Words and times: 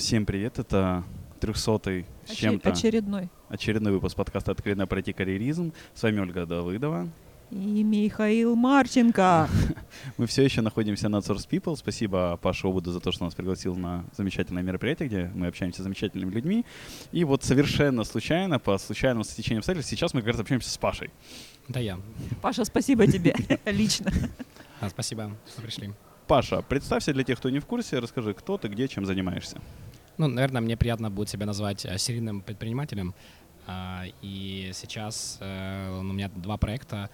Всем 0.00 0.24
привет, 0.24 0.58
это 0.58 1.04
300-й 1.42 2.06
с 2.24 2.30
Очер- 2.30 2.34
чем-то 2.36 2.70
Очередной. 2.70 3.28
очередной 3.50 3.92
выпуск 3.92 4.16
подкаста 4.16 4.50
«Откровенно 4.52 4.86
пройти 4.86 5.12
карьеризм». 5.12 5.74
С 5.92 6.02
вами 6.02 6.20
Ольга 6.20 6.46
Давыдова. 6.46 7.06
И 7.50 7.82
Михаил 7.82 8.56
Марченко. 8.56 9.46
Мы 10.16 10.26
все 10.26 10.42
еще 10.42 10.62
находимся 10.62 11.10
на 11.10 11.18
Source 11.18 11.46
People. 11.46 11.76
Спасибо 11.76 12.38
Паше 12.40 12.66
Обуду 12.66 12.92
за 12.92 13.00
то, 13.00 13.12
что 13.12 13.24
нас 13.24 13.34
пригласил 13.34 13.76
на 13.76 14.06
замечательное 14.16 14.62
мероприятие, 14.62 15.08
где 15.08 15.30
мы 15.34 15.48
общаемся 15.48 15.82
с 15.82 15.84
замечательными 15.84 16.30
людьми. 16.30 16.64
И 17.12 17.22
вот 17.24 17.44
совершенно 17.44 18.02
случайно, 18.04 18.58
по 18.58 18.78
случайному 18.78 19.24
стечению 19.24 19.58
обстоятельств, 19.58 19.90
сейчас 19.90 20.14
мы 20.14 20.22
как 20.22 20.28
раз 20.28 20.40
общаемся 20.40 20.70
с 20.70 20.78
Пашей. 20.78 21.10
Да 21.68 21.78
я. 21.78 21.98
Паша, 22.40 22.64
спасибо 22.64 23.06
тебе 23.06 23.34
лично. 23.66 24.10
А, 24.80 24.88
спасибо, 24.88 25.36
что 25.52 25.60
пришли. 25.60 25.92
Паша, 26.26 26.62
представься 26.62 27.12
для 27.12 27.24
тех, 27.24 27.38
кто 27.38 27.50
не 27.50 27.58
в 27.58 27.66
курсе, 27.66 27.98
расскажи, 27.98 28.32
кто 28.34 28.56
ты, 28.56 28.68
где, 28.68 28.86
чем 28.88 29.04
занимаешься. 29.04 29.60
Ну, 30.20 30.28
наверное, 30.28 30.60
мне 30.60 30.76
приятно 30.76 31.10
будет 31.10 31.30
себя 31.30 31.46
назвать 31.46 31.86
э, 31.86 31.96
серийным 31.96 32.42
предпринимателем. 32.42 33.14
А, 33.66 34.04
И 34.20 34.70
сейчас 34.74 35.38
э, 35.40 35.98
у 35.98 36.02
меня 36.02 36.28
два 36.28 36.58
проекта. 36.58 37.08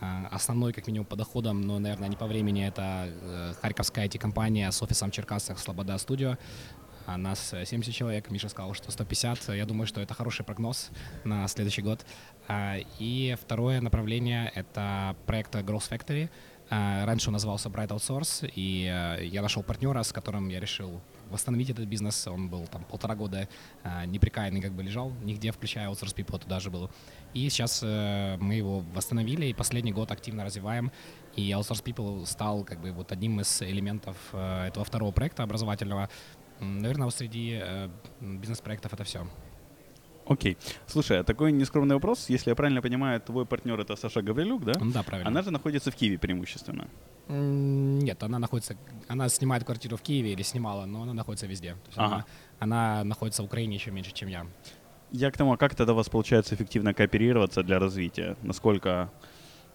А, 0.00 0.28
Основной, 0.30 0.72
как 0.72 0.86
минимум, 0.86 1.06
по 1.06 1.16
доходам, 1.16 1.60
но, 1.60 1.80
наверное, 1.80 2.08
не 2.08 2.14
по 2.14 2.26
времени, 2.26 2.64
это 2.64 3.08
э, 3.08 3.54
харьковская 3.60 4.06
IT-компания 4.06 4.70
с 4.70 4.80
офисом 4.80 5.10
в 5.10 5.12
Черкасах 5.12 5.58
«Слобода 5.58 5.98
Студио». 5.98 6.38
А 7.06 7.16
Нас 7.16 7.52
э, 7.52 7.64
70 7.64 7.92
человек, 7.92 8.30
Миша 8.30 8.48
сказал, 8.48 8.74
что 8.74 8.92
150. 8.92 9.48
Я 9.56 9.66
думаю, 9.66 9.88
что 9.88 10.00
это 10.00 10.14
хороший 10.14 10.44
прогноз 10.44 10.90
на 11.24 11.48
следующий 11.48 11.82
год. 11.82 12.06
А, 12.46 12.76
И 13.00 13.36
второе 13.42 13.80
направление— 13.80 14.52
это 14.54 15.16
проект 15.26 15.52
Growth 15.56 15.90
Factory. 15.90 16.30
Раньше 16.70 17.28
он 17.28 17.32
назывался 17.32 17.68
Bright 17.68 17.88
Outsource, 17.88 18.50
и 18.54 18.84
я 19.32 19.42
нашел 19.42 19.62
партнера, 19.62 20.02
с 20.02 20.12
которым 20.12 20.48
я 20.48 20.58
решил 20.58 21.02
восстановить 21.32 21.70
этот 21.70 21.86
бизнес. 21.86 22.26
Он 22.28 22.48
был 22.48 22.66
там 22.66 22.84
полтора 22.84 23.14
года 23.14 23.48
а, 23.82 24.06
неприкаянный, 24.06 24.60
как 24.60 24.72
бы 24.72 24.82
лежал 24.82 25.12
нигде, 25.22 25.50
включая 25.50 25.88
Outsource 25.88 26.14
People, 26.14 26.38
туда 26.38 26.60
же 26.60 26.70
был. 26.70 26.90
И 27.34 27.48
сейчас 27.48 27.80
э, 27.82 28.36
мы 28.40 28.54
его 28.54 28.80
восстановили, 28.94 29.46
и 29.46 29.54
последний 29.54 29.92
год 29.92 30.10
активно 30.10 30.44
развиваем. 30.44 30.92
И 31.34 31.50
Outsource 31.50 31.82
People 31.82 32.26
стал 32.26 32.64
как 32.64 32.80
бы 32.80 32.92
вот 32.92 33.10
одним 33.10 33.40
из 33.40 33.62
элементов 33.62 34.16
э, 34.32 34.68
этого 34.68 34.84
второго 34.84 35.12
проекта 35.12 35.42
образовательного. 35.42 36.08
Наверное, 36.60 37.10
среди 37.10 37.58
э, 37.60 37.88
бизнес-проектов 38.20 38.92
это 38.92 39.04
все. 39.04 39.26
Окей. 40.26 40.56
Слушай, 40.86 41.18
а 41.20 41.24
такой 41.24 41.52
нескромный 41.52 41.94
вопрос. 41.94 42.30
Если 42.30 42.50
я 42.50 42.54
правильно 42.56 42.80
понимаю, 42.82 43.20
твой 43.20 43.44
партнер 43.44 43.80
это 43.80 43.96
Саша 43.96 44.22
Гаврилюк, 44.22 44.64
да? 44.64 44.72
Да, 44.94 45.02
правильно. 45.02 45.28
Она 45.30 45.42
же 45.42 45.50
находится 45.50 45.90
в 45.90 45.96
Киеве 45.96 46.18
преимущественно. 46.18 46.86
Нет, 47.28 48.22
она 48.22 48.38
находится, 48.38 48.76
она 49.08 49.28
снимает 49.28 49.64
квартиру 49.64 49.96
в 49.96 50.02
Киеве 50.02 50.32
или 50.32 50.42
снимала, 50.42 50.86
но 50.86 51.02
она 51.02 51.12
находится 51.14 51.46
везде. 51.46 51.72
То 51.72 51.86
есть 51.88 51.98
Ага. 51.98 52.24
она, 52.60 52.98
она 52.98 53.04
находится 53.04 53.42
в 53.42 53.46
Украине 53.46 53.74
еще 53.76 53.90
меньше, 53.90 54.12
чем 54.12 54.28
я. 54.28 54.46
Я 55.10 55.30
к 55.30 55.36
тому, 55.36 55.52
а 55.52 55.56
как 55.56 55.74
тогда 55.74 55.92
у 55.92 55.96
вас 55.96 56.08
получается 56.08 56.54
эффективно 56.54 56.94
кооперироваться 56.94 57.62
для 57.62 57.78
развития? 57.78 58.36
Насколько 58.42 59.10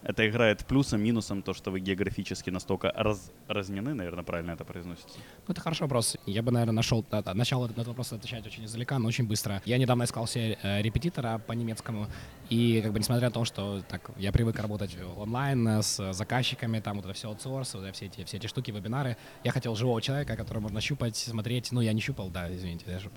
это 0.03 0.27
играет 0.27 0.65
плюсом, 0.65 1.01
минусом, 1.01 1.41
то, 1.41 1.53
что 1.53 1.71
вы 1.71 1.79
географически 1.79 2.49
настолько 2.49 2.91
раз, 2.95 3.31
разнены, 3.47 3.93
наверное, 3.93 4.23
правильно 4.23 4.51
это 4.51 4.63
произносится? 4.63 5.17
Ну, 5.47 5.51
это 5.51 5.61
хороший 5.61 5.81
вопрос. 5.81 6.17
Я 6.25 6.41
бы, 6.43 6.51
наверное, 6.51 6.73
нашел 6.73 7.05
да, 7.09 7.23
начало 7.33 7.67
на 7.67 7.71
этот 7.71 7.87
вопрос 7.87 8.13
отвечать 8.13 8.45
очень 8.45 8.65
издалека, 8.65 8.99
но 8.99 9.07
очень 9.07 9.27
быстро. 9.27 9.61
Я 9.65 9.77
недавно 9.77 10.03
искал 10.03 10.27
себе 10.27 10.57
э, 10.61 10.81
репетитора 10.81 11.39
по 11.39 11.53
немецкому, 11.53 12.07
и 12.49 12.81
как 12.81 12.93
бы 12.93 12.99
несмотря 12.99 13.27
на 13.27 13.31
то, 13.33 13.45
что 13.45 13.81
так 13.89 14.11
я 14.17 14.31
привык 14.31 14.59
работать 14.59 14.95
онлайн 15.17 15.67
э, 15.67 15.81
с 15.81 16.13
заказчиками, 16.13 16.79
там 16.79 16.97
вот 16.97 17.05
это 17.05 17.13
все 17.13 17.29
аутсорс, 17.29 17.73
вот 17.73 17.95
все 17.95 18.05
эти, 18.05 18.23
все 18.23 18.37
эти 18.37 18.47
штуки, 18.47 18.71
вебинары, 18.71 19.17
я 19.43 19.51
хотел 19.51 19.75
живого 19.75 20.01
человека, 20.01 20.35
которого 20.35 20.63
можно 20.63 20.81
щупать, 20.81 21.15
смотреть. 21.15 21.71
Ну, 21.71 21.81
я 21.81 21.93
не 21.93 22.01
щупал, 22.01 22.29
да, 22.29 22.53
извините, 22.53 22.99
ж- 22.99 23.09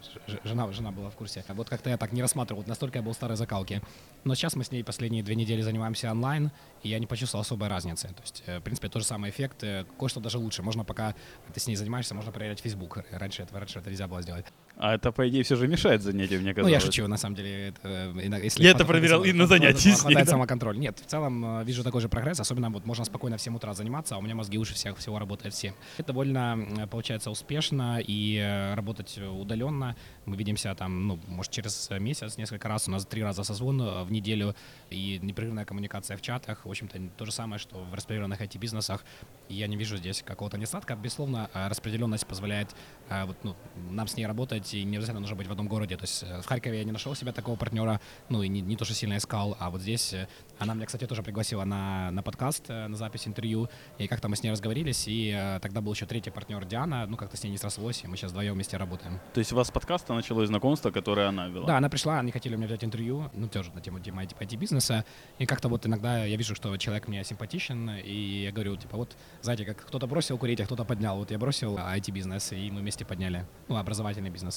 жена, 0.45 0.71
жена 0.73 0.91
была 0.91 1.11
в 1.11 1.15
курсе. 1.15 1.45
Вот 1.49 1.69
как-то 1.69 1.91
я 1.91 1.97
так 1.97 2.13
не 2.13 2.23
рассматривал, 2.23 2.63
вот 2.63 2.69
настолько 2.69 2.99
я 2.99 3.03
был 3.03 3.15
старой 3.15 3.37
закалки. 3.37 3.83
Но 4.25 4.35
сейчас 4.35 4.57
мы 4.57 4.65
с 4.65 4.73
ней 4.73 4.83
последние 4.83 5.23
две 5.23 5.35
недели 5.35 5.63
занимаемся 5.63 6.11
онлайн, 6.11 6.51
и 6.83 6.89
я 6.89 6.99
не 6.99 7.07
почувствовал 7.07 7.43
особой 7.43 7.69
разницы. 7.69 8.09
То 8.09 8.23
есть, 8.23 8.43
э, 8.47 8.59
в 8.59 8.63
принципе, 8.63 8.89
тот 8.89 9.03
же 9.03 9.09
самый 9.09 9.31
эффект, 9.31 9.63
э, 9.63 9.85
кое-что 9.99 10.21
даже 10.21 10.39
лучше. 10.39 10.63
Можно 10.63 10.85
пока 10.85 11.15
ты 11.53 11.61
с 11.61 11.67
ней 11.67 11.77
занимаешься, 11.77 12.15
можно 12.15 12.33
проверять 12.33 12.61
Facebook. 12.61 12.99
Раньше 13.11 13.43
этого, 13.43 13.61
раньше 13.61 13.79
это 13.79 13.91
нельзя 13.91 14.09
было 14.09 14.23
сделать. 14.23 14.47
А 14.83 14.95
это, 14.95 15.13
по 15.13 15.29
идее, 15.29 15.43
все 15.43 15.57
же 15.57 15.69
мешает 15.69 16.01
занятию, 16.03 16.41
мне 16.41 16.51
Ну, 16.51 16.55
казалось. 16.55 16.73
я 16.73 16.81
шучу, 16.81 17.07
на 17.07 17.19
самом 17.19 17.37
деле. 17.37 17.69
Это, 17.69 17.81
э, 17.85 18.41
если 18.43 18.63
Я 18.63 18.71
это 18.71 18.87
проверял 18.87 19.23
и 19.23 19.33
на 19.33 19.47
занятии 19.47 19.91
Хватает 19.91 20.27
да. 20.27 20.31
самоконтроль. 20.31 20.79
Нет, 20.79 20.99
в 20.99 21.05
целом 21.07 21.61
э, 21.61 21.65
вижу 21.65 21.85
такой 21.85 22.01
же 22.01 22.09
прогресс. 22.09 22.41
Особенно 22.41 22.71
вот 22.71 22.87
можно 22.87 23.05
спокойно 23.05 23.37
в 23.37 23.43
7 23.43 23.55
утра 23.57 23.75
заниматься, 23.75 24.15
а 24.15 24.19
у 24.19 24.23
меня 24.23 24.35
мозги 24.35 24.57
лучше 24.57 24.73
всех 24.73 24.97
всего 24.97 25.19
работают 25.19 25.55
в 25.55 25.59
7. 25.59 25.75
Это 25.99 26.07
довольно, 26.07 26.67
э, 26.79 26.87
получается, 26.87 27.31
успешно 27.31 28.01
и 28.01 28.73
работать 28.75 29.19
удаленно. 29.19 29.97
Мы 30.25 30.37
видимся 30.37 30.75
там, 30.75 31.09
ну, 31.09 31.21
может, 31.27 31.53
через 31.53 31.91
месяц 32.01 32.39
несколько 32.39 32.67
раз. 32.69 32.89
У 32.89 32.91
нас 32.91 33.05
три 33.05 33.23
раза 33.23 33.45
созвон 33.45 34.05
в 34.05 34.11
неделю 34.11 34.57
и 34.89 35.19
непрерывная 35.21 35.67
коммуникация 35.67 36.17
в 36.17 36.23
чатах. 36.23 36.65
В 36.65 36.71
общем-то, 36.71 36.99
то 37.19 37.27
же 37.27 37.33
самое, 37.33 37.59
что 37.59 37.85
в 37.85 37.93
распределенных 37.93 38.41
IT-бизнесах. 38.41 39.05
Я 39.51 39.67
не 39.67 39.77
вижу 39.77 39.99
здесь 39.99 40.23
какого-то 40.23 40.57
недостатка. 40.57 40.97
Безусловно, 40.97 41.51
распределенность 41.53 42.27
позволяет 42.27 42.75
вот, 43.27 43.37
ну, 43.43 43.57
нам 43.91 44.07
с 44.07 44.17
ней 44.17 44.27
работать, 44.27 44.70
и 44.75 44.85
не 44.85 44.97
обязательно 44.97 45.21
нужно 45.21 45.37
быть 45.37 45.47
в 45.47 45.51
одном 45.51 45.69
городе. 45.69 45.97
То 45.97 46.05
есть 46.05 46.23
э, 46.23 46.41
в 46.41 46.47
Харькове 46.47 46.79
я 46.79 46.85
не 46.85 46.93
нашел 46.93 47.15
себе 47.15 47.33
такого 47.33 47.57
партнера, 47.57 48.01
ну 48.29 48.43
и 48.43 48.49
не, 48.49 48.61
не 48.61 48.77
то, 48.77 48.85
что 48.85 48.95
сильно 48.95 49.17
искал, 49.17 49.57
а 49.59 49.71
вот 49.71 49.81
здесь 49.83 50.13
э, 50.13 50.29
она 50.59 50.75
меня, 50.75 50.87
кстати, 50.87 51.07
тоже 51.07 51.23
пригласила 51.23 51.65
на, 51.65 52.11
на 52.11 52.23
подкаст, 52.23 52.65
э, 52.69 52.87
на 52.87 52.97
запись 52.97 53.27
интервью, 53.27 53.69
и 53.99 54.07
как-то 54.07 54.29
мы 54.29 54.37
с 54.37 54.43
ней 54.43 54.51
разговорились, 54.51 55.05
и 55.07 55.59
тогда 55.63 55.81
был 55.81 55.93
еще 55.93 56.07
третий 56.07 56.31
партнер 56.31 56.65
Диана, 56.65 57.07
ну 57.07 57.17
как-то 57.17 57.37
с 57.37 57.43
ней 57.43 57.51
не 57.51 57.59
срослось, 57.59 58.05
и 58.05 58.07
мы 58.07 58.17
сейчас 58.17 58.31
вдвоем 58.31 58.55
вместе 58.55 58.77
работаем. 58.77 59.21
То 59.35 59.41
есть 59.41 59.53
у 59.53 59.57
вас 59.57 59.69
с 59.69 59.71
подкаста 59.71 60.15
началось 60.15 60.49
знакомство, 60.49 60.91
которое 60.91 61.29
она 61.29 61.49
вела? 61.49 61.67
Да, 61.67 61.77
она 61.77 61.89
пришла, 61.89 62.19
они 62.19 62.33
хотели 62.33 62.55
у 62.55 62.59
меня 62.59 62.67
взять 62.67 62.85
интервью, 62.85 63.31
ну, 63.35 63.49
тоже 63.49 63.71
на 63.73 63.81
тему 63.81 63.99
IT-бизнеса. 63.99 65.05
И 65.39 65.47
как-то 65.47 65.69
вот 65.69 65.87
иногда 65.87 66.25
я 66.25 66.37
вижу, 66.37 66.55
что 66.55 66.77
человек 66.77 67.09
мне 67.09 67.25
симпатичен, 67.25 67.91
и 67.91 68.43
я 68.45 68.53
говорю, 68.53 68.77
типа, 68.77 68.97
вот, 68.97 69.17
знаете, 69.43 69.65
как 69.65 69.85
кто-то 69.87 70.07
бросил 70.07 70.39
курить, 70.39 70.61
а 70.61 70.65
кто-то 70.65 70.85
поднял. 70.85 71.17
Вот 71.17 71.31
я 71.31 71.39
бросил 71.39 71.77
IT-бизнес, 71.77 72.53
и 72.53 72.71
мы 72.71 72.81
вместе 72.81 73.05
подняли, 73.05 73.47
ну, 73.69 73.77
образовательный 73.77 74.31
бизнес. 74.31 74.50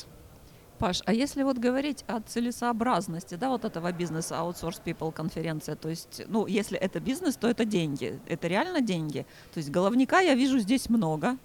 Паш, 0.79 1.01
а 1.05 1.13
если 1.13 1.43
вот 1.43 1.57
говорить 1.59 2.03
о 2.07 2.19
целесообразности, 2.19 3.35
да, 3.35 3.49
вот 3.49 3.63
этого 3.63 3.91
бизнеса 3.91 4.35
Outsource 4.35 4.81
People 4.83 5.11
конференция, 5.11 5.75
то 5.75 5.89
есть, 5.89 6.23
ну, 6.27 6.47
если 6.47 6.77
это 6.77 6.99
бизнес, 6.99 7.35
то 7.35 7.47
это 7.47 7.63
деньги, 7.63 8.19
это 8.27 8.47
реально 8.47 8.81
деньги. 8.81 9.25
То 9.53 9.59
есть 9.59 9.69
головника 9.69 10.19
я 10.19 10.35
вижу 10.35 10.59
здесь 10.59 10.89
много, 10.89 11.37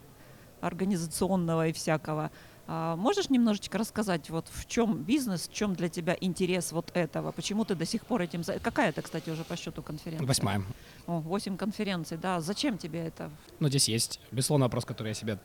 организационного 0.61 1.69
и 1.69 1.73
всякого. 1.73 2.31
А 2.71 2.97
можешь 2.97 3.31
немножечко 3.31 3.79
рассказать, 3.79 4.29
вот 4.29 4.47
в 4.51 4.67
чем 4.67 5.03
бизнес, 5.03 5.49
в 5.49 5.53
чем 5.55 5.75
для 5.75 5.89
тебя 5.89 6.15
интерес 6.21 6.71
вот 6.71 6.91
этого, 6.93 7.33
почему 7.33 7.65
ты 7.65 7.75
до 7.75 7.87
сих 7.87 8.05
пор 8.05 8.21
этим... 8.21 8.43
Какая 8.63 8.91
это, 8.91 9.01
кстати, 9.01 9.31
уже 9.31 9.43
по 9.43 9.57
счету 9.57 9.83
конференция? 9.83 10.27
Восьмая. 10.27 10.63
О, 11.07 11.21
восемь 11.21 11.57
конференций, 11.57 12.19
да. 12.19 12.43
Зачем 12.43 12.77
тебе 12.77 13.07
это? 13.07 13.31
Ну, 13.59 13.69
здесь 13.69 13.89
есть, 13.89 14.21
безусловно, 14.31 14.67
вопрос, 14.67 14.85
который 14.85 15.09
я 15.09 15.15
себе 15.15 15.39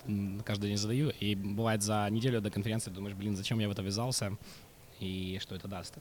каждый 0.44 0.67
день 0.67 0.78
задаю. 0.78 1.11
И 1.11 1.34
бывает 1.34 1.81
за 1.81 2.09
неделю 2.11 2.41
до 2.41 2.51
конференции 2.51 2.91
думаешь, 2.91 3.16
блин, 3.16 3.38
зачем 3.38 3.57
я 3.59 3.69
в 3.69 3.72
это 3.72 3.81
ввязался 3.81 4.38
и 5.00 5.38
что 5.41 5.55
это 5.55 5.69
даст. 5.69 5.94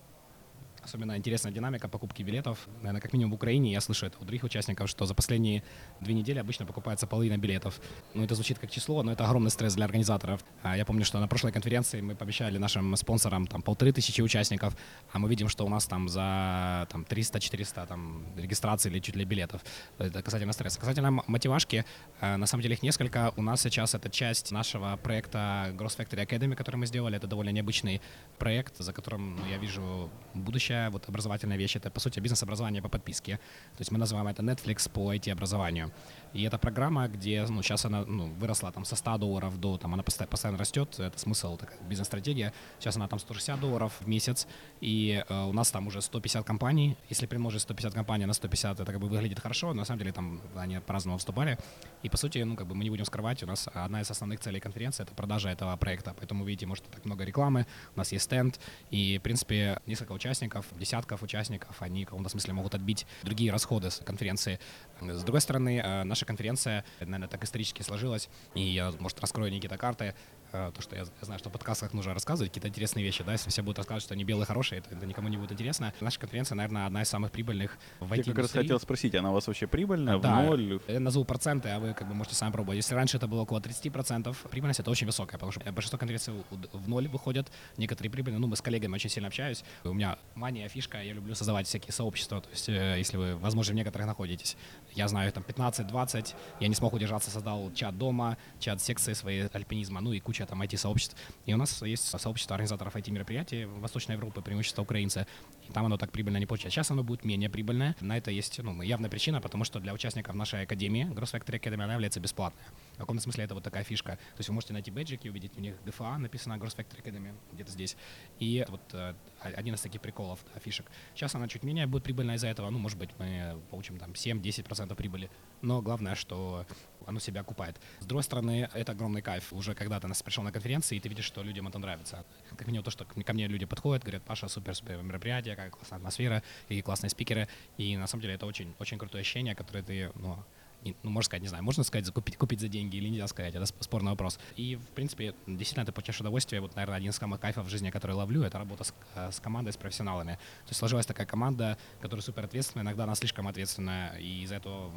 Особенно 0.83 1.17
интересная 1.17 1.53
динамика 1.53 1.89
покупки 1.89 2.23
билетов. 2.23 2.67
Наверное, 2.79 3.01
как 3.01 3.13
минимум 3.13 3.33
в 3.33 3.35
Украине 3.35 3.73
я 3.73 3.81
слышу 3.81 4.07
это 4.07 4.19
у 4.21 4.25
других 4.25 4.43
участников, 4.43 4.91
что 4.91 5.07
за 5.07 5.15
последние 5.15 5.63
две 6.01 6.13
недели 6.13 6.41
обычно 6.41 6.67
покупается 6.67 7.07
половина 7.07 7.39
билетов. 7.39 7.81
Ну, 8.15 8.25
это 8.25 8.35
звучит 8.35 8.59
как 8.59 8.71
число, 8.71 9.03
но 9.05 9.13
это 9.13 9.25
огромный 9.25 9.51
стресс 9.51 9.75
для 9.75 9.85
организаторов. 9.85 10.45
А 10.63 10.77
Я 10.77 10.85
помню, 10.85 11.05
что 11.05 11.21
на 11.21 11.29
прошлой 11.29 11.53
конференции 11.53 12.01
мы 12.01 12.17
пообещали 12.17 12.59
нашим 12.59 12.97
спонсорам 12.97 13.47
там 13.47 13.63
полторы 13.63 13.93
тысячи 13.93 14.21
участников, 14.21 14.77
а 15.13 15.19
мы 15.21 15.29
видим, 15.29 15.49
что 15.49 15.65
у 15.65 15.69
нас 15.69 15.87
там 15.87 16.09
за 16.09 16.89
там, 16.91 17.03
300-400 17.03 17.87
там, 17.87 18.27
регистраций 18.37 18.91
или 18.91 18.99
чуть 18.99 19.15
ли 19.15 19.25
билетов. 19.25 19.63
Это 19.99 20.21
касательно 20.23 20.53
стресса. 20.53 20.81
Касательно 20.81 21.23
мотивашки, 21.29 21.85
э, 22.21 22.37
на 22.37 22.47
самом 22.47 22.63
деле 22.63 22.75
их 22.75 22.83
несколько. 22.83 23.33
У 23.37 23.43
нас 23.43 23.63
сейчас 23.63 23.95
это 23.95 24.11
часть 24.11 24.51
нашего 24.51 24.97
проекта 24.97 25.73
Gross 25.75 25.97
Factory 25.97 26.27
Academy, 26.27 26.57
который 26.57 26.77
мы 26.77 26.87
сделали. 26.87 27.17
Это 27.17 27.29
довольно 27.29 27.51
необычный 27.51 28.01
проект, 28.39 28.79
за 28.79 28.93
которым 28.93 29.37
ну, 29.37 29.47
я 29.49 29.59
вижу 29.59 30.11
будущее. 30.35 30.72
Вот 30.91 31.09
образовательная 31.09 31.57
вещь. 31.57 31.77
Это, 31.77 31.91
по 31.91 32.01
сути, 32.01 32.21
бизнес-образование 32.21 32.83
по 32.83 32.89
подписке. 32.89 33.37
То 33.37 33.81
есть 33.81 33.91
мы 33.91 33.99
называем 33.99 34.29
это 34.29 34.43
Netflix 34.43 34.91
по 34.91 35.13
IT-образованию. 35.15 35.93
И 36.33 36.43
это 36.43 36.59
программа, 36.59 37.09
где 37.09 37.45
ну, 37.49 37.63
сейчас 37.63 37.85
она 37.85 38.05
ну, 38.05 38.33
выросла 38.35 38.73
там, 38.73 38.85
со 38.85 38.97
100 38.97 39.19
долларов 39.19 39.61
до, 39.61 39.79
там, 39.79 39.95
она 39.95 40.03
постоянно, 40.03 40.31
постоянно 40.31 40.59
растет, 40.59 40.99
это 40.99 41.19
смысл, 41.19 41.57
такая 41.57 41.79
бизнес-стратегия. 41.83 42.53
Сейчас 42.79 42.97
она 42.97 43.09
там 43.09 43.19
160 43.19 43.61
долларов 43.61 43.93
в 44.01 44.09
месяц, 44.09 44.47
и 44.81 45.25
э, 45.29 45.45
у 45.45 45.53
нас 45.53 45.71
там 45.71 45.87
уже 45.87 46.01
150 46.01 46.45
компаний. 46.47 46.97
Если 47.09 47.27
примножить 47.27 47.63
150 47.63 47.95
компаний 47.95 48.27
на 48.27 48.33
150, 48.33 48.81
это 48.81 48.93
как 48.93 49.01
бы 49.01 49.09
выглядит 49.09 49.41
хорошо, 49.41 49.69
но 49.69 49.81
на 49.81 49.85
самом 49.85 49.99
деле 49.99 50.13
там 50.13 50.41
они 50.57 50.79
по-разному 50.81 51.19
вступали. 51.19 51.59
И 52.03 52.09
по 52.09 52.17
сути, 52.17 52.39
ну 52.39 52.57
как 52.57 52.67
бы 52.67 52.75
мы 52.75 52.85
не 52.85 52.91
будем 52.91 53.05
скрывать, 53.05 53.43
у 53.43 53.47
нас 53.47 53.69
одна 53.73 54.01
из 54.01 54.11
основных 54.11 54.41
целей 54.41 54.61
конференции— 54.61 55.03
это 55.05 55.15
продажа 55.15 55.51
этого 55.51 55.77
проекта. 55.77 56.15
Поэтому, 56.19 56.45
видите, 56.45 56.67
может, 56.67 56.85
так 56.85 57.05
много 57.05 57.25
рекламы, 57.25 57.67
у 57.95 57.99
нас 57.99 58.13
есть 58.13 58.25
стенд, 58.25 58.59
и, 58.91 59.19
в 59.19 59.23
принципе, 59.23 59.81
несколько 59.87 60.13
участников, 60.13 60.62
десятков 60.73 61.23
участников, 61.23 61.81
они 61.83 62.05
в 62.05 62.09
каком-то 62.09 62.29
смысле 62.29 62.55
могут 62.55 62.75
отбить 62.75 63.07
другие 63.23 63.51
расходы 63.53 63.91
с 63.91 63.99
конференции. 63.99 64.59
С 65.01 65.23
другой 65.23 65.41
стороны, 65.41 65.79
э, 65.79 66.05
наша 66.05 66.25
конференция, 66.25 66.85
наверное, 67.01 67.29
так 67.29 67.45
исторически 67.45 67.83
сложилась, 67.83 68.29
и 68.55 68.63
я, 68.63 68.93
может, 68.99 69.21
раскрою 69.21 69.51
некие 69.51 69.77
карты. 69.77 70.15
Э, 70.53 70.71
то, 70.75 70.83
что 70.83 70.97
я 70.97 71.05
знаю, 71.21 71.39
что 71.39 71.49
в 71.49 71.53
подкастах 71.53 71.93
нужно 71.93 72.15
рассказывать 72.15 72.51
какие-то 72.51 72.69
интересные 72.69 73.05
вещи, 73.05 73.23
да, 73.25 73.33
если 73.33 73.51
все 73.51 73.63
будут 73.63 73.79
рассказывать, 73.79 74.05
что 74.05 74.15
они 74.15 74.25
белые 74.25 74.47
хорошие, 74.47 74.81
это, 74.81 74.95
это 74.95 75.07
никому 75.07 75.29
не 75.29 75.37
будет 75.37 75.53
интересно. 75.53 75.93
Наша 76.01 76.21
конференция, 76.21 76.57
наверное, 76.57 76.87
одна 76.87 77.03
из 77.03 77.09
самых 77.09 77.31
прибыльных 77.31 77.79
в 78.01 78.15
Я 78.15 78.23
как 78.23 78.39
раз 78.39 78.53
хотел 78.53 78.79
спросить, 78.81 79.15
она 79.15 79.31
у 79.31 79.35
вас 79.35 79.47
вообще 79.47 79.67
прибыльная, 79.67 80.19
да, 80.19 80.41
в 80.41 80.45
ноль? 80.45 80.81
Я 80.89 81.01
назову 81.01 81.25
проценты, 81.25 81.69
а 81.71 81.79
вы 81.79 81.95
как 81.95 82.09
бы 82.09 82.15
можете 82.15 82.37
сами 82.37 82.53
пробовать. 82.53 82.77
Если 82.77 82.95
раньше 82.95 83.17
это 83.17 83.27
было 83.27 83.43
около 83.43 83.61
30%, 83.61 84.37
прибыльность 84.51 84.81
это 84.81 84.91
очень 84.91 85.07
высокая, 85.07 85.39
потому 85.39 85.53
что 85.53 85.61
большинство 85.73 85.99
конференций 85.99 86.35
в 86.51 86.89
ноль 86.89 87.09
выходят, 87.09 87.51
некоторые 87.77 88.11
прибыльные. 88.11 88.41
Ну, 88.41 88.47
мы 88.47 88.57
с 88.57 88.63
коллегами 88.63 88.95
очень 88.95 89.11
сильно 89.11 89.29
общаюсь. 89.29 89.65
У 89.85 89.93
меня 89.93 90.19
мания, 90.35 90.69
фишка, 90.69 91.03
я 91.03 91.13
люблю 91.13 91.35
создавать 91.35 91.67
всякие 91.67 91.93
сообщества. 91.93 92.41
То 92.41 92.51
есть, 92.51 92.69
э, 92.69 92.97
если 92.99 93.17
вы, 93.17 93.37
возможно, 93.37 93.73
в 93.73 93.77
некоторых 93.77 94.07
находитесь, 94.07 94.57
я 94.93 95.09
знаю, 95.09 95.33
там 95.33 95.43
15-20, 95.43 96.35
я 96.61 96.69
не 96.69 96.75
смог 96.75 96.93
удержаться, 96.93 97.31
создал 97.31 97.73
чат 97.75 97.97
дома, 97.97 98.37
чат 98.59 98.81
секции 98.81 99.13
своей 99.13 99.47
альпинизма, 99.47 100.01
ну 100.01 100.13
и 100.13 100.21
куча 100.21 100.42
там 100.47 100.63
IT-сообществ. 100.63 101.17
И 101.47 101.55
у 101.55 101.57
нас 101.57 101.83
есть 101.83 102.05
сообщество 102.05 102.55
организаторов 102.55 102.95
IT-мероприятий 102.97 103.65
Восточной 103.65 104.15
Европы, 104.15 104.43
преимущество 104.43 104.83
украинцы. 104.83 105.27
И 105.69 105.73
там 105.73 105.87
оно 105.87 105.97
так 105.97 106.11
прибыльно 106.13 106.39
не 106.39 106.47
получается. 106.47 106.77
Сейчас 106.77 106.91
оно 106.91 107.03
будет 107.03 107.25
менее 107.25 107.51
прибыльное. 107.51 107.97
На 108.01 108.17
это 108.17 108.31
есть 108.31 108.59
ну, 108.59 108.83
явная 108.83 109.11
причина, 109.11 109.41
потому 109.41 109.65
что 109.65 109.81
для 109.81 109.93
участников 109.93 110.35
нашей 110.35 110.63
академии 110.63 111.07
Gross 111.07 111.33
Factory 111.33 111.61
Academy 111.61 111.83
она 111.83 111.95
является 111.95 112.21
бесплатной. 112.21 112.63
В 112.95 112.99
каком-то 112.99 113.23
смысле 113.23 113.45
это 113.45 113.55
вот 113.55 113.65
такая 113.65 113.85
фишка. 113.85 114.13
То 114.13 114.39
есть 114.39 114.49
вы 114.49 114.55
можете 114.55 114.73
найти 114.73 114.91
бэджики, 114.91 115.29
увидеть 115.29 115.53
у 115.57 115.61
них 115.61 115.75
GFA, 115.85 116.19
написано 116.19 116.55
Gross 116.55 116.77
Factory 116.77 117.03
Academy, 117.03 117.35
где-то 117.53 117.71
здесь. 117.71 117.97
И 118.39 118.65
вот 118.69 118.83
э, 118.93 119.15
один 119.41 119.75
из 119.75 119.81
таких 119.81 120.01
приколов, 120.01 120.41
да, 120.55 120.61
фишек. 120.61 120.87
Сейчас 121.15 121.35
она 121.35 121.49
чуть 121.49 121.63
менее 121.63 121.87
будет 121.87 122.03
прибыльна 122.05 122.33
из-за 122.33 122.49
этого. 122.49 122.71
Ну, 122.71 122.79
может 122.79 122.99
быть, 122.99 123.11
мы 123.19 123.61
получим 123.71 123.99
там 123.99 124.13
7-10% 124.13 124.95
прибыли. 124.95 125.31
Но 125.61 125.81
главное, 125.83 126.15
что 126.15 126.67
оно 127.07 127.21
себя 127.21 127.41
окупает. 127.41 127.77
С 128.01 128.07
другой 128.07 128.23
стороны, 128.23 128.69
это 128.75 128.93
огромный 128.93 129.23
кайф. 129.23 129.53
Уже 129.53 129.75
когда 129.75 130.01
ты 130.01 130.09
пришел 130.25 130.45
на 130.45 130.53
конференции, 130.53 130.97
и 130.97 131.01
ты 131.01 131.09
видишь, 131.09 131.25
что 131.25 131.43
людям 131.43 131.69
это 131.69 131.79
нравится. 131.79 132.25
Как 132.57 132.67
минимум 132.67 132.85
то, 132.85 132.91
что 132.91 133.05
ко 133.05 133.33
мне 133.33 133.49
люди 133.49 133.65
подходят, 133.65 134.03
говорят, 134.03 134.23
Паша, 134.23 134.49
супер-супер 134.49 135.03
мероприятие, 135.03 135.57
какая 135.57 135.71
классная 135.71 135.97
атмосфера, 135.99 136.43
и 136.69 136.83
классные 136.83 137.11
спикеры. 137.11 137.49
И 137.79 137.97
на 137.97 138.07
самом 138.07 138.23
деле 138.23 138.35
это 138.35 138.47
очень, 138.47 138.75
очень 138.79 138.99
крутое 138.99 139.23
ощущение, 139.23 139.55
которое 139.55 139.83
ты, 139.83 140.13
ну, 140.15 140.39
ну, 140.85 141.11
можно 141.11 141.27
сказать, 141.27 141.43
не 141.43 141.49
знаю, 141.49 141.63
можно 141.65 141.85
сказать, 141.85 142.07
закупить, 142.07 142.37
купить 142.37 142.61
за 142.61 142.69
деньги 142.69 142.97
или 142.97 143.09
нельзя 143.09 143.27
сказать, 143.29 143.55
это 143.55 143.67
спорный 143.67 144.11
вопрос. 144.11 144.39
И, 144.57 144.77
в 144.77 144.87
принципе, 144.95 145.35
действительно, 145.47 145.87
ты 145.87 145.93
получаешь 145.93 146.21
удовольствие. 146.21 146.61
Вот, 146.61 146.75
наверное, 146.75 146.97
один 146.97 147.11
из 147.11 147.17
самых 147.17 147.41
кайфов 147.41 147.67
в 147.67 147.69
жизни, 147.69 147.91
который 147.91 148.13
ловлю, 148.13 148.43
это 148.43 148.59
работа 148.59 148.85
с, 148.85 148.95
э, 149.15 149.31
с 149.31 149.41
командой, 149.41 149.73
с 149.73 149.77
профессионалами. 149.77 150.33
То 150.65 150.69
есть 150.69 150.79
сложилась 150.79 151.07
такая 151.07 151.27
команда, 151.27 151.79
которая 152.01 152.23
супер 152.23 152.45
ответственная, 152.45 152.85
иногда 152.85 153.05
она 153.05 153.15
слишком 153.15 153.47
ответственная, 153.47 154.17
и 154.17 154.43
из-за 154.43 154.57
этого 154.57 154.93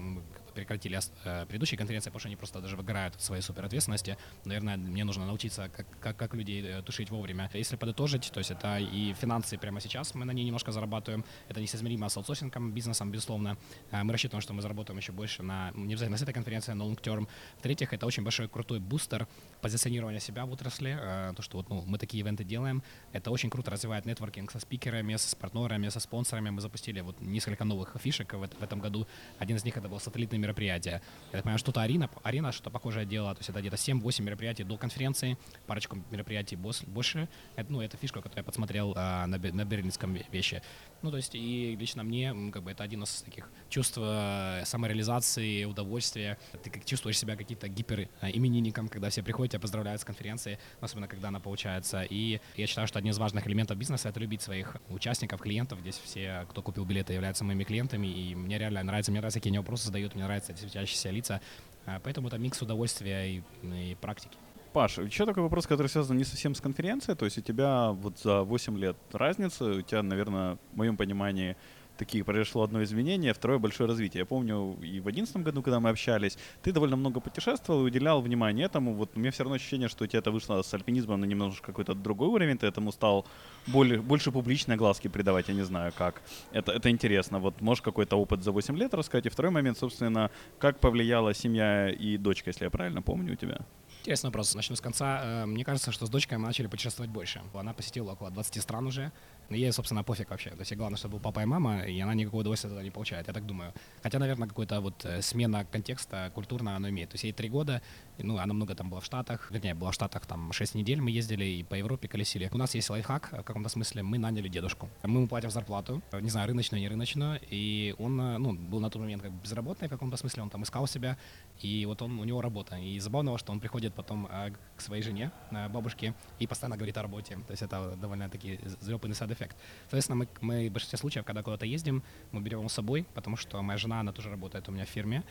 прекратили 0.55 0.99
э, 1.25 1.45
предыдущие 1.45 1.77
конференции, 1.77 2.09
потому 2.09 2.19
что 2.19 2.29
они 2.29 2.35
просто 2.35 2.61
даже 2.61 2.75
выгорают 2.75 3.15
от 3.15 3.21
своей 3.21 3.41
супер 3.41 3.65
ответственности. 3.65 4.17
Наверное, 4.45 4.77
мне 4.77 5.03
нужно 5.03 5.25
научиться, 5.25 5.69
как, 5.69 5.85
как, 5.99 6.17
как 6.17 6.33
людей 6.33 6.63
э, 6.63 6.81
тушить 6.81 7.09
вовремя. 7.09 7.49
Если 7.53 7.75
подытожить, 7.75 8.31
то 8.31 8.39
есть 8.39 8.51
это 8.51 8.77
и 8.79 9.13
финансы 9.13 9.57
прямо 9.57 9.79
сейчас, 9.79 10.15
мы 10.15 10.25
на 10.25 10.31
ней 10.31 10.45
немножко 10.45 10.71
зарабатываем. 10.71 11.23
Это 11.49 11.61
несоизмеримо 11.61 12.09
с 12.09 12.17
аутсорсингом, 12.17 12.71
бизнесом, 12.71 13.11
безусловно. 13.11 13.57
Мы 13.91 14.11
рассчитываем, 14.11 14.41
что 14.41 14.53
мы 14.53 14.61
заработаем 14.61 14.97
еще 14.97 15.11
больше 15.11 15.43
на, 15.43 15.71
не 15.75 15.93
обязательно 15.93 16.17
с 16.17 16.21
этой 16.21 16.33
конференции, 16.33 16.73
на 16.73 16.83
long 16.83 16.99
term. 16.99 17.27
В-третьих, 17.59 17.93
это 17.93 18.05
очень 18.05 18.23
большой 18.23 18.47
крутой 18.47 18.79
бустер 18.79 19.27
позиционирования 19.61 20.19
себя 20.19 20.45
в 20.45 20.51
отрасли. 20.51 20.97
Э, 20.99 21.33
то, 21.35 21.41
что 21.41 21.57
вот, 21.57 21.69
ну, 21.69 21.83
мы 21.85 21.97
такие 21.97 22.21
ивенты 22.21 22.43
делаем, 22.43 22.83
это 23.13 23.31
очень 23.31 23.49
круто 23.49 23.71
развивает 23.71 24.05
нетворкинг 24.05 24.51
со 24.51 24.59
спикерами, 24.59 25.15
с 25.15 25.35
партнерами, 25.35 25.89
со 25.89 25.99
спонсорами. 25.99 26.49
Мы 26.49 26.61
запустили 26.61 27.01
вот 27.01 27.19
несколько 27.21 27.63
новых 27.65 27.95
фишек 27.99 28.33
в, 28.33 28.47
в 28.47 28.63
этом 28.63 28.79
году. 28.79 29.07
Один 29.39 29.57
из 29.57 29.65
них 29.65 29.77
это 29.77 29.89
было 29.89 29.99
сателлитное 29.99 30.37
мероприятие. 30.45 31.01
Я 31.31 31.31
так 31.31 31.43
понимаю, 31.43 31.59
что-то 31.59 31.81
арена, 31.81 32.09
арена 32.23 32.51
что-то 32.51 32.69
похожее 32.69 33.05
дело. 33.05 33.33
То 33.33 33.39
есть 33.39 33.49
это 33.49 33.59
где-то 33.59 33.75
7-8 33.75 34.23
мероприятий 34.23 34.63
до 34.63 34.77
конференции, 34.77 35.37
парочку 35.67 35.97
мероприятий 36.11 36.55
больше. 36.55 37.27
Это, 37.55 37.71
ну, 37.71 37.81
это 37.81 37.97
фишка, 37.97 38.21
которую 38.21 38.41
я 38.41 38.43
подсмотрел 38.43 38.93
а, 38.95 39.27
на, 39.27 39.37
на 39.37 39.65
берлинском 39.65 40.13
вещи. 40.31 40.61
Ну, 41.05 41.11
то 41.11 41.17
есть 41.17 41.35
и 41.35 41.75
лично 41.79 42.03
мне 42.03 42.33
как 42.51 42.63
бы 42.63 42.71
это 42.71 42.81
один 42.81 43.03
из 43.03 43.21
таких 43.21 43.47
чувств 43.69 43.99
э, 44.01 44.63
самореализации, 44.65 45.63
удовольствия, 45.65 46.39
ты 46.63 46.71
как 46.71 46.83
чувствуешь 46.83 47.19
себя 47.19 47.35
каким-то 47.35 47.67
гипер 47.67 47.99
э, 47.99 48.31
именинником, 48.33 48.87
когда 48.87 49.11
все 49.11 49.21
приходят, 49.21 49.51
тебя 49.51 49.59
поздравляют 49.59 50.01
с 50.01 50.03
конференцией, 50.03 50.57
особенно 50.81 51.07
когда 51.07 51.27
она 51.27 51.39
получается. 51.39 52.01
И 52.01 52.41
я 52.57 52.65
считаю, 52.65 52.87
что 52.87 52.97
один 52.97 53.11
из 53.11 53.19
важных 53.19 53.45
элементов 53.45 53.77
бизнеса— 53.77 54.09
это 54.09 54.19
любить 54.19 54.41
своих 54.41 54.77
участников, 54.89 55.41
клиентов. 55.41 55.79
Здесь 55.81 56.01
все, 56.03 56.47
кто 56.49 56.63
купил 56.63 56.85
билеты, 56.85 57.13
являются 57.13 57.43
моими 57.43 57.65
клиентами, 57.65 58.07
и 58.07 58.33
мне 58.33 58.57
реально 58.57 58.81
нравится, 58.81 59.11
мне 59.11 59.19
нравится, 59.19 59.39
какие 59.39 59.51
они 59.51 59.59
вопросы 59.59 59.85
задают, 59.85 60.15
мне 60.15 60.23
нравятся 60.23 60.53
эти 60.53 60.61
светящиеся 60.61 61.11
лица. 61.11 61.39
Э, 61.85 61.99
поэтому 62.03 62.29
это 62.29 62.39
микс 62.39 62.59
удовольствия 62.63 63.29
и, 63.29 63.43
и 63.61 63.95
практики. 64.01 64.35
Паш, 64.75 64.97
еще 64.97 65.25
такой 65.25 65.41
вопрос, 65.41 65.67
который 65.67 65.87
связан 65.87 66.17
не 66.17 66.25
совсем 66.25 66.53
с 66.53 66.59
конференцией. 66.59 67.15
То 67.15 67.23
есть 67.23 67.37
у 67.37 67.41
тебя 67.41 67.91
вот 67.91 68.19
за 68.19 68.41
8 68.41 68.77
лет 68.77 68.97
разница, 69.13 69.63
у 69.63 69.81
тебя, 69.81 70.03
наверное, 70.03 70.57
в 70.73 70.75
моем 70.75 70.97
понимании, 70.97 71.55
такие 71.97 72.25
произошло 72.25 72.63
одно 72.63 72.83
изменение, 72.83 73.33
второе 73.33 73.57
большое 73.57 73.87
развитие. 73.87 74.19
Я 74.19 74.25
помню 74.25 74.73
и 74.81 74.99
в 74.99 75.03
2011 75.03 75.37
году, 75.37 75.63
когда 75.63 75.79
мы 75.79 75.91
общались, 75.91 76.37
ты 76.61 76.73
довольно 76.73 76.97
много 76.97 77.21
путешествовал 77.21 77.83
и 77.83 77.85
уделял 77.85 78.21
внимание 78.21 78.65
этому. 78.65 78.93
Вот 78.95 79.11
у 79.15 79.19
меня 79.19 79.31
все 79.31 79.43
равно 79.43 79.55
ощущение, 79.55 79.87
что 79.87 80.03
у 80.03 80.07
тебя 80.07 80.19
это 80.19 80.31
вышло 80.31 80.61
с 80.61 80.73
альпинизмом 80.73 81.21
на 81.21 81.25
немножко 81.25 81.67
какой-то 81.67 81.93
другой 81.93 82.27
уровень, 82.27 82.57
ты 82.57 82.67
этому 82.67 82.91
стал 82.91 83.25
более, 83.67 84.01
больше 84.01 84.33
публичной 84.33 84.75
глазки 84.75 85.07
придавать, 85.07 85.47
я 85.47 85.53
не 85.53 85.63
знаю 85.63 85.93
как. 85.97 86.21
Это, 86.51 86.73
это 86.73 86.89
интересно. 86.89 87.39
Вот 87.39 87.61
можешь 87.61 87.81
какой-то 87.81 88.17
опыт 88.17 88.43
за 88.43 88.51
8 88.51 88.77
лет 88.77 88.93
рассказать? 88.93 89.25
И 89.25 89.29
второй 89.29 89.51
момент, 89.51 89.77
собственно, 89.77 90.31
как 90.59 90.79
повлияла 90.79 91.33
семья 91.33 91.89
и 91.89 92.17
дочка, 92.17 92.49
если 92.49 92.65
я 92.65 92.69
правильно 92.69 93.01
помню 93.01 93.31
у 93.31 93.35
тебя? 93.37 93.59
Интересный 94.05 94.27
вопрос. 94.27 94.53
Начну 94.53 94.75
с 94.75 94.81
конца. 94.81 95.21
Э, 95.23 95.45
мне 95.47 95.65
кажется, 95.65 95.91
что 95.91 96.05
с 96.05 96.09
дочкой 96.11 96.37
мы 96.37 96.45
начали 96.45 96.67
путешествовать 96.67 97.09
больше. 97.09 97.41
Она 97.55 97.73
посетила 97.73 98.11
около 98.11 98.29
20 98.29 98.61
стран 98.61 98.85
уже. 98.85 99.11
Но 99.49 99.55
ей, 99.55 99.71
собственно, 99.71 100.03
пофиг 100.03 100.29
вообще. 100.29 100.49
То 100.51 100.59
есть 100.59 100.75
главное, 100.75 100.97
чтобы 100.97 101.13
был 101.13 101.19
папа 101.19 101.41
и 101.41 101.45
мама, 101.45 101.81
и 101.81 101.99
она 101.99 102.13
никакого 102.13 102.41
удовольствия 102.41 102.69
тогда 102.69 102.83
не 102.83 102.91
получает, 102.91 103.27
я 103.27 103.33
так 103.33 103.45
думаю. 103.45 103.73
Хотя, 104.01 104.19
наверное, 104.19 104.47
какая-то 104.47 104.81
вот 104.81 105.05
э, 105.05 105.21
смена 105.21 105.65
контекста 105.65 106.31
культурно 106.33 106.75
она 106.75 106.89
имеет. 106.89 107.09
То 107.09 107.15
есть 107.15 107.23
ей 107.23 107.33
три 107.33 107.49
года, 107.49 107.81
ну, 108.17 108.37
она 108.37 108.53
много 108.53 108.75
там 108.75 108.89
была 108.89 109.01
в 109.01 109.05
Штатах, 109.05 109.51
вернее, 109.51 109.75
была 109.75 109.91
в 109.91 109.93
Штатах 109.93 110.25
там 110.25 110.51
6 110.51 110.75
недель, 110.75 111.01
мы 111.01 111.11
ездили 111.11 111.45
и 111.45 111.63
по 111.63 111.75
Европе 111.75 112.07
колесили. 112.07 112.49
У 112.53 112.57
нас 112.57 112.75
есть 112.75 112.89
лайфхак, 112.89 113.31
в 113.31 113.43
каком-то 113.43 113.69
смысле 113.69 114.03
мы 114.03 114.17
наняли 114.17 114.47
дедушку. 114.47 114.89
Мы 115.03 115.19
ему 115.19 115.27
платим 115.27 115.51
зарплату, 115.51 116.01
не 116.21 116.29
знаю, 116.29 116.47
рыночную, 116.47 116.81
не 116.81 116.89
рыночную, 116.89 117.39
и 117.49 117.95
он, 117.99 118.19
э, 118.19 118.37
ну, 118.37 118.53
был 118.53 118.79
на 118.79 118.89
тот 118.89 119.01
момент 119.01 119.21
как 119.21 119.31
безработный 119.31 119.87
в 119.87 119.91
каком-то 119.91 120.17
смысле, 120.17 120.43
он 120.43 120.49
там 120.49 120.63
искал 120.63 120.87
себя, 120.87 121.17
и 121.61 121.85
вот 121.85 122.01
он, 122.01 122.19
у 122.19 122.23
него 122.23 122.41
работа. 122.41 122.77
И 122.77 122.99
забавного, 122.99 123.37
что 123.37 123.51
он 123.51 123.59
приходит 123.59 123.93
потом 123.93 124.27
э, 124.31 124.51
к 124.75 124.81
своей 124.81 125.03
жене, 125.03 125.31
бабушке, 125.69 126.13
и 126.39 126.47
постоянно 126.47 126.77
говорит 126.77 126.97
о 126.97 127.01
работе. 127.01 127.35
То 127.47 127.51
есть 127.51 127.63
это 127.63 127.95
довольно-таки 128.01 128.59
зрёбанный 128.81 129.15
сад-эффект. 129.35 129.57
Соответственно, 129.83 130.15
мы, 130.15 130.27
мы 130.41 130.69
в 130.69 130.71
большинстве 130.71 130.97
случаев, 130.97 131.25
когда 131.25 131.43
куда-то 131.43 131.65
ездим, 131.65 132.03
мы 132.31 132.41
берем 132.41 132.59
его 132.59 132.69
с 132.69 132.73
собой, 132.73 133.05
потому 133.13 133.37
что 133.37 133.61
моя 133.61 133.77
жена, 133.77 133.99
она 133.99 134.11
тоже 134.11 134.29
работает 134.29 134.67
у 134.69 134.71
меня 134.71 134.85
в 134.85 134.89
фирме, 134.89 135.23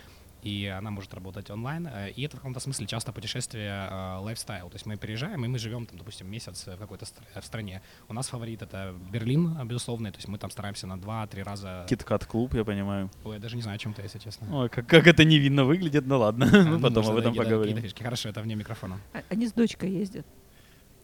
и 0.42 0.66
она 0.66 0.90
может 0.90 1.14
работать 1.14 1.50
онлайн. 1.50 1.86
Э, 1.86 2.10
и 2.10 2.22
это 2.22 2.36
в 2.36 2.40
каком-то 2.40 2.60
смысле 2.60 2.86
часто 2.86 3.12
путешествие 3.12 3.88
э, 3.90 4.18
лайфстайл. 4.18 4.68
То 4.68 4.74
есть 4.74 4.86
мы 4.86 4.96
переезжаем, 4.96 5.42
и 5.44 5.48
мы 5.48 5.58
живем, 5.58 5.86
там, 5.86 5.98
допустим, 5.98 6.30
месяц 6.30 6.66
в 6.66 6.76
какой-то 6.76 7.06
стр- 7.06 7.40
в 7.40 7.44
стране. 7.44 7.80
У 8.08 8.12
нас 8.12 8.28
фаворит 8.28 8.62
это 8.62 8.94
Берлин, 9.10 9.56
безусловно, 9.66 10.10
то 10.10 10.18
есть 10.18 10.28
мы 10.28 10.38
там 10.38 10.50
стараемся 10.50 10.86
на 10.86 10.94
2-3 10.94 11.42
раза... 11.42 11.86
Киткат-клуб, 11.88 12.54
я 12.54 12.64
понимаю. 12.64 13.10
Ой, 13.24 13.36
я 13.36 13.40
даже 13.40 13.56
не 13.56 13.62
знаю, 13.62 13.76
о 13.76 13.78
чем 13.78 13.94
ты, 13.94 14.02
если 14.02 14.18
честно. 14.18 14.46
Ой, 14.60 14.68
как, 14.68 14.86
как 14.86 15.06
это 15.06 15.24
невинно 15.24 15.64
выглядит, 15.64 16.06
ну 16.06 16.18
ладно, 16.18 16.46
а, 16.52 16.64
ну, 16.64 16.80
потом 16.80 17.08
об 17.08 17.16
этом 17.16 17.34
поговорим. 17.34 17.78
Хорошо, 17.98 18.28
это 18.28 18.42
вне 18.42 18.54
микрофона. 18.54 19.00
А, 19.14 19.22
они 19.30 19.46
с 19.46 19.52
дочкой 19.52 19.90
ездят. 19.90 20.26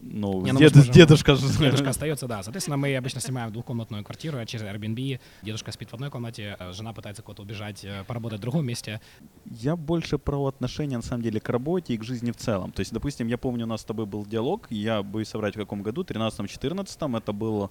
Ну, 0.03 0.41
не, 0.41 0.51
ну 0.51 0.59
дед, 0.59 0.75
можем, 0.75 0.91
дедушка 0.91 1.35
же... 1.35 1.47
Дедушка 1.59 1.89
остается, 1.89 2.27
да. 2.27 2.41
Соответственно, 2.41 2.77
мы 2.77 2.95
обычно 2.95 3.21
снимаем 3.21 3.51
двухкомнатную 3.51 4.03
квартиру 4.03 4.43
через 4.45 4.65
Airbnb. 4.65 5.19
Дедушка 5.43 5.71
спит 5.71 5.89
в 5.89 5.93
одной 5.93 6.09
комнате, 6.09 6.55
э, 6.59 6.73
жена 6.73 6.93
пытается 6.93 7.21
куда-то 7.21 7.43
убежать, 7.43 7.83
э, 7.83 8.03
поработать 8.07 8.39
в 8.39 8.41
другом 8.41 8.65
месте. 8.65 8.99
Я 9.45 9.75
больше 9.75 10.17
про 10.17 10.45
отношение, 10.45 10.97
на 10.97 11.03
самом 11.03 11.21
деле, 11.21 11.39
к 11.39 11.49
работе 11.49 11.93
и 11.93 11.97
к 11.97 12.03
жизни 12.03 12.31
в 12.31 12.37
целом. 12.37 12.71
То 12.71 12.79
есть, 12.79 12.91
допустим, 12.91 13.27
я 13.27 13.37
помню, 13.37 13.65
у 13.65 13.69
нас 13.69 13.81
с 13.81 13.85
тобой 13.85 14.05
был 14.05 14.25
диалог, 14.25 14.67
я 14.69 15.03
боюсь 15.03 15.27
соврать 15.27 15.55
в 15.55 15.59
каком 15.59 15.83
году, 15.83 16.03
13-14, 16.03 17.17
это 17.17 17.31
было 17.31 17.69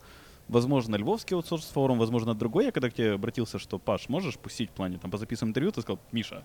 возможно, 0.50 0.96
Львовский 0.96 1.37
аутсорс-форум, 1.37 1.99
возможно, 1.99 2.34
другой. 2.34 2.66
Я 2.66 2.72
когда 2.72 2.90
к 2.90 2.94
тебе 2.94 3.12
обратился, 3.12 3.58
что, 3.58 3.78
Паш, 3.78 4.08
можешь 4.08 4.37
пустить 4.37 4.70
в 4.70 4.72
плане, 4.72 4.99
там, 4.99 5.10
позаписываем 5.10 5.50
интервью, 5.50 5.72
ты 5.72 5.80
сказал, 5.80 6.00
Миша, 6.12 6.44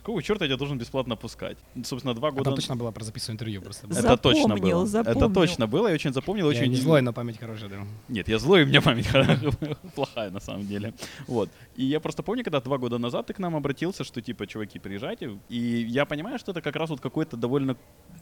какого 0.00 0.22
черта 0.22 0.44
я 0.44 0.48
тебя 0.48 0.58
должен 0.58 0.78
бесплатно 0.78 1.16
пускать? 1.16 1.58
Собственно, 1.84 2.14
два 2.14 2.30
года... 2.30 2.50
Это 2.50 2.56
точно 2.56 2.76
было 2.76 2.90
про 2.90 3.04
записывать 3.04 3.34
интервью 3.36 3.62
просто. 3.62 3.86
Это 3.86 3.94
запомнил, 3.94 4.18
точно 4.18 4.56
было. 4.56 4.86
Запомнил. 4.86 5.26
Это 5.26 5.34
точно 5.34 5.66
было, 5.66 5.88
я 5.88 5.94
очень 5.94 6.12
запомнил. 6.12 6.50
Я 6.50 6.58
очень... 6.58 6.70
не 6.70 6.76
злой, 6.76 7.02
но 7.02 7.12
память 7.12 7.38
хорошая, 7.38 7.70
да. 7.70 7.86
Нет, 8.08 8.28
я 8.28 8.38
злой, 8.38 8.64
у 8.64 8.66
меня 8.66 8.80
память 8.82 9.08
плохая 9.94 10.30
на 10.30 10.40
самом 10.40 10.66
деле. 10.66 10.94
Вот. 11.26 11.50
И 11.76 11.84
я 11.84 12.00
просто 12.00 12.22
помню, 12.22 12.44
когда 12.44 12.60
два 12.60 12.78
года 12.78 12.98
назад 12.98 13.26
ты 13.26 13.34
к 13.34 13.38
нам 13.38 13.56
обратился, 13.56 14.04
что 14.04 14.20
типа, 14.20 14.46
чуваки, 14.46 14.78
приезжайте. 14.78 15.38
И 15.48 15.58
я 15.58 16.04
понимаю, 16.04 16.38
что 16.38 16.52
это 16.52 16.60
как 16.60 16.76
раз 16.76 16.90
вот 16.90 17.00
какой-то 17.00 17.36
довольно 17.36 17.76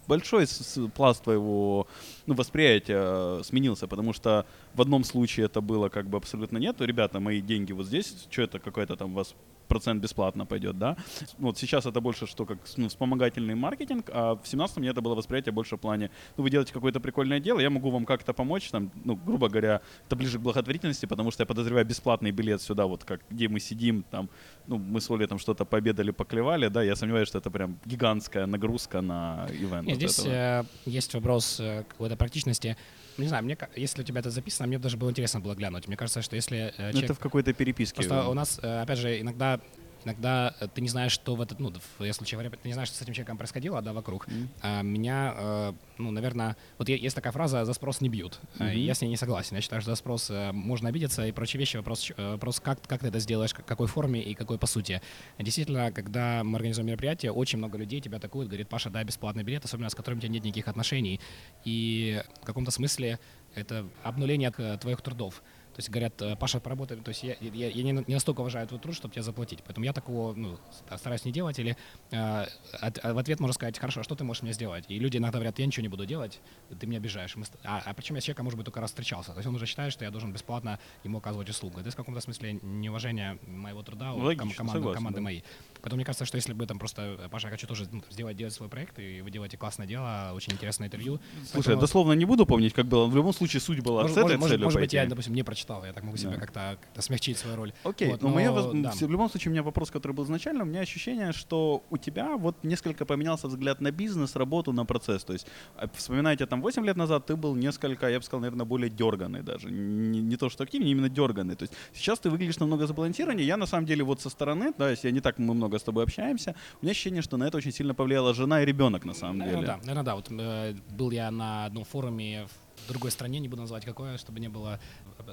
большой 0.06 0.46
пласт 0.94 1.22
твоего 1.22 1.86
ну, 2.28 2.34
восприятия 2.34 3.00
э, 3.00 3.42
сменился, 3.42 3.88
потому 3.88 4.12
что 4.12 4.44
в 4.74 4.82
одном 4.82 5.02
случае 5.02 5.46
это 5.46 5.62
было 5.62 5.88
как 5.88 6.08
бы 6.08 6.18
абсолютно 6.18 6.58
нет. 6.58 6.80
Ребята, 6.80 7.20
мои 7.20 7.40
деньги 7.40 7.72
вот 7.72 7.86
здесь, 7.86 8.26
что 8.30 8.42
это 8.42 8.58
какой-то 8.58 8.96
там 8.96 9.12
у 9.12 9.14
вас 9.14 9.34
процент 9.68 10.02
бесплатно 10.02 10.46
пойдет, 10.46 10.78
да. 10.78 10.96
Вот 11.38 11.58
сейчас 11.58 11.86
это 11.86 12.00
больше 12.00 12.26
что 12.26 12.44
как 12.46 12.58
ну, 12.76 12.88
вспомогательный 12.88 13.54
маркетинг, 13.54 14.10
а 14.12 14.34
в 14.34 14.46
17 14.46 14.78
мне 14.78 14.88
это 14.88 15.00
было 15.00 15.14
восприятие 15.14 15.52
больше 15.52 15.76
в 15.76 15.80
плане, 15.80 16.10
ну, 16.36 16.42
вы 16.42 16.50
делаете 16.50 16.72
какое-то 16.72 17.00
прикольное 17.00 17.40
дело, 17.40 17.60
я 17.60 17.70
могу 17.70 17.90
вам 17.90 18.04
как-то 18.04 18.32
помочь, 18.32 18.70
там, 18.70 18.90
ну, 19.04 19.16
грубо 19.16 19.48
говоря, 19.48 19.80
это 20.06 20.16
ближе 20.16 20.38
к 20.38 20.42
благотворительности, 20.42 21.06
потому 21.06 21.30
что 21.30 21.42
я 21.42 21.46
подозреваю 21.46 21.86
бесплатный 21.86 22.30
билет 22.30 22.62
сюда, 22.62 22.86
вот 22.86 23.04
как 23.04 23.20
где 23.30 23.48
мы 23.48 23.60
сидим, 23.60 24.04
там, 24.10 24.28
ну, 24.68 24.78
мы 24.78 25.00
с 25.00 25.10
Олей 25.10 25.26
там 25.26 25.38
что-то 25.38 25.64
пообедали, 25.64 26.10
поклевали, 26.10 26.68
да, 26.68 26.82
я 26.82 26.94
сомневаюсь, 26.94 27.28
что 27.28 27.38
это 27.38 27.50
прям 27.50 27.78
гигантская 27.86 28.46
нагрузка 28.46 29.00
на 29.00 29.48
ивент. 29.50 29.86
Нет, 29.86 29.96
здесь 29.96 30.20
э, 30.26 30.64
есть 30.84 31.14
вопрос 31.14 31.58
э, 31.58 31.84
какой-то 31.88 32.16
практичности. 32.16 32.76
Не 33.16 33.28
знаю, 33.28 33.44
мне, 33.44 33.56
если 33.76 34.02
у 34.02 34.04
тебя 34.04 34.20
это 34.20 34.30
записано, 34.30 34.68
мне 34.68 34.78
даже 34.78 34.96
было 34.96 35.10
интересно 35.10 35.40
было 35.40 35.54
глянуть. 35.54 35.88
Мне 35.88 35.96
кажется, 35.96 36.22
что 36.22 36.36
если 36.36 36.74
э, 36.76 36.86
Ну, 36.86 36.92
человек 36.92 37.04
это 37.04 37.14
в 37.14 37.18
какой-то 37.18 37.52
переписке. 37.54 37.96
Просто 37.96 38.28
у 38.28 38.34
нас, 38.34 38.58
опять 38.58 38.98
же, 38.98 39.20
иногда 39.20 39.58
иногда 40.04 40.54
э, 40.60 40.68
ты 40.68 40.80
не 40.80 40.88
знаешь, 40.88 41.12
что 41.12 41.34
в 41.34 41.40
этот, 41.40 41.60
ну, 41.60 41.72
в 41.98 42.04
я 42.04 42.12
случае 42.12 42.50
ты 42.50 42.68
не 42.68 42.72
знаешь, 42.72 42.88
что 42.88 42.98
с 42.98 43.02
этим 43.02 43.12
человеком 43.12 43.38
происходило, 43.38 43.82
да, 43.82 43.92
вокруг. 43.92 44.26
Мгм. 44.26 44.48
А 44.62 44.82
меня, 44.82 45.34
э, 45.36 45.72
ну, 45.98 46.10
наверное, 46.10 46.56
вот 46.78 46.88
есть 46.88 47.14
такая 47.14 47.32
фраза 47.32 47.64
«за 47.64 47.72
спрос 47.72 48.00
не 48.00 48.08
бьют». 48.08 48.40
Мгм. 48.58 48.70
Я 48.70 48.94
с 48.94 49.00
ней 49.00 49.08
не 49.08 49.16
согласен. 49.16 49.56
Я 49.56 49.62
считаю, 49.62 49.82
что 49.82 49.90
за 49.90 49.96
спрос 49.96 50.30
можно 50.52 50.88
обидеться 50.88 51.26
и 51.26 51.32
прочие 51.32 51.58
вещи. 51.58 51.76
Вопрос, 51.76 52.10
вопрос 52.16 52.60
как, 52.60 52.80
как 52.86 53.00
ты 53.00 53.08
это 53.08 53.18
сделаешь, 53.18 53.54
к 53.54 53.64
какой 53.64 53.86
форме 53.86 54.22
и 54.22 54.34
какой 54.34 54.58
по 54.58 54.66
сути. 54.66 55.00
Действительно, 55.38 55.92
когда 55.92 56.42
мы 56.44 56.56
организуем 56.56 56.88
мероприятие, 56.88 57.32
очень 57.32 57.58
много 57.58 57.78
людей 57.78 58.00
тебя 58.00 58.18
атакуют, 58.18 58.48
говорит, 58.48 58.68
Паша, 58.68 58.90
дай 58.90 59.04
бесплатный 59.04 59.42
билет, 59.42 59.64
особенно 59.64 59.88
с 59.90 59.94
которым 59.94 60.18
у 60.18 60.20
тебя 60.20 60.32
нет 60.32 60.44
никаких 60.44 60.68
отношений. 60.68 61.20
И 61.64 62.22
в 62.42 62.44
каком-то 62.44 62.70
смысле 62.70 63.18
это 63.54 63.86
обнуление 64.02 64.50
твоих 64.50 65.00
трудов. 65.02 65.42
То 65.78 65.80
есть 65.80 65.90
говорят, 65.90 66.20
э, 66.22 66.34
Паша, 66.34 66.58
поработай. 66.58 66.96
То 66.96 67.10
есть 67.10 67.22
я, 67.22 67.36
я, 67.40 67.68
я 67.68 67.82
не, 67.84 67.92
не 67.92 68.14
настолько 68.14 68.40
уважаю 68.40 68.66
твой 68.66 68.80
труд, 68.80 68.96
чтобы 68.96 69.14
тебе 69.14 69.22
заплатить. 69.22 69.60
Поэтому 69.64 69.84
я 69.86 69.92
такого 69.92 70.34
ну, 70.34 70.58
стараюсь 70.96 71.24
не 71.24 71.30
делать. 71.30 71.56
Или 71.60 71.76
э, 72.10 72.46
от- 72.80 72.98
а 73.04 73.14
в 73.14 73.18
ответ 73.18 73.38
можно 73.38 73.52
сказать, 73.54 73.78
хорошо, 73.78 74.00
а 74.00 74.02
что 74.02 74.16
ты 74.16 74.24
можешь 74.24 74.42
мне 74.42 74.52
сделать? 74.52 74.86
И 74.88 74.98
люди 74.98 75.18
иногда 75.18 75.38
говорят, 75.38 75.56
я 75.60 75.66
ничего 75.66 75.82
не 75.82 75.88
буду 75.88 76.04
делать, 76.04 76.40
ты 76.80 76.84
меня 76.88 76.98
обижаешь. 76.98 77.36
Мы 77.36 77.44
а, 77.62 77.80
а 77.84 77.94
причем 77.94 78.16
я 78.16 78.20
с 78.20 78.24
человеком, 78.24 78.46
может 78.46 78.56
быть, 78.56 78.64
только 78.64 78.80
раз 78.80 78.90
встречался. 78.90 79.30
То 79.30 79.36
есть 79.38 79.46
он 79.46 79.54
уже 79.54 79.66
считает, 79.66 79.92
что 79.92 80.04
я 80.04 80.10
должен 80.10 80.32
бесплатно 80.32 80.80
ему 81.04 81.18
оказывать 81.18 81.48
услугу. 81.48 81.78
Это 81.78 81.92
в 81.92 81.94
каком-то 81.94 82.20
смысле 82.20 82.54
неуважение 82.60 83.38
моего 83.46 83.84
труда, 83.84 84.14
у 84.14 84.18
Логично, 84.18 84.46
ком- 84.46 84.56
команды, 84.56 84.78
согласен, 84.80 84.98
команды 84.98 85.18
да. 85.18 85.22
моей. 85.22 85.44
Поэтому 85.80 85.98
мне 85.98 86.04
кажется, 86.04 86.24
что 86.24 86.34
если 86.34 86.54
бы 86.54 86.66
там 86.66 86.80
просто, 86.80 87.02
э, 87.20 87.28
Паша, 87.30 87.46
я 87.46 87.52
хочу 87.52 87.68
тоже 87.68 87.86
ну, 87.92 88.02
сделать, 88.10 88.36
делать 88.36 88.52
свой 88.52 88.68
проект, 88.68 88.98
и 88.98 89.20
вы 89.20 89.30
делаете 89.30 89.56
классное 89.56 89.86
дело, 89.86 90.32
очень 90.34 90.54
интересное 90.54 90.88
интервью. 90.88 91.20
Слушай, 91.36 91.52
я 91.52 91.54
Поэтому- 91.54 91.80
дословно 91.82 92.12
не 92.14 92.24
буду 92.24 92.46
помнить, 92.46 92.72
как 92.74 92.86
было. 92.86 93.06
В 93.06 93.14
любом 93.14 93.32
случае 93.32 93.60
суть 93.60 93.78
была 93.78 94.02
может, 94.02 94.16
с 94.16 94.18
этой 94.18 94.36
может, 94.38 94.48
целью 94.54 94.64
может 94.64 94.80
быть, 94.80 94.92
я, 94.92 95.06
допустим, 95.06 95.34
не 95.34 95.44
прочитал, 95.44 95.67
я 95.86 95.92
так 95.92 96.04
могу 96.04 96.16
себе 96.16 96.30
Да. 96.30 96.36
как-то, 96.36 96.78
как-то 96.80 97.02
смягчить 97.02 97.38
свою 97.38 97.56
роль. 97.56 97.72
Окей, 97.84 98.10
Вот, 98.10 98.22
но, 98.22 98.28
мое 98.28 98.50
но, 98.50 98.62
воз- 98.62 98.72
да. 98.74 99.06
в 99.06 99.10
любом 99.10 99.28
случае 99.30 99.50
у 99.50 99.52
меня 99.52 99.62
вопрос, 99.62 99.90
который 99.90 100.12
был 100.12 100.24
изначально, 100.24 100.62
у 100.64 100.66
меня 100.66 100.80
ощущение, 100.80 101.32
что 101.32 101.82
у 101.90 101.96
тебя 101.96 102.36
вот 102.36 102.56
несколько 102.64 103.04
поменялся 103.04 103.48
взгляд 103.48 103.80
на 103.80 103.90
бизнес, 103.90 104.36
работу, 104.36 104.72
на 104.72 104.84
процесс. 104.84 105.24
То 105.24 105.32
есть, 105.32 105.46
а, 105.76 105.88
вспоминаете, 105.94 106.46
там 106.46 106.60
8 106.62 106.84
лет 106.84 106.96
назад 106.96 107.26
ты 107.26 107.36
был 107.36 107.54
несколько, 107.54 108.08
я 108.08 108.18
бы 108.18 108.24
сказал, 108.24 108.40
наверное, 108.40 108.66
более 108.66 108.90
дерганный 108.90 109.42
даже. 109.42 109.70
Не, 109.70 110.20
не 110.20 110.36
то, 110.36 110.48
что 110.48 110.64
активнее, 110.64 110.90
именно 110.92 111.08
дерганный. 111.08 111.54
То 111.56 111.64
есть 111.64 111.74
сейчас 111.94 112.18
ты 112.18 112.30
выглядишь 112.30 112.58
намного 112.58 112.86
забалансированнее. 112.86 113.46
Я 113.46 113.56
на 113.56 113.66
самом 113.66 113.86
деле 113.86 114.04
вот 114.04 114.20
со 114.20 114.30
стороны, 114.30 114.72
да, 114.78 114.90
если 114.90 115.08
я 115.08 115.12
не 115.14 115.20
так 115.20 115.38
мы 115.38 115.54
много 115.54 115.78
с 115.78 115.82
тобой 115.82 116.04
общаемся, 116.04 116.54
у 116.80 116.84
меня 116.86 116.92
ощущение, 116.92 117.22
что 117.22 117.36
на 117.36 117.44
это 117.44 117.56
очень 117.58 117.72
сильно 117.72 117.94
повлияла 117.94 118.34
жена 118.34 118.62
и 118.62 118.66
ребенок 118.66 119.04
на 119.04 119.14
самом 119.14 119.38
Наверное, 119.38 119.60
деле. 119.60 119.66
да, 119.72 119.78
наверное, 119.78 120.02
да. 120.04 120.14
Вот 120.14 120.26
э, 120.30 120.74
был 120.90 121.10
я 121.10 121.30
на 121.30 121.66
одном 121.66 121.84
форуме 121.84 122.46
в 122.86 122.88
другой 122.88 123.10
стране, 123.10 123.40
не 123.40 123.48
буду 123.48 123.62
называть 123.62 123.84
какое, 123.84 124.16
чтобы 124.18 124.40
не 124.40 124.48
было 124.48 124.78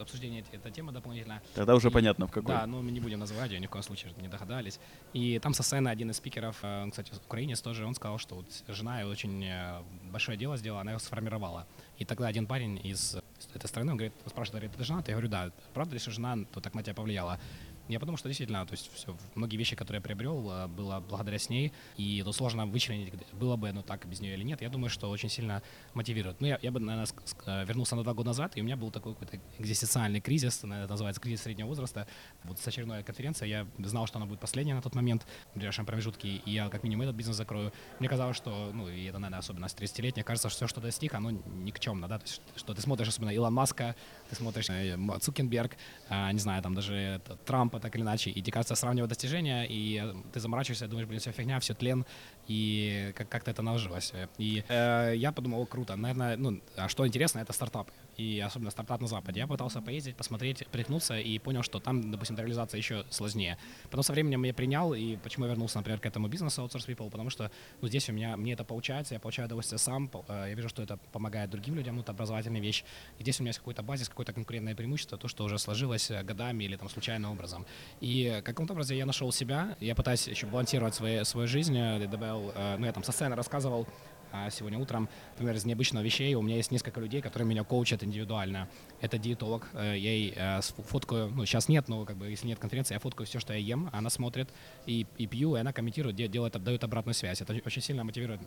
обсуждения 0.02 0.40
этой, 0.42 0.56
этой 0.58 0.72
темы 0.72 0.92
дополнительно. 0.92 1.42
Тогда 1.54 1.75
уже 1.75 1.90
И- 1.90 1.92
понятно 1.92 2.28
в 2.28 2.32
какой. 2.32 2.48
Да, 2.56 2.66
но 2.66 2.82
мы 2.82 2.92
не 2.92 3.00
будем 3.00 3.20
называть 3.20 3.52
ее, 3.52 3.60
ни 3.60 3.68
в 3.68 3.70
коем 3.70 3.84
случае 3.84 4.14
не 4.22 4.28
догадались. 4.28 4.80
И 5.14 5.40
там 5.40 5.54
со 5.54 5.64
сцены 5.64 5.90
один 5.90 6.12
из 6.12 6.18
спикеров, 6.18 6.58
э, 6.64 6.84
он, 6.84 6.92
кстати, 6.92 7.12
украинец 7.25 7.62
тоже, 7.62 7.86
он 7.86 7.96
сказал, 7.96 8.18
что 8.18 8.36
вот 8.36 8.46
жена 8.68 9.00
её 9.02 9.10
очень 9.10 9.44
э, 9.46 9.82
большое 10.12 10.38
дело 10.38 10.58
сделала, 10.58 10.82
она 10.82 10.92
его 10.92 11.00
сформировала. 11.00 11.66
И 11.98 12.06
тогда 12.06 12.28
один 12.28 12.46
парень 12.48 12.80
из 12.84 13.18
этой 13.54 13.68
страны, 13.68 13.92
он 13.92 13.98
говорит, 13.98 14.14
спрашивает, 14.28 14.64
говорит, 14.64 14.78
ты 14.78 14.84
жена? 14.84 15.04
Я 15.08 15.14
говорю, 15.14 15.30
да. 15.30 15.52
Правда 15.74 15.94
ли, 15.94 16.00
что 16.00 16.12
жена 16.12 16.38
то 16.52 16.60
так 16.62 16.74
на 16.74 16.84
тебя 16.84 16.94
повлияла? 16.94 17.40
Я 17.88 18.00
подумал, 18.00 18.18
что 18.18 18.30
действительно, 18.30 18.65
то 18.65 18.74
есть 18.74 18.92
все, 18.94 19.15
многие 19.36 19.58
вещи, 19.58 19.75
которые 19.75 20.00
я 20.00 20.01
приобрел, 20.01 20.50
э, 20.51 20.68
было 20.68 21.04
благодаря 21.08 21.38
с 21.38 21.50
ней, 21.50 21.72
и 21.98 22.22
тут 22.24 22.36
сложно 22.36 22.65
вычленить, 22.65 23.13
было 23.34 23.56
бы 23.56 23.70
оно 23.70 23.84
так 23.84 24.08
без 24.08 24.22
нее 24.22 24.34
или 24.34 24.44
нет. 24.44 24.62
Я 24.62 24.70
думаю, 24.70 24.89
что 24.89 25.10
очень 25.10 25.30
сильно 25.30 25.62
мотивирует. 25.94 26.42
Ну, 26.42 26.48
я, 26.48 26.58
я 26.62 26.72
бы, 26.72 26.80
наверное, 26.80 27.08
э, 27.46 27.65
вернулся 27.65 27.96
на 27.96 28.04
два 28.04 28.13
года 28.13 28.30
назад, 28.30 28.58
и 28.58 28.62
у 28.62 28.63
меня 28.63 28.75
был 28.75 28.89
такой 28.89 29.13
какой-то 29.13 29.39
экзистенциальный 29.60 30.20
кризис, 30.20 30.58
это 30.63 30.88
называется 30.88 31.22
кризис 31.22 31.44
среднего 31.44 31.68
возраста. 31.68 32.08
Вот 32.44 32.60
с 32.60 32.68
очередной 32.68 33.04
конференции 33.04 33.48
я 33.48 33.68
знал, 33.80 34.08
что 34.08 34.18
она 34.18 34.25
будет 34.25 34.39
последняя 34.39 34.74
на 34.74 34.82
тот 34.82 34.96
момент, 34.96 35.25
в 35.54 35.58
ближайшем 35.58 35.86
промежутке, 35.86 36.27
и 36.27 36.51
я 36.51 36.70
как 36.70 36.84
минимум 36.84 37.04
этот 37.04 37.15
бизнес 37.15 37.38
закрою. 37.38 37.72
Мне 38.00 38.10
казалось, 38.10 38.36
что, 38.36 38.72
ну, 38.74 38.89
и 38.89 39.06
это, 39.06 39.20
наверное, 39.20 39.39
особенность 39.39 39.80
30-летних, 39.80 40.25
кажется, 40.25 40.50
что 40.50 40.58
все, 40.58 40.68
что 40.68 40.82
достиг, 40.82 41.13
оно 41.13 41.32
никчемно, 41.32 42.08
да, 42.08 42.18
то 42.18 42.25
есть, 42.25 42.42
что 42.56 42.74
ты 42.74 42.82
смотришь, 42.82 43.10
особенно 43.10 43.30
Илон 43.30 43.54
Маска, 43.54 43.96
ты 44.29 44.36
смотришь 44.36 44.70
э, 44.70 44.98
Цукерберг, 45.22 45.77
а, 46.10 46.32
не 46.32 46.39
знаю, 46.39 46.62
там 46.63 46.74
даже 46.75 46.96
это, 46.96 47.36
Трампа, 47.46 47.79
так 47.79 47.96
или 47.96 48.03
иначе, 48.03 48.29
и 48.29 48.41
тебе 48.41 48.51
кажется, 48.51 48.75
сравнивать 48.75 49.10
достижения, 49.10 49.65
и 49.65 50.01
э, 50.03 50.13
ты 50.34 50.39
заморачиваешься, 50.39 50.88
думаешь, 50.88 51.08
блин, 51.08 51.20
все 51.20 51.32
фигня, 51.32 51.60
все 51.60 51.74
тлен, 51.74 52.05
и 52.48 53.13
как- 53.15 53.29
как-то 53.29 53.51
это 53.51 53.62
наложилось. 53.62 54.13
И 54.38 54.63
э, 54.67 55.13
я 55.15 55.32
подумал, 55.32 55.65
круто, 55.65 55.96
наверное, 55.96 56.38
ну, 56.38 56.62
а 56.75 56.88
что 56.89 57.05
интересно, 57.08 57.39
это 57.39 57.53
стартапы, 57.53 57.91
и 58.18 58.40
особенно 58.40 58.72
стартап 58.72 59.02
на 59.02 59.08
Западе. 59.08 59.40
Я 59.40 59.48
пытался 59.48 59.82
поездить, 59.82 60.16
посмотреть, 60.16 60.66
приткнуться, 60.68 61.18
и 61.18 61.40
понял, 61.40 61.64
что 61.64 61.80
там, 61.80 62.12
допустим, 62.12 62.38
реализация 62.38 62.78
еще 62.78 63.06
сложнее. 63.10 63.58
Потом 63.84 64.04
со 64.04 64.14
временем 64.14 64.44
я 64.44 64.54
принял, 64.54 64.94
и 64.94 65.18
почему 65.18 65.46
я 65.46 65.52
вернулся, 65.52 65.78
например, 65.78 66.00
к 66.00 66.06
этому 66.06 66.28
бизнесу 66.28 66.62
Outsource 66.64 66.88
People, 66.88 67.10
потому 67.10 67.30
что 67.30 67.52
ну, 67.82 67.88
здесь 67.88 68.10
у 68.10 68.14
меня, 68.14 68.38
мне 68.38 68.54
это 68.54 68.64
получается, 68.64 69.14
я 69.14 69.20
получаю 69.20 69.48
удовольствие 69.48 69.80
сам, 69.80 70.10
э, 70.28 70.46
я 70.50 70.54
вижу, 70.54 70.70
что 70.70 70.82
это 70.82 70.98
помогает 71.12 71.50
другим 71.50 71.76
людям, 71.76 71.96
ну, 71.96 72.02
это 72.02 72.12
образовательная 72.12 72.62
вещь. 72.62 72.84
И 73.20 73.24
здесь 73.24 73.40
у 73.40 73.44
меня 73.44 73.50
есть 73.50 73.60
какой-то 73.60 73.84
базис, 73.84 74.10
какое-то 74.10 74.34
конкурентное 74.34 74.76
преимущество, 74.76 75.18
то, 75.18 75.28
что 75.28 75.44
уже 75.44 75.60
сложилось 75.60 76.12
э, 76.12 76.24
годами 76.24 76.64
или 76.64 76.76
там 76.76 76.90
случайным 76.90 77.32
образом. 77.32 77.66
И 78.02 78.42
каком-то 78.44 78.74
образе 78.74 78.98
я 78.98 79.06
нашел 79.06 79.32
себя, 79.32 79.76
я 79.80 79.96
пытаюсь 79.96 80.28
еще 80.28 80.48
балансировать 80.48 80.96
свои, 80.96 81.24
свою 81.24 81.48
жизнь, 81.48 81.76
добавил, 82.08 82.52
э, 82.56 82.78
ну, 82.78 82.86
я 82.86 82.94
там 82.94 83.04
со 83.04 83.12
сцены 83.12 83.36
рассказывал, 83.36 83.88
а 84.36 84.50
сегодня 84.50 84.77
утром, 84.80 85.08
например, 85.34 85.56
из 85.56 85.65
необычных 85.65 86.04
вещей 86.04 86.36
у 86.36 86.42
меня 86.42 86.56
есть 86.58 86.72
несколько 86.72 87.00
людей, 87.00 87.22
которые 87.22 87.48
меня 87.48 87.63
коучат 87.63 88.04
индивидуально. 88.04 88.68
Это 89.01 89.18
диетолог, 89.18 89.68
э, 89.74 89.96
я 89.98 90.12
ей 90.12 90.34
э, 90.36 90.62
фоткаю, 90.62 91.30
ну 91.30 91.46
сейчас 91.46 91.70
нет, 91.70 91.88
но 91.88 92.06
как 92.06 92.18
бы 92.18 92.27
если 92.27 92.48
нет 92.48 92.60
конференции, 92.60 92.94
я 92.94 93.00
фоткаю 93.00 93.27
все, 93.27 93.39
что 93.39 93.54
я 93.54 93.60
ем, 93.60 93.89
она 93.94 94.10
смотрит 94.10 94.50
и, 94.86 95.06
и 95.18 95.27
пью, 95.27 95.56
и 95.56 95.60
она 95.60 95.72
комментирует, 95.74 96.15
де- 96.15 96.27
делает, 96.27 96.62
дает 96.63 96.84
обратную 96.84 97.13
связь. 97.13 97.42
Это 97.42 97.54
очень 97.65 97.82
сильно 97.82 98.04
мотивирует 98.04 98.42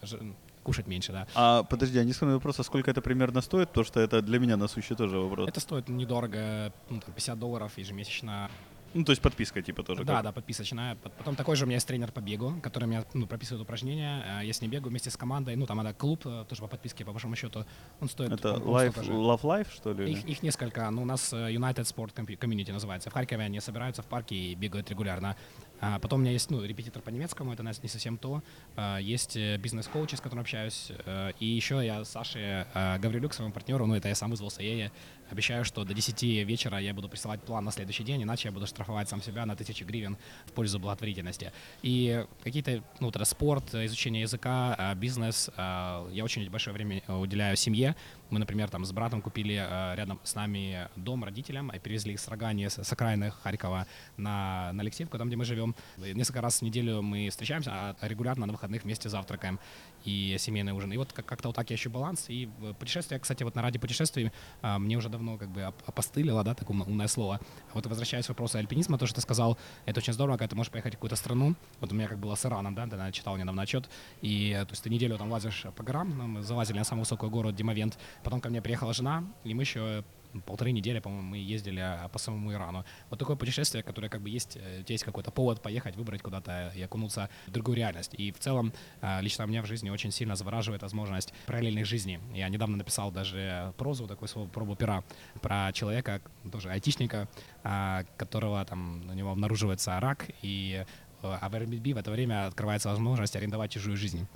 кушать 0.62 0.86
меньше, 0.86 1.12
да. 1.12 1.26
А 1.34 1.62
подожди, 1.62 1.98
а 1.98 2.04
не 2.04 2.12
скажи 2.12 2.32
вопрос, 2.32 2.60
а 2.60 2.62
сколько 2.64 2.90
это 2.90 3.00
примерно 3.00 3.40
стоит? 3.40 3.68
Потому 3.68 3.84
что 3.84 4.00
это 4.00 4.22
для 4.22 4.38
меня 4.38 4.56
насущий 4.56 4.96
тоже 4.96 5.18
вопрос. 5.18 5.48
Это 5.48 5.60
стоит 5.60 5.88
недорого, 5.88 6.72
ну, 6.90 7.00
там, 7.00 7.14
50 7.14 7.38
долларов 7.38 7.78
ежемесячно. 7.78 8.50
Ну, 8.94 9.04
то 9.04 9.12
есть 9.12 9.22
подписка 9.22 9.62
типа 9.62 9.82
тоже. 9.82 10.04
Да, 10.04 10.16
как? 10.16 10.22
да, 10.24 10.32
подписочная. 10.32 10.96
Пот- 10.96 11.12
Потом 11.18 11.36
такой 11.36 11.56
же 11.56 11.64
у 11.64 11.66
меня 11.66 11.76
есть 11.76 11.86
тренер 11.86 12.12
по 12.12 12.20
бегу, 12.20 12.54
который 12.62 12.86
меня 12.86 13.04
ну, 13.14 13.26
прописывает 13.26 13.62
упражнения. 13.62 14.24
А 14.26 14.42
Я 14.42 14.52
с 14.52 14.60
ним 14.60 14.70
бегаю 14.70 14.90
вместе 14.90 15.10
с 15.10 15.16
командой. 15.16 15.56
Ну, 15.56 15.66
там 15.66 15.80
это 15.80 15.92
клуб, 15.94 16.22
э, 16.24 16.44
тоже 16.48 16.62
по 16.62 16.68
подписке, 16.68 17.04
по 17.04 17.12
большому 17.12 17.36
счету. 17.36 17.64
Он 18.00 18.08
стоит... 18.08 18.32
Это 18.32 18.54
по-моему, 18.54 18.76
Life, 18.76 18.90
столько 18.92 19.02
же. 19.04 19.12
Love 19.12 19.42
Life, 19.42 19.68
что 19.74 19.92
ли? 19.92 20.12
Их, 20.12 20.24
их 20.24 20.42
несколько, 20.42 20.90
но 20.90 21.02
у 21.02 21.04
нас 21.04 21.32
э, 21.32 21.36
United 21.52 21.84
Sport 21.84 22.14
Community 22.14 22.72
называется. 22.72 23.10
В 23.10 23.12
Харькове 23.12 23.44
они 23.44 23.60
собираются 23.60 24.02
в 24.02 24.06
парке 24.06 24.34
и 24.34 24.54
бегают 24.54 24.90
регулярно. 24.90 25.36
А 25.80 25.98
потом 25.98 26.20
у 26.20 26.22
меня 26.22 26.32
есть 26.32 26.50
ну, 26.50 26.64
репетитор 26.64 27.02
по 27.02 27.10
немецкому, 27.10 27.52
это 27.52 27.62
не 27.62 27.88
совсем 27.88 28.18
то. 28.18 28.42
А, 28.76 28.98
Есть 28.98 29.36
э, 29.36 29.56
бизнес-коуч, 29.58 30.14
с 30.14 30.20
которым 30.20 30.40
общаюсь. 30.42 30.90
Э, 31.06 31.30
И 31.38 31.46
еще 31.46 31.84
я 31.84 32.04
с 32.04 32.10
Сашей 32.10 32.42
э, 32.42 32.98
Гаврилюк, 32.98 33.32
своему 33.32 33.52
партнеру, 33.52 33.86
ну 33.86 33.94
это 33.94 34.08
я 34.08 34.14
сам 34.14 34.30
вызвался, 34.30 34.62
я 34.62 34.74
ей 34.74 34.90
обещаю, 35.30 35.64
что 35.64 35.84
до 35.84 35.94
10 35.94 36.22
вечера 36.46 36.78
я 36.78 36.94
буду 36.94 37.08
присылать 37.08 37.40
план 37.42 37.64
на 37.64 37.72
следующий 37.72 38.04
день, 38.04 38.22
иначе 38.22 38.48
я 38.48 38.52
буду 38.52 38.66
штрафовать 38.66 39.08
сам 39.08 39.22
себя 39.22 39.46
на 39.46 39.56
тысячи 39.56 39.84
гривен 39.84 40.16
в 40.46 40.52
пользу 40.52 40.78
благотворительности. 40.78 41.52
И 41.82 42.24
какие-то, 42.42 42.82
ну, 43.00 43.06
вот 43.06 43.16
это 43.16 43.24
спорт, 43.24 43.74
изучение 43.74 44.22
языка, 44.22 44.74
э, 44.78 44.94
бизнес, 44.94 45.50
э, 45.56 46.08
я 46.12 46.24
очень 46.24 46.48
большое 46.50 46.74
время 46.74 47.02
э, 47.06 47.14
уделяю 47.14 47.56
семье. 47.56 47.94
Мы, 48.30 48.38
например, 48.38 48.68
там 48.68 48.84
с 48.84 48.92
братом 48.92 49.22
купили 49.22 49.54
э, 49.54 49.94
рядом 49.96 50.20
с 50.22 50.34
нами 50.34 50.88
дом 50.96 51.24
родителям 51.24 51.70
и 51.70 51.78
перевезли 51.78 52.12
их 52.12 52.20
с 52.20 52.28
Рогани, 52.28 52.68
с, 52.68 52.92
окраины 52.92 53.30
Харькова 53.30 53.86
на, 54.16 54.72
на 54.72 54.82
Алексеевку, 54.82 55.18
там, 55.18 55.28
где 55.28 55.36
мы 55.36 55.44
живем. 55.44 55.74
Несколько 55.96 56.40
раз 56.40 56.58
в 56.58 56.62
неделю 56.62 57.02
мы 57.02 57.30
встречаемся, 57.30 57.70
а 57.72 57.96
регулярно 58.02 58.46
на 58.46 58.52
выходных 58.52 58.84
вместе 58.84 59.08
завтракаем 59.08 59.58
и 60.04 60.36
семейный 60.38 60.72
ужин. 60.72 60.92
И 60.92 60.96
вот 60.96 61.12
как- 61.12 61.26
как-то 61.26 61.48
вот 61.48 61.56
так 61.56 61.70
я 61.70 61.76
ищу 61.76 61.90
баланс. 61.90 62.26
И 62.28 62.48
в 62.58 62.72
путешествия, 62.74 63.18
кстати, 63.18 63.42
вот 63.42 63.54
на 63.54 63.62
ради 63.62 63.78
путешествий 63.78 64.32
а, 64.62 64.78
мне 64.78 64.96
уже 64.96 65.08
давно 65.08 65.36
как 65.38 65.50
бы 65.50 65.66
оп- 65.66 65.82
опостылило, 65.86 66.44
да, 66.44 66.54
такое 66.54 66.78
умное 66.78 67.08
слово. 67.08 67.40
А 67.70 67.74
вот 67.74 67.86
возвращаясь 67.86 68.26
к 68.26 68.28
вопросу 68.28 68.58
альпинизма, 68.58 68.98
то, 68.98 69.06
что 69.06 69.16
ты 69.16 69.20
сказал, 69.20 69.58
это 69.86 70.00
очень 70.00 70.12
здорово, 70.12 70.36
когда 70.36 70.48
ты 70.50 70.56
можешь 70.56 70.72
поехать 70.72 70.94
в 70.94 70.96
какую-то 70.96 71.16
страну. 71.16 71.54
Вот 71.80 71.92
у 71.92 71.94
меня 71.94 72.08
как 72.08 72.18
было 72.18 72.34
с 72.34 72.44
Ираном, 72.46 72.74
да, 72.74 72.86
я 73.06 73.12
читал 73.12 73.36
недавно 73.36 73.62
отчет. 73.62 73.88
И 74.22 74.50
э, 74.56 74.64
то 74.64 74.72
есть 74.72 74.82
ты 74.82 74.90
неделю 74.90 75.18
там 75.18 75.30
лазишь 75.30 75.66
по 75.76 75.82
горам, 75.82 76.16
ну, 76.16 76.26
мы 76.26 76.42
залазили 76.42 76.78
на 76.78 76.84
самую 76.84 77.02
высокую 77.04 77.30
гору 77.30 77.52
Димовент. 77.52 77.98
Потом 78.22 78.40
ко 78.40 78.48
мне 78.48 78.62
приехала 78.62 78.92
жена, 78.92 79.24
и 79.44 79.54
мы 79.54 79.62
еще 79.62 80.04
полторы 80.46 80.72
недели, 80.72 80.98
по-моему, 80.98 81.28
мы 81.28 81.38
ездили 81.38 81.80
а, 81.80 82.08
по 82.08 82.18
самому 82.18 82.52
Ирану. 82.52 82.84
Вот 83.10 83.18
такое 83.18 83.36
путешествие, 83.36 83.82
которое 83.82 84.08
как 84.08 84.20
бы 84.20 84.30
есть, 84.30 84.56
э, 84.56 84.80
у 84.80 84.82
тебя 84.82 84.94
есть 84.94 85.04
какой-то 85.04 85.30
повод 85.30 85.62
поехать, 85.62 85.96
выбрать 85.96 86.22
куда-то 86.22 86.72
и 86.76 86.82
окунуться 86.82 87.28
в 87.46 87.50
другую 87.50 87.76
реальность. 87.76 88.14
И 88.14 88.32
в 88.32 88.38
целом 88.38 88.72
а, 89.00 89.20
лично 89.20 89.44
меня 89.44 89.62
в 89.62 89.66
жизни 89.66 89.90
очень 89.90 90.10
сильно 90.10 90.36
завораживает 90.36 90.82
возможность 90.82 91.32
параллельных 91.46 91.86
жизней. 91.86 92.20
Я 92.34 92.48
недавно 92.48 92.76
написал 92.76 93.10
даже 93.10 93.72
прозу, 93.76 94.06
такую 94.06 94.28
свою 94.28 94.48
пробу 94.48 94.76
пера 94.76 95.04
про 95.40 95.72
человека, 95.72 96.20
тоже 96.50 96.70
айтишника, 96.70 97.28
а, 97.62 98.04
которого 98.16 98.64
там 98.64 99.08
у 99.08 99.14
него 99.14 99.30
обнаруживается 99.30 99.98
рак, 100.00 100.30
и 100.42 100.84
а 101.20 101.48
в 101.48 101.54
Airbnb 101.54 101.94
в 101.94 101.96
это 101.96 102.10
время 102.12 102.46
открывается 102.46 102.90
возможность 102.90 103.34
арендовать 103.34 103.72
чужую 103.72 103.96
жизнь. 103.96 104.28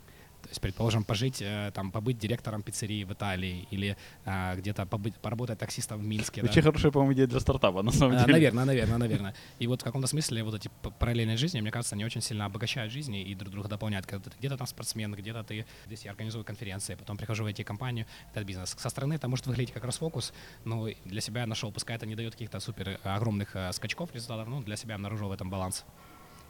То 0.42 0.48
есть, 0.48 0.60
предположим, 0.60 1.04
пожить, 1.04 1.40
э, 1.40 1.70
там, 1.74 1.92
побыть 1.92 2.18
директором 2.18 2.62
пиццерии 2.62 3.04
в 3.04 3.12
Италии 3.12 3.66
или 3.70 3.96
а, 4.24 4.56
где-то 4.56 4.86
побыть, 4.86 5.14
поработать 5.16 5.58
таксистом 5.58 6.00
в 6.00 6.04
Минске. 6.04 6.42
Очень 6.42 6.62
да? 6.62 6.62
хорошая, 6.62 6.92
по-моему, 6.92 7.14
идея 7.14 7.26
для 7.26 7.40
стартапа, 7.40 7.82
на 7.82 7.92
самом 7.92 8.16
а, 8.16 8.20
деле. 8.20 8.32
Наверное, 8.32 8.64
наверное, 8.64 8.98
наверное. 8.98 9.34
И 9.58 9.66
вот 9.66 9.82
в 9.82 9.84
каком-то 9.84 10.08
смысле 10.08 10.42
вот 10.42 10.54
эти 10.54 10.70
параллельные 10.98 11.36
жизни, 11.36 11.60
мне 11.60 11.70
кажется, 11.70 11.94
они 11.94 12.04
очень 12.04 12.20
сильно 12.20 12.46
обогащают 12.46 12.92
жизни 12.92 13.22
и 13.22 13.34
друг 13.34 13.52
друга 13.52 13.68
дополняют. 13.68 14.06
Когда 14.06 14.30
ты 14.30 14.36
где-то 14.38 14.56
там 14.56 14.66
спортсмен, 14.66 15.14
где-то 15.14 15.44
ты 15.44 15.64
здесь 15.86 16.04
я 16.04 16.10
организую 16.10 16.44
конференции, 16.44 16.94
потом 16.94 17.16
прихожу 17.16 17.44
в 17.44 17.46
эти 17.46 17.62
компанию, 17.62 18.06
этот 18.32 18.44
бизнес. 18.44 18.74
Со 18.78 18.88
стороны 18.88 19.14
это 19.14 19.28
может 19.28 19.46
выглядеть 19.46 19.72
как 19.72 19.84
расфокус, 19.84 20.32
но 20.64 20.88
для 21.04 21.20
себя 21.20 21.42
я 21.42 21.46
нашел, 21.46 21.70
пускай 21.70 21.96
это 21.96 22.06
не 22.06 22.16
дает 22.16 22.32
каких-то 22.32 22.60
супер 22.60 22.98
огромных 23.04 23.56
скачков 23.72 24.12
результатов, 24.14 24.48
но 24.48 24.62
для 24.62 24.76
себя 24.76 24.96
обнаружил 24.96 25.28
в 25.28 25.32
этом 25.32 25.50
баланс. 25.50 25.84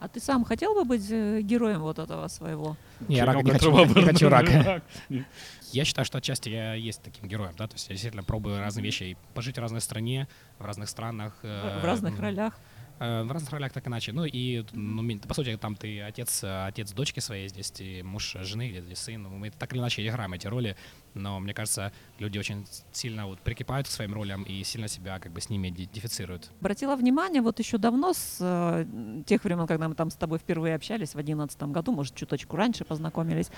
А 0.02 0.09
ты 0.09 0.18
сам 0.18 0.44
хотел 0.44 0.75
бы 0.75 0.85
быть 0.85 1.09
э, 1.12 1.42
героем 1.42 1.82
вот 1.82 2.00
этого 2.00 2.26
своего? 2.26 2.76
Не, 3.06 3.18
я 3.18 3.25
рака 3.25 3.42
не 3.42 3.52
хочу, 3.52 3.71
не 3.73 4.02
хочу 4.02 4.28
рака. 4.28 4.82
Я 5.71 5.85
считаю, 5.85 6.04
что 6.04 6.18
отчасти 6.18 6.50
я 6.50 6.75
есть 6.75 7.00
таким 7.00 7.26
героем, 7.26 7.54
да, 7.56 7.66
то 7.66 7.76
есть 7.76 7.88
я 7.88 7.94
действительно 7.94 8.23
пробую 8.23 8.59
разные 8.59 8.85
вещи, 8.85 9.04
и 9.04 9.16
пожить 9.32 9.56
в 9.56 9.61
разной 9.61 9.80
стране, 9.80 10.28
в 10.59 10.66
разных 10.66 10.90
странах. 10.90 11.32
В 11.42 11.82
разных 11.82 12.21
ролях. 12.21 12.59
Э, 13.02 13.25
в 13.25 13.32
разных 13.32 13.50
ролях 13.50 13.73
так 13.73 13.85
иначе. 13.88 14.12
Ну 14.12 14.25
и, 14.25 14.64
ну, 14.73 15.18
по 15.26 15.35
сути, 15.35 15.56
там 15.56 15.75
ты 15.75 16.00
отец, 16.02 16.44
отец 16.44 16.92
дочки 16.92 17.18
своей 17.18 17.49
здесь, 17.49 17.73
и 17.80 18.00
муж 18.02 18.37
жены, 18.42 18.68
или 18.68 18.80
здесь 18.80 18.99
сын. 18.99 19.23
Мы 19.23 19.50
так 19.50 19.73
или 19.73 19.80
иначе 19.80 20.06
играем 20.06 20.32
эти 20.35 20.47
роли, 20.47 20.76
но 21.14 21.40
мне 21.40 21.52
кажется, 21.52 21.92
люди 22.21 22.38
очень 22.38 22.64
сильно 22.92 23.26
вот 23.26 23.40
прикипают 23.40 23.88
к 23.88 23.90
своим 23.90 24.14
ролям 24.14 24.44
и 24.44 24.62
сильно 24.62 24.87
себя 24.87 25.18
как 25.18 25.32
бы 25.32 25.40
с 25.40 25.50
ними 25.50 25.71
идентифицируют. 25.71 26.52
Обратила 26.61 26.94
внимание, 26.94 27.42
вот 27.42 27.59
еще 27.59 27.76
давно, 27.76 28.12
с 28.12 28.37
э, 28.38 28.87
тех 29.26 29.42
времен, 29.42 29.66
когда 29.66 29.88
мы 29.88 29.97
там 29.97 30.09
с 30.09 30.14
тобой 30.14 30.38
впервые 30.38 30.76
общались, 30.76 31.09
в 31.09 31.14
2011 31.14 31.62
году, 31.64 31.92
может, 31.92 32.14
чуточку 32.14 32.56
раньше 32.56 32.85
познакомились, 32.85 33.50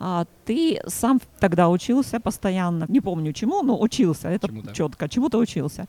э, 0.00 0.24
ты 0.44 0.82
сам 0.86 1.18
тогда 1.40 1.70
учился 1.70 2.20
постоянно, 2.20 2.84
не 2.88 3.00
помню 3.00 3.32
чему, 3.32 3.62
но 3.62 3.80
учился, 3.80 4.28
это 4.28 4.48
чему 4.48 4.62
четко, 4.74 5.08
чему-то 5.08 5.38
учился. 5.38 5.88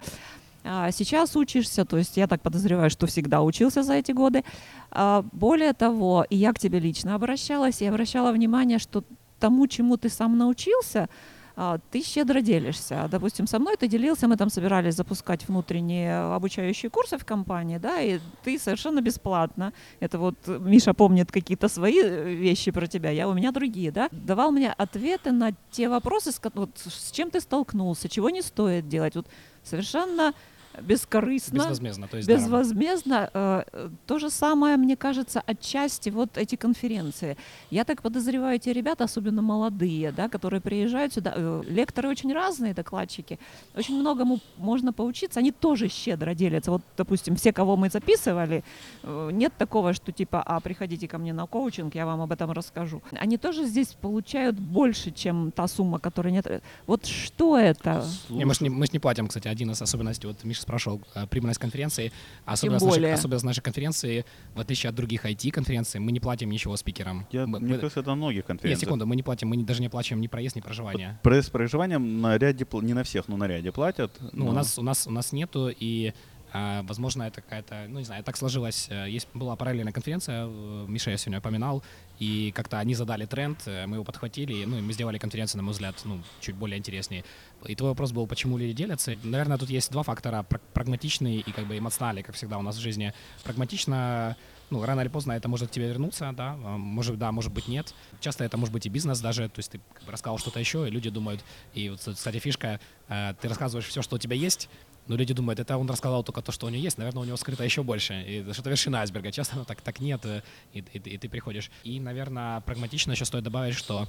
А, 0.63 0.91
сейчас 0.91 1.35
учишься, 1.35 1.85
то 1.85 1.97
есть 1.97 2.17
я 2.17 2.27
так 2.27 2.41
подозреваю, 2.41 2.89
что 2.89 3.05
всегда 3.05 3.41
учился 3.41 3.83
за 3.83 3.93
эти 3.93 4.11
годы. 4.11 4.43
А, 4.91 5.25
более 5.31 5.73
того, 5.73 6.25
и 6.29 6.37
я 6.37 6.53
к 6.53 6.59
тебе 6.59 6.79
лично 6.79 7.15
обращалась, 7.15 7.81
и 7.81 7.85
обращала 7.85 8.31
внимание, 8.31 8.79
что 8.79 9.03
тому, 9.39 9.67
чему 9.67 9.97
ты 9.97 10.09
сам 10.09 10.37
научился, 10.37 11.09
а, 11.55 11.79
ты 11.91 12.01
щедро 12.01 12.41
делишься. 12.41 13.07
Допустим, 13.11 13.45
со 13.45 13.59
мной 13.59 13.75
ты 13.77 13.87
делился, 13.87 14.27
мы 14.27 14.37
там 14.37 14.49
собирались 14.49 14.95
запускать 14.95 15.47
внутренние 15.47 16.17
обучающие 16.33 16.89
курсы 16.89 17.17
в 17.17 17.25
компании, 17.25 17.77
да, 17.77 17.99
и 17.99 18.19
ты 18.43 18.57
совершенно 18.57 19.01
бесплатно, 19.01 19.73
это 19.99 20.17
вот 20.17 20.35
Миша 20.47 20.93
помнит 20.93 21.31
какие-то 21.31 21.67
свои 21.67 22.01
э, 22.01 22.33
вещи 22.33 22.71
про 22.71 22.87
тебя, 22.87 23.11
я 23.11 23.27
у 23.27 23.33
меня 23.33 23.51
другие, 23.51 23.91
да, 23.91 24.07
давал 24.11 24.51
мне 24.51 24.71
ответы 24.71 25.31
на 25.31 25.51
те 25.71 25.89
вопросы, 25.89 26.31
с, 26.31 26.41
вот, 26.53 26.71
с 26.75 27.11
чем 27.11 27.29
ты 27.29 27.39
столкнулся, 27.41 28.09
чего 28.09 28.29
не 28.29 28.41
стоит 28.41 28.87
делать. 28.87 29.15
Вот 29.15 29.27
совершенно 29.63 30.33
бескорыстно. 30.81 31.57
Безвозмездно, 31.57 32.07
то 32.07 32.17
есть 32.17 32.29
Безвозмездно. 32.29 33.29
Э, 33.33 33.89
то 34.07 34.19
же 34.19 34.29
самое, 34.29 34.77
мне 34.77 34.95
кажется, 34.95 35.41
отчасти 35.45 36.09
вот 36.09 36.37
эти 36.37 36.55
конференции. 36.55 37.37
Я 37.69 37.83
так 37.83 38.01
подозреваю, 38.01 38.55
эти 38.55 38.69
ребята, 38.69 39.03
особенно 39.03 39.41
молодые, 39.41 40.11
да, 40.11 40.29
которые 40.29 40.61
приезжают 40.61 41.13
сюда, 41.13 41.33
э, 41.35 41.63
лекторы 41.67 42.09
очень 42.09 42.33
разные, 42.33 42.73
докладчики, 42.73 43.39
очень 43.75 43.99
многому 43.99 44.39
можно 44.57 44.93
поучиться, 44.93 45.39
они 45.39 45.51
тоже 45.51 45.89
щедро 45.89 46.33
делятся. 46.33 46.71
Вот, 46.71 46.81
допустим, 46.97 47.35
все, 47.35 47.53
кого 47.53 47.77
мы 47.77 47.89
записывали, 47.89 48.63
э, 49.03 49.29
нет 49.31 49.53
такого, 49.57 49.93
что 49.93 50.11
типа, 50.11 50.41
а 50.41 50.59
приходите 50.59 51.07
ко 51.07 51.17
мне 51.17 51.33
на 51.33 51.45
коучинг, 51.45 51.95
я 51.95 52.05
вам 52.05 52.21
об 52.21 52.31
этом 52.31 52.51
расскажу. 52.51 53.01
Они 53.11 53.37
тоже 53.37 53.65
здесь 53.65 53.89
получают 54.01 54.57
больше, 54.59 55.11
чем 55.11 55.51
та 55.51 55.67
сумма, 55.67 55.99
которая 55.99 56.33
нет. 56.33 56.63
Вот 56.87 57.05
что 57.05 57.57
это? 57.57 58.05
Не, 58.29 58.45
мы 58.45 58.53
же 58.53 58.63
не, 58.63 58.69
мы 58.69 58.85
ж 58.87 58.93
не 58.93 58.99
платим, 58.99 59.27
кстати, 59.27 59.47
один 59.47 59.71
из 59.71 59.81
особенностей. 59.81 60.27
Вот 60.27 60.43
Миша 60.43 60.62
спрашивал 60.63 61.01
э, 61.15 61.27
прибыльность 61.27 61.59
конференции. 61.59 62.11
Особенность 62.45 62.85
нашей, 62.85 63.13
особенность 63.13 63.45
нашей 63.45 63.61
конференции, 63.61 64.25
в 64.55 64.59
отличие 64.59 64.89
от 64.89 64.95
других 64.95 65.25
IT-конференций, 65.25 65.99
мы 65.99 66.11
не 66.11 66.19
платим 66.19 66.49
ничего 66.49 66.75
спикерам. 66.75 67.27
Я, 67.31 67.45
мы, 67.45 67.59
мне 67.59 67.75
кажется, 67.75 67.99
это 67.99 68.09
на 68.09 68.15
многих 68.15 68.45
конференциях. 68.45 68.81
Нет, 68.81 68.87
секунду, 68.87 69.05
мы 69.05 69.15
не 69.15 69.23
платим, 69.23 69.49
мы 69.49 69.57
не, 69.57 69.63
даже 69.63 69.81
не 69.81 69.87
оплачиваем 69.87 70.21
ни 70.21 70.27
проезд, 70.27 70.55
ни 70.55 70.61
проживание. 70.61 71.19
Про, 71.23 71.41
с 71.41 71.49
проживанием 71.49 72.21
на 72.21 72.37
ряде, 72.37 72.65
не 72.81 72.93
на 72.93 73.03
всех, 73.03 73.27
но 73.27 73.37
на 73.37 73.47
ряде 73.47 73.71
платят. 73.71 74.11
Ну, 74.31 74.45
но... 74.45 74.51
у, 74.51 74.53
нас, 74.53 74.79
у, 74.79 74.81
нас, 74.81 75.07
у 75.07 75.11
нас 75.11 75.31
нету, 75.31 75.69
и 75.69 76.13
а, 76.13 76.13
возможно, 76.53 77.23
это 77.23 77.41
какая-то, 77.41 77.85
ну 77.89 77.99
не 77.99 78.05
знаю, 78.05 78.23
так 78.23 78.37
сложилось. 78.37 78.87
Э, 78.89 79.09
есть 79.09 79.27
была 79.33 79.55
параллельная 79.55 79.93
конференция, 79.93 80.45
э, 80.45 80.85
Миша 80.87 81.09
я 81.09 81.17
сегодня 81.17 81.39
упоминал, 81.39 81.83
и 82.19 82.51
как-то 82.51 82.77
они 82.77 82.93
задали 82.93 83.25
тренд, 83.25 83.59
э, 83.65 83.87
мы 83.87 83.97
его 83.97 84.03
подхватили, 84.03 84.63
ну 84.65 84.77
и 84.77 84.81
мы 84.81 84.93
сделали 84.93 85.17
конференцию, 85.17 85.57
на 85.57 85.63
мой 85.63 85.71
взгляд, 85.71 85.99
ну 86.05 86.21
чуть 86.41 86.55
более 86.55 86.77
интереснее. 86.77 87.23
И 87.65 87.75
твой 87.75 87.89
вопрос 87.89 88.11
был, 88.11 88.27
почему 88.27 88.57
люди 88.57 88.73
делятся. 88.73 89.15
Наверное, 89.23 89.57
тут 89.57 89.69
есть 89.69 89.91
два 89.91 90.03
фактора, 90.03 90.45
прагматичный 90.73 91.37
и 91.37 91.51
как 91.51 91.65
бы 91.65 91.77
эмоциональный, 91.77 92.21
как 92.21 92.35
всегда 92.35 92.59
у 92.59 92.61
нас 92.61 92.75
в 92.75 92.81
жизни. 92.81 93.13
Прагматично 93.43 94.37
ну, 94.69 94.85
рано 94.85 95.01
или 95.01 95.07
поздно 95.07 95.33
это 95.33 95.47
может 95.49 95.69
к 95.69 95.71
тебе 95.71 95.87
вернуться, 95.87 96.31
да, 96.35 96.57
а, 96.63 96.77
может, 96.77 97.17
да, 97.17 97.31
может 97.31 97.51
быть, 97.51 97.67
нет. 97.67 97.93
Часто 98.19 98.43
это 98.43 98.57
может 98.57 98.73
быть 98.73 98.85
и 98.85 98.89
бизнес 98.89 99.19
даже, 99.19 99.49
то 99.49 99.59
есть 99.59 99.71
ты 99.71 99.79
как 99.93 100.03
бы 100.03 100.11
рассказал 100.11 100.37
что-то 100.37 100.59
еще, 100.59 100.87
и 100.87 100.91
люди 100.91 101.09
думают, 101.09 101.43
и 101.73 101.89
вот, 101.89 101.99
кстати, 101.99 102.39
фишка, 102.39 102.79
ты 103.07 103.47
рассказываешь 103.47 103.87
все, 103.87 104.01
что 104.01 104.15
у 104.15 104.19
тебя 104.19 104.35
есть, 104.35 104.69
но 105.07 105.15
люди 105.15 105.33
думают, 105.33 105.59
это 105.59 105.77
он 105.77 105.89
рассказал 105.89 106.23
только 106.23 106.41
то, 106.41 106.51
что 106.51 106.67
у 106.67 106.69
него 106.69 106.81
есть, 106.81 106.97
наверное, 106.97 107.23
у 107.23 107.25
него 107.25 107.37
скрыто 107.37 107.63
еще 107.63 107.83
больше. 107.83 108.21
И 108.21 108.53
что-то 108.53 108.69
вершина 108.69 109.01
айсберга. 109.01 109.31
Часто 109.31 109.63
так, 109.65 109.81
так 109.81 109.99
нет, 109.99 110.25
э, 110.25 110.41
и, 110.73 110.79
и, 110.79 110.97
и 110.97 111.17
ты 111.17 111.27
приходишь. 111.27 111.71
И, 111.83 111.99
наверное, 111.99 112.61
прагматично 112.61 113.11
еще 113.11 113.25
стоит 113.25 113.43
добавить, 113.43 113.75
что 113.75 114.07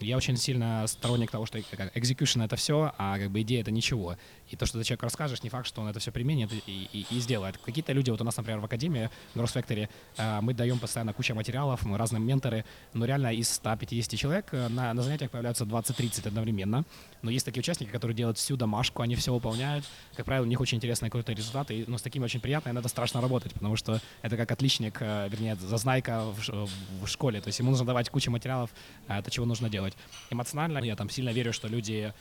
я 0.00 0.16
очень 0.16 0.36
сильно 0.36 0.86
сторонник 0.86 1.30
того, 1.30 1.46
что 1.46 1.58
execution— 1.58 2.44
это 2.46 2.56
все, 2.56 2.92
а 2.98 3.18
как 3.18 3.30
бы 3.30 3.42
идея— 3.42 3.60
это 3.62 3.70
ничего. 3.70 4.16
И 4.50 4.56
то, 4.56 4.66
что 4.66 4.78
ты 4.78 4.84
человеку 4.84 5.04
расскажешь, 5.04 5.42
не 5.42 5.48
факт, 5.48 5.66
что 5.66 5.80
он 5.80 5.88
это 5.88 5.98
все 5.98 6.12
применит 6.12 6.52
и, 6.52 6.88
и, 6.92 7.06
и 7.10 7.20
сделает. 7.20 7.58
Какие-то 7.58 7.92
люди, 7.92 8.10
вот 8.10 8.20
у 8.20 8.24
нас, 8.24 8.36
например, 8.36 8.60
в 8.60 8.64
Академии, 8.64 9.10
в 9.34 9.38
Growth 9.38 9.54
Factory, 9.54 9.88
э, 10.16 10.40
мы 10.40 10.54
даем 10.54 10.78
постоянно 10.78 11.12
кучу 11.12 11.34
материалов, 11.34 11.84
мы 11.84 11.98
разные 11.98 12.20
менторы, 12.20 12.64
но 12.92 13.04
реально 13.04 13.34
из 13.34 13.50
150 13.50 14.18
человек 14.18 14.46
э, 14.52 14.68
на, 14.68 14.92
на 14.94 15.02
занятиях 15.02 15.30
появляются 15.30 15.64
20-30 15.64 16.28
одновременно. 16.28 16.84
Но 17.22 17.30
есть 17.30 17.44
такие 17.44 17.60
участники, 17.60 17.90
которые 17.90 18.16
делают 18.16 18.38
всю 18.38 18.56
домашку, 18.56 19.02
они 19.02 19.16
все 19.16 19.32
выполняют. 19.32 19.84
Как 20.14 20.26
правило, 20.26 20.44
у 20.44 20.48
них 20.48 20.60
очень 20.60 20.76
интересные 20.76 21.10
какой-то 21.10 21.32
результат, 21.32 21.70
но 21.86 21.98
с 21.98 22.02
такими 22.02 22.24
очень 22.24 22.40
приятно, 22.40 22.70
и 22.70 22.72
надо 22.72 22.88
страшно 22.88 23.20
работать, 23.20 23.52
потому 23.52 23.76
что 23.76 24.00
это 24.22 24.36
как 24.36 24.50
отличник, 24.52 24.98
э, 25.00 25.28
вернее, 25.28 25.56
зазнайка 25.56 26.22
в, 26.24 26.68
в 27.02 27.06
школе. 27.06 27.40
То 27.40 27.48
есть 27.48 27.58
ему 27.58 27.70
нужно 27.70 27.86
давать 27.86 28.10
кучу 28.10 28.30
материалов, 28.30 28.70
это 29.08 29.30
чего 29.30 29.46
нужно 29.46 29.68
делать. 29.68 29.85
Эмоционально 30.30 30.78
я 30.78 30.96
там 30.96 31.10
сильно 31.10 31.30
верю, 31.30 31.52
что 31.52 31.68
люди, 31.68 32.12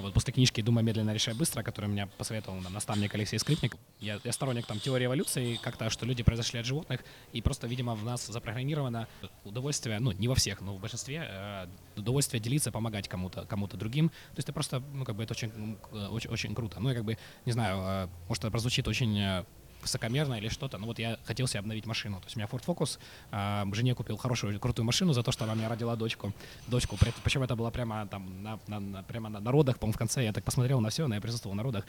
вот 0.00 0.14
после 0.14 0.32
книжки 0.32 0.60
«Думай 0.60 0.82
медленно, 0.82 1.12
решай 1.12 1.34
быстро», 1.34 1.62
который 1.62 1.88
меня 1.88 2.06
посоветовал 2.06 2.62
там, 2.62 2.72
наставник 2.72 3.14
Алексей 3.14 3.38
Скрипник. 3.38 3.76
Я, 4.00 4.20
я 4.24 4.32
сторонник 4.32 4.66
там 4.66 4.80
теории 4.80 5.06
эволюции, 5.06 5.56
как-то, 5.62 5.90
что 5.90 6.06
люди 6.06 6.22
произошли 6.22 6.60
от 6.60 6.66
животных, 6.66 7.04
и 7.32 7.42
просто, 7.42 7.66
видимо, 7.66 7.94
в 7.94 8.04
нас 8.04 8.26
запрограммировано 8.26 9.06
удовольствие, 9.44 9.98
ну, 10.00 10.12
не 10.12 10.28
во 10.28 10.34
всех, 10.34 10.60
но 10.60 10.74
в 10.74 10.80
большинстве, 10.80 11.26
э, 11.28 11.66
удовольствие 11.96 12.40
делиться, 12.40 12.72
помогать 12.72 13.08
кому-то, 13.08 13.44
кому-то 13.46 13.76
другим. 13.76 14.08
То 14.08 14.36
есть 14.36 14.48
это 14.48 14.52
просто, 14.52 14.82
ну, 14.92 15.04
как 15.04 15.16
бы 15.16 15.22
это 15.22 15.32
очень, 15.32 15.78
очень, 15.92 16.30
очень 16.30 16.54
круто. 16.54 16.80
Ну, 16.80 16.90
и 16.90 16.94
как 16.94 17.04
бы, 17.04 17.18
не 17.44 17.52
знаю, 17.52 18.06
э, 18.06 18.08
может, 18.28 18.44
это 18.44 18.50
прозвучит 18.50 18.88
очень 18.88 19.18
э, 19.18 19.44
высокомерно 19.84 20.34
или 20.34 20.48
что-то. 20.48 20.78
Ну 20.78 20.86
вот 20.86 20.98
я 20.98 21.18
хотел 21.24 21.46
себе 21.46 21.60
обновить 21.60 21.86
машину. 21.86 22.18
То 22.20 22.26
есть 22.26 22.36
у 22.36 22.40
меня 22.40 22.48
Ford 22.50 22.64
Focus, 22.64 22.98
э, 23.30 23.74
жене 23.74 23.94
купил 23.94 24.16
хорошую, 24.16 24.58
крутую 24.58 24.86
машину 24.86 25.12
за 25.12 25.22
то, 25.22 25.32
что 25.32 25.44
она 25.44 25.54
мне 25.54 25.68
родила 25.68 25.96
дочку. 25.96 26.32
Дочку. 26.66 26.96
Причем 27.22 27.42
это 27.42 27.56
было 27.56 27.70
прямо 27.70 28.06
там 28.06 28.42
на, 28.42 28.58
на, 28.66 28.80
на, 28.80 29.02
прямо 29.02 29.28
на 29.28 29.40
народах, 29.40 29.78
по-моему, 29.78 29.94
в 29.94 29.98
конце. 29.98 30.24
Я 30.24 30.32
так 30.32 30.44
посмотрел 30.44 30.80
на 30.80 30.90
все, 30.90 31.06
но 31.06 31.14
я 31.14 31.20
присутствовал 31.20 31.54
на 31.54 31.62
родах. 31.62 31.84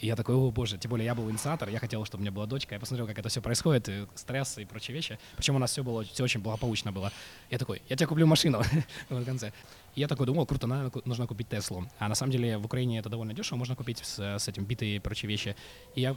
И 0.00 0.06
я 0.06 0.16
такой, 0.16 0.34
о 0.34 0.50
боже, 0.50 0.78
тем 0.78 0.90
более 0.90 1.06
я 1.06 1.14
был 1.14 1.30
инициатор, 1.30 1.68
я 1.68 1.78
хотел, 1.78 2.04
чтобы 2.04 2.20
у 2.20 2.22
меня 2.22 2.32
была 2.32 2.46
дочка. 2.46 2.74
Я 2.74 2.80
посмотрел, 2.80 3.06
как 3.06 3.18
это 3.18 3.28
все 3.28 3.40
происходит, 3.40 3.88
и 3.88 4.06
стресс 4.14 4.58
и 4.58 4.64
прочие 4.64 4.94
вещи. 4.94 5.18
Причем 5.36 5.56
у 5.56 5.58
нас 5.58 5.70
все 5.70 5.82
было, 5.82 6.04
все 6.04 6.24
очень 6.24 6.40
благополучно 6.40 6.92
было. 6.92 7.12
Я 7.50 7.58
такой, 7.58 7.82
я 7.88 7.96
тебе 7.96 8.06
куплю 8.06 8.26
машину 8.26 8.62
в 9.08 9.24
конце. 9.24 9.52
Я 9.94 10.08
такой 10.08 10.26
думал, 10.26 10.46
круто, 10.46 10.66
наверное, 10.66 11.02
нужно 11.04 11.26
купить 11.26 11.48
Теслу. 11.48 11.86
А 11.98 12.08
на 12.08 12.14
самом 12.14 12.32
деле 12.32 12.58
в 12.58 12.64
Украине 12.64 12.98
это 12.98 13.08
довольно 13.08 13.34
дешево, 13.34 13.58
можно 13.58 13.74
купить 13.74 13.98
с, 13.98 14.18
с 14.18 14.48
этим 14.48 14.64
биты 14.64 14.96
и 14.96 14.98
прочие 14.98 15.28
вещи. 15.28 15.56
И 15.94 16.00
я 16.00 16.16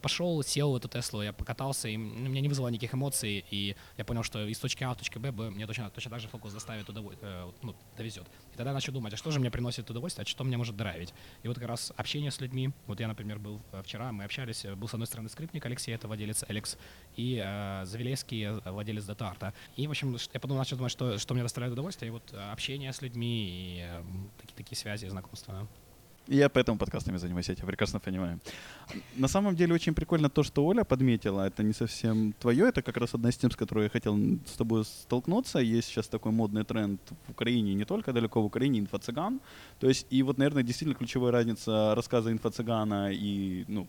пошел, 0.00 0.42
сел 0.42 0.72
в 0.72 0.76
эту 0.76 0.88
Теслу, 0.88 1.22
я 1.22 1.32
покатался, 1.32 1.88
и 1.88 1.96
ну, 1.96 2.28
меня 2.28 2.40
не 2.40 2.48
вызвало 2.48 2.68
никаких 2.68 2.94
эмоций, 2.94 3.44
и 3.50 3.76
я 3.96 4.04
понял, 4.04 4.22
что 4.22 4.46
из 4.46 4.58
точки 4.58 4.84
А 4.84 4.94
в 4.94 4.96
точку 4.96 5.18
Б 5.18 5.32
мне 5.50 5.66
точно, 5.66 5.90
точно 5.90 6.10
так 6.10 6.20
же 6.20 6.28
фокус 6.28 6.52
доставит 6.52 6.88
удовольствие, 6.88 7.30
э, 7.32 7.50
ну, 7.62 7.74
довезет. 7.96 8.26
Тогда 8.58 8.70
я 8.70 8.74
начал 8.74 8.92
думать, 8.92 9.14
а 9.14 9.16
что 9.16 9.30
же 9.30 9.38
мне 9.38 9.52
приносит 9.52 9.88
удовольствие, 9.88 10.24
а 10.24 10.28
что 10.28 10.42
мне 10.42 10.56
может 10.56 10.76
драйвить. 10.76 11.14
И 11.44 11.48
вот 11.48 11.60
как 11.60 11.68
раз 11.68 11.92
общение 11.96 12.32
с 12.32 12.40
людьми, 12.40 12.70
вот 12.88 12.98
я, 12.98 13.06
например, 13.06 13.38
был 13.38 13.60
э, 13.70 13.82
вчера, 13.84 14.10
мы 14.10 14.24
общались, 14.24 14.64
э, 14.64 14.74
был 14.74 14.88
с 14.88 14.94
одной 14.94 15.06
стороны 15.06 15.28
скрипник 15.28 15.64
Алексей, 15.64 15.94
это 15.94 16.08
владелец 16.08 16.44
Алекс, 16.48 16.76
и 17.14 17.40
э, 17.40 17.84
Завелевский, 17.84 18.48
владелец 18.68 19.04
Датарта. 19.04 19.54
И, 19.76 19.86
в 19.86 19.90
общем, 19.90 20.16
я 20.34 20.40
подумал, 20.40 20.58
начал 20.58 20.76
думать, 20.76 20.90
что, 20.90 21.18
что 21.18 21.34
мне 21.34 21.44
доставляет 21.44 21.72
удовольствие, 21.72 22.08
и 22.08 22.10
вот 22.10 22.34
общение 22.50 22.92
с 22.92 23.00
людьми, 23.00 23.48
и 23.48 23.86
э, 23.88 24.02
такие, 24.40 24.56
такие 24.56 24.76
связи, 24.76 25.06
знакомства. 25.06 25.68
Я 26.30 26.48
поэтому 26.48 26.78
подкастами 26.78 27.18
занимаюсь, 27.18 27.48
я 27.48 27.54
тебя 27.54 27.66
прекрасно 27.66 28.00
понимаю. 28.00 28.38
На 29.16 29.28
самом 29.28 29.56
деле 29.56 29.74
очень 29.74 29.94
прикольно 29.94 30.28
то, 30.28 30.42
что 30.42 30.66
Оля 30.66 30.84
подметила. 30.84 31.46
Это 31.46 31.62
не 31.62 31.72
совсем 31.72 32.34
твое, 32.38 32.68
это 32.68 32.82
как 32.82 32.98
раз 32.98 33.14
одна 33.14 33.30
из 33.30 33.36
тем, 33.36 33.50
с 33.50 33.56
которой 33.56 33.84
я 33.84 33.90
хотел 33.90 34.18
с 34.46 34.56
тобой 34.56 34.84
столкнуться. 34.84 35.58
Есть 35.58 35.88
сейчас 35.88 36.06
такой 36.08 36.32
модный 36.32 36.64
тренд 36.64 37.00
в 37.26 37.30
Украине, 37.30 37.74
не 37.74 37.84
только 37.84 38.12
далеко 38.12 38.42
в 38.42 38.44
Украине, 38.44 38.80
инфо-цыган. 38.80 39.40
То 39.80 39.88
есть, 39.88 40.06
и 40.10 40.22
вот, 40.22 40.38
наверное, 40.38 40.62
действительно 40.62 40.98
ключевая 40.98 41.32
разница 41.32 41.94
рассказа 41.94 42.30
инфо-цыгана 42.30 43.10
и, 43.10 43.64
ну, 43.68 43.86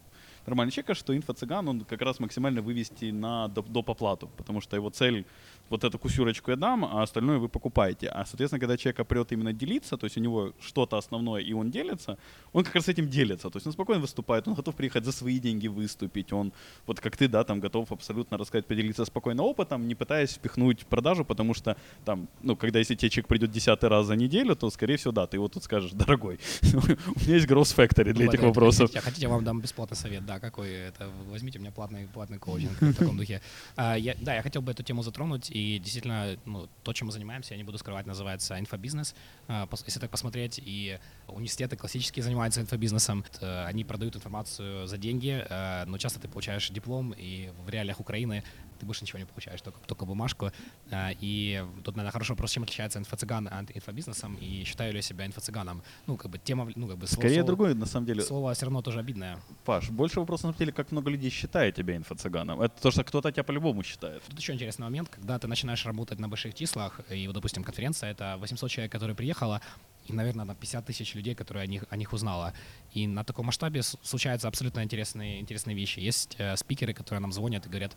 нормального 0.50 0.72
человека, 0.72 0.94
что 0.94 1.16
инфо-цыган, 1.16 1.70
он 1.70 1.82
как 1.82 2.02
раз 2.02 2.20
максимально 2.20 2.62
вывести 2.62 3.12
на 3.12 3.48
доп. 3.48 3.90
оплату, 3.90 4.30
потому 4.38 4.62
что 4.62 4.76
его 4.76 4.90
цель 4.90 5.26
вот 5.70 5.84
эту 5.84 6.00
кусюрочку 6.00 6.52
я 6.52 6.58
дам, 6.58 6.86
а 6.86 7.04
остальное 7.04 7.38
вы 7.38 7.48
покупаете. 7.48 8.08
А, 8.08 8.26
соответственно, 8.26 8.60
когда 8.60 8.78
человек 8.78 9.00
опрет 9.00 9.32
именно 9.32 9.54
делиться, 9.54 9.98
то 9.98 10.06
есть 10.06 10.18
у 10.18 10.22
него 10.22 10.54
что-то 10.60 10.98
основное, 10.98 11.42
и 11.42 11.54
он 11.54 11.72
делится, 11.72 12.18
он 12.54 12.64
как 12.64 12.76
раз 12.76 12.90
этим 12.90 13.08
делится. 13.08 13.50
То 13.50 13.58
есть 13.58 13.68
он 13.68 13.74
спокойно 13.74 14.02
выступает, 14.02 14.48
он 14.48 14.56
готов 14.56 14.76
приехать 14.76 15.06
за 15.06 15.12
свои 15.12 15.40
деньги 15.40 15.68
выступить, 15.68 16.34
он, 16.34 16.52
вот 16.88 17.00
как 17.00 17.18
ты, 17.18 17.28
да, 17.28 17.44
там 17.44 17.60
готов 17.60 17.92
абсолютно 17.92 18.38
рассказать, 18.38 18.66
поделиться 18.66 19.06
спокойно 19.06 19.44
опытом, 19.44 19.88
не 19.88 19.96
пытаясь 19.96 20.32
впихнуть 20.32 20.86
продажу, 20.86 21.26
потому 21.26 21.54
что 21.54 21.76
там, 22.06 22.28
ну, 22.42 22.56
когда 22.56 22.80
если 22.80 22.96
тебе 22.96 23.10
человек 23.10 23.28
придет 23.28 23.52
десятый 23.52 23.90
раз 23.90 24.08
за 24.08 24.16
неделю, 24.16 24.56
то, 24.56 24.70
скорее 24.70 24.98
всего, 24.98 25.12
да, 25.12 25.28
ты 25.28 25.38
его 25.38 25.48
тут 25.48 25.64
скажешь, 25.64 25.92
дорогой, 25.94 26.40
у 26.74 27.20
меня 27.20 27.36
есть 27.36 27.48
Gross 27.48 27.76
Factory 27.76 28.14
для 28.14 28.26
этих 28.26 28.42
вопросов. 28.42 28.92
Хотите, 28.94 29.24
я 29.24 29.30
вам 29.30 29.44
дам 29.44 29.62
бесплатный 29.62 29.98
совет, 29.98 30.26
да, 30.26 30.39
какой 30.40 30.72
это, 30.72 31.10
возьмите 31.30 31.60
у 31.60 31.62
меня 31.62 31.72
платный, 31.72 32.08
платный 32.08 32.38
коучинг 32.38 32.82
в 32.82 32.94
таком 32.94 33.18
духе. 33.18 33.42
А, 33.76 33.98
да, 34.22 34.36
я 34.36 34.42
хотел 34.42 34.62
бы 34.62 34.72
эту 34.72 34.84
тему 34.84 35.04
затронуть, 35.04 35.50
и 35.50 35.80
действительно, 35.80 36.38
ну, 36.46 36.68
то, 36.84 36.94
чем 36.94 37.08
мы 37.08 37.12
занимаемся, 37.12 37.54
я 37.54 37.58
не 37.58 37.64
буду 37.64 37.78
скрывать, 37.78 38.06
называется 38.06 38.60
инфобизнес. 38.60 39.16
А, 39.48 39.68
если 39.86 40.00
так 40.00 40.10
посмотреть, 40.10 40.60
и 40.64 41.00
университеты 41.28 41.76
классические 41.76 42.24
занимаются 42.24 42.62
инфобизнесом, 42.62 43.24
они 43.42 43.84
продают 43.84 44.16
информацию 44.16 44.88
за 44.88 44.98
деньги, 44.98 45.46
а, 45.50 45.86
но 45.86 45.98
часто 45.98 46.20
ты 46.20 46.28
получаешь 46.28 46.70
диплом, 46.70 47.14
и 47.18 47.52
в 47.66 47.70
реалиях 47.70 48.00
Украины 48.00 48.44
ты 48.80 48.86
больше 48.86 49.04
ничего 49.04 49.20
не 49.20 49.26
получаешь, 49.26 49.62
только, 49.62 49.80
только 49.86 50.06
бумажку. 50.06 50.52
А, 50.92 51.12
и 51.20 51.64
тут, 51.84 51.96
наверное, 51.96 52.12
хороший 52.12 52.32
вопрос, 52.32 52.52
чем 52.52 52.64
отличается 52.64 53.00
инфо-цыган 53.00 53.48
от 53.48 53.76
инфобизнесом, 53.76 54.36
и 54.36 54.64
считаю 54.64 54.92
ли 54.92 54.98
я 54.98 55.02
себя 55.02 55.26
инфо-цыганом. 55.26 55.82
Ну, 56.08 56.18
как 56.18 56.32
бы 56.32 56.38
тема, 56.38 56.72
ну, 56.76 56.88
как 56.88 56.98
бы 56.98 57.08
слово, 57.08 57.22
Скорее 57.22 57.44
другое, 57.44 57.76
на 57.76 57.86
самом 57.86 58.06
деле. 58.06 58.22
Слово 58.22 58.54
все 58.54 58.66
равно 58.66 58.82
тоже 58.82 59.00
обидное. 59.00 59.40
Паш, 59.66 59.90
больше 59.90 60.20
вопрос 60.20 60.42
на 60.44 60.50
самом 60.50 60.58
деле, 60.58 60.72
как 60.72 60.92
много 60.92 61.10
людей 61.10 61.30
считает 61.30 61.76
тебя 61.76 61.96
инфо-цыганом. 61.96 62.62
Это 62.62 62.82
то, 62.82 62.92
что 62.92 63.04
кто-то 63.04 63.32
тебя 63.32 63.44
по-любому 63.44 63.84
считает. 63.84 64.24
Тут 64.24 64.40
еще 64.40 64.54
интересный 64.54 64.84
момент, 64.84 65.10
когда 65.10 65.38
ты 65.38 65.48
начинаешь 65.48 65.86
работать 65.86 66.20
на 66.20 66.28
больших 66.28 66.54
числах, 66.54 67.02
и 67.10 67.28
вот, 67.28 67.34
допустим, 67.34 67.64
конференция, 67.64 68.12
это 68.12 68.38
800 68.40 68.72
человек, 68.72 68.92
которые 68.92 69.16
приехала, 69.16 69.62
и, 70.10 70.14
наверное, 70.14 70.46
на 70.46 70.56
50 70.56 70.86
тысяч 70.86 71.16
людей, 71.16 71.36
которые 71.36 71.64
о 71.64 71.68
них, 71.68 71.84
о 71.90 71.96
них 71.96 72.14
узнала. 72.14 72.54
И 72.94 73.08
на 73.08 73.24
таком 73.24 73.46
масштабе 73.46 73.84
случаются 73.84 74.48
абсолютно 74.48 74.84
интересные, 74.84 75.40
интересные 75.40 75.76
вещи. 75.76 76.00
Есть 76.00 76.36
э, 76.40 76.56
спикеры, 76.58 76.94
которые 76.94 77.22
нам 77.22 77.32
звонят 77.32 77.66
и 77.66 77.70
говорят, 77.70 77.96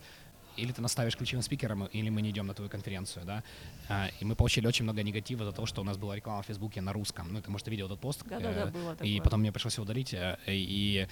или 0.57 0.71
ты 0.71 0.81
наставишь 0.81 1.15
ключевым 1.15 1.43
спикером, 1.43 1.85
или 1.85 2.09
мы 2.09 2.21
не 2.21 2.29
идем 2.29 2.47
на 2.47 2.53
твою 2.53 2.69
конференцию, 2.69 3.25
да. 3.25 3.43
А, 3.89 4.09
и 4.19 4.25
мы 4.25 4.35
получили 4.35 4.67
очень 4.67 4.83
много 4.83 5.03
негатива 5.03 5.45
за 5.45 5.51
то, 5.51 5.65
что 5.65 5.81
у 5.81 5.83
нас 5.83 5.97
была 5.97 6.15
реклама 6.15 6.41
в 6.43 6.45
Фейсбуке 6.45 6.81
на 6.81 6.93
русском. 6.93 7.31
Ну, 7.31 7.41
ты, 7.41 7.51
может, 7.51 7.67
видел 7.67 7.87
этот 7.87 7.99
пост. 7.99 8.23
Да, 8.25 8.39
да, 8.39 8.53
да, 8.53 8.65
было 8.67 8.95
И 9.01 9.19
потом 9.19 9.41
мне 9.41 9.51
пришлось 9.51 9.75
его 9.75 9.83
удалить. 9.83 10.13
Э, 10.13 10.37
и 10.47 11.07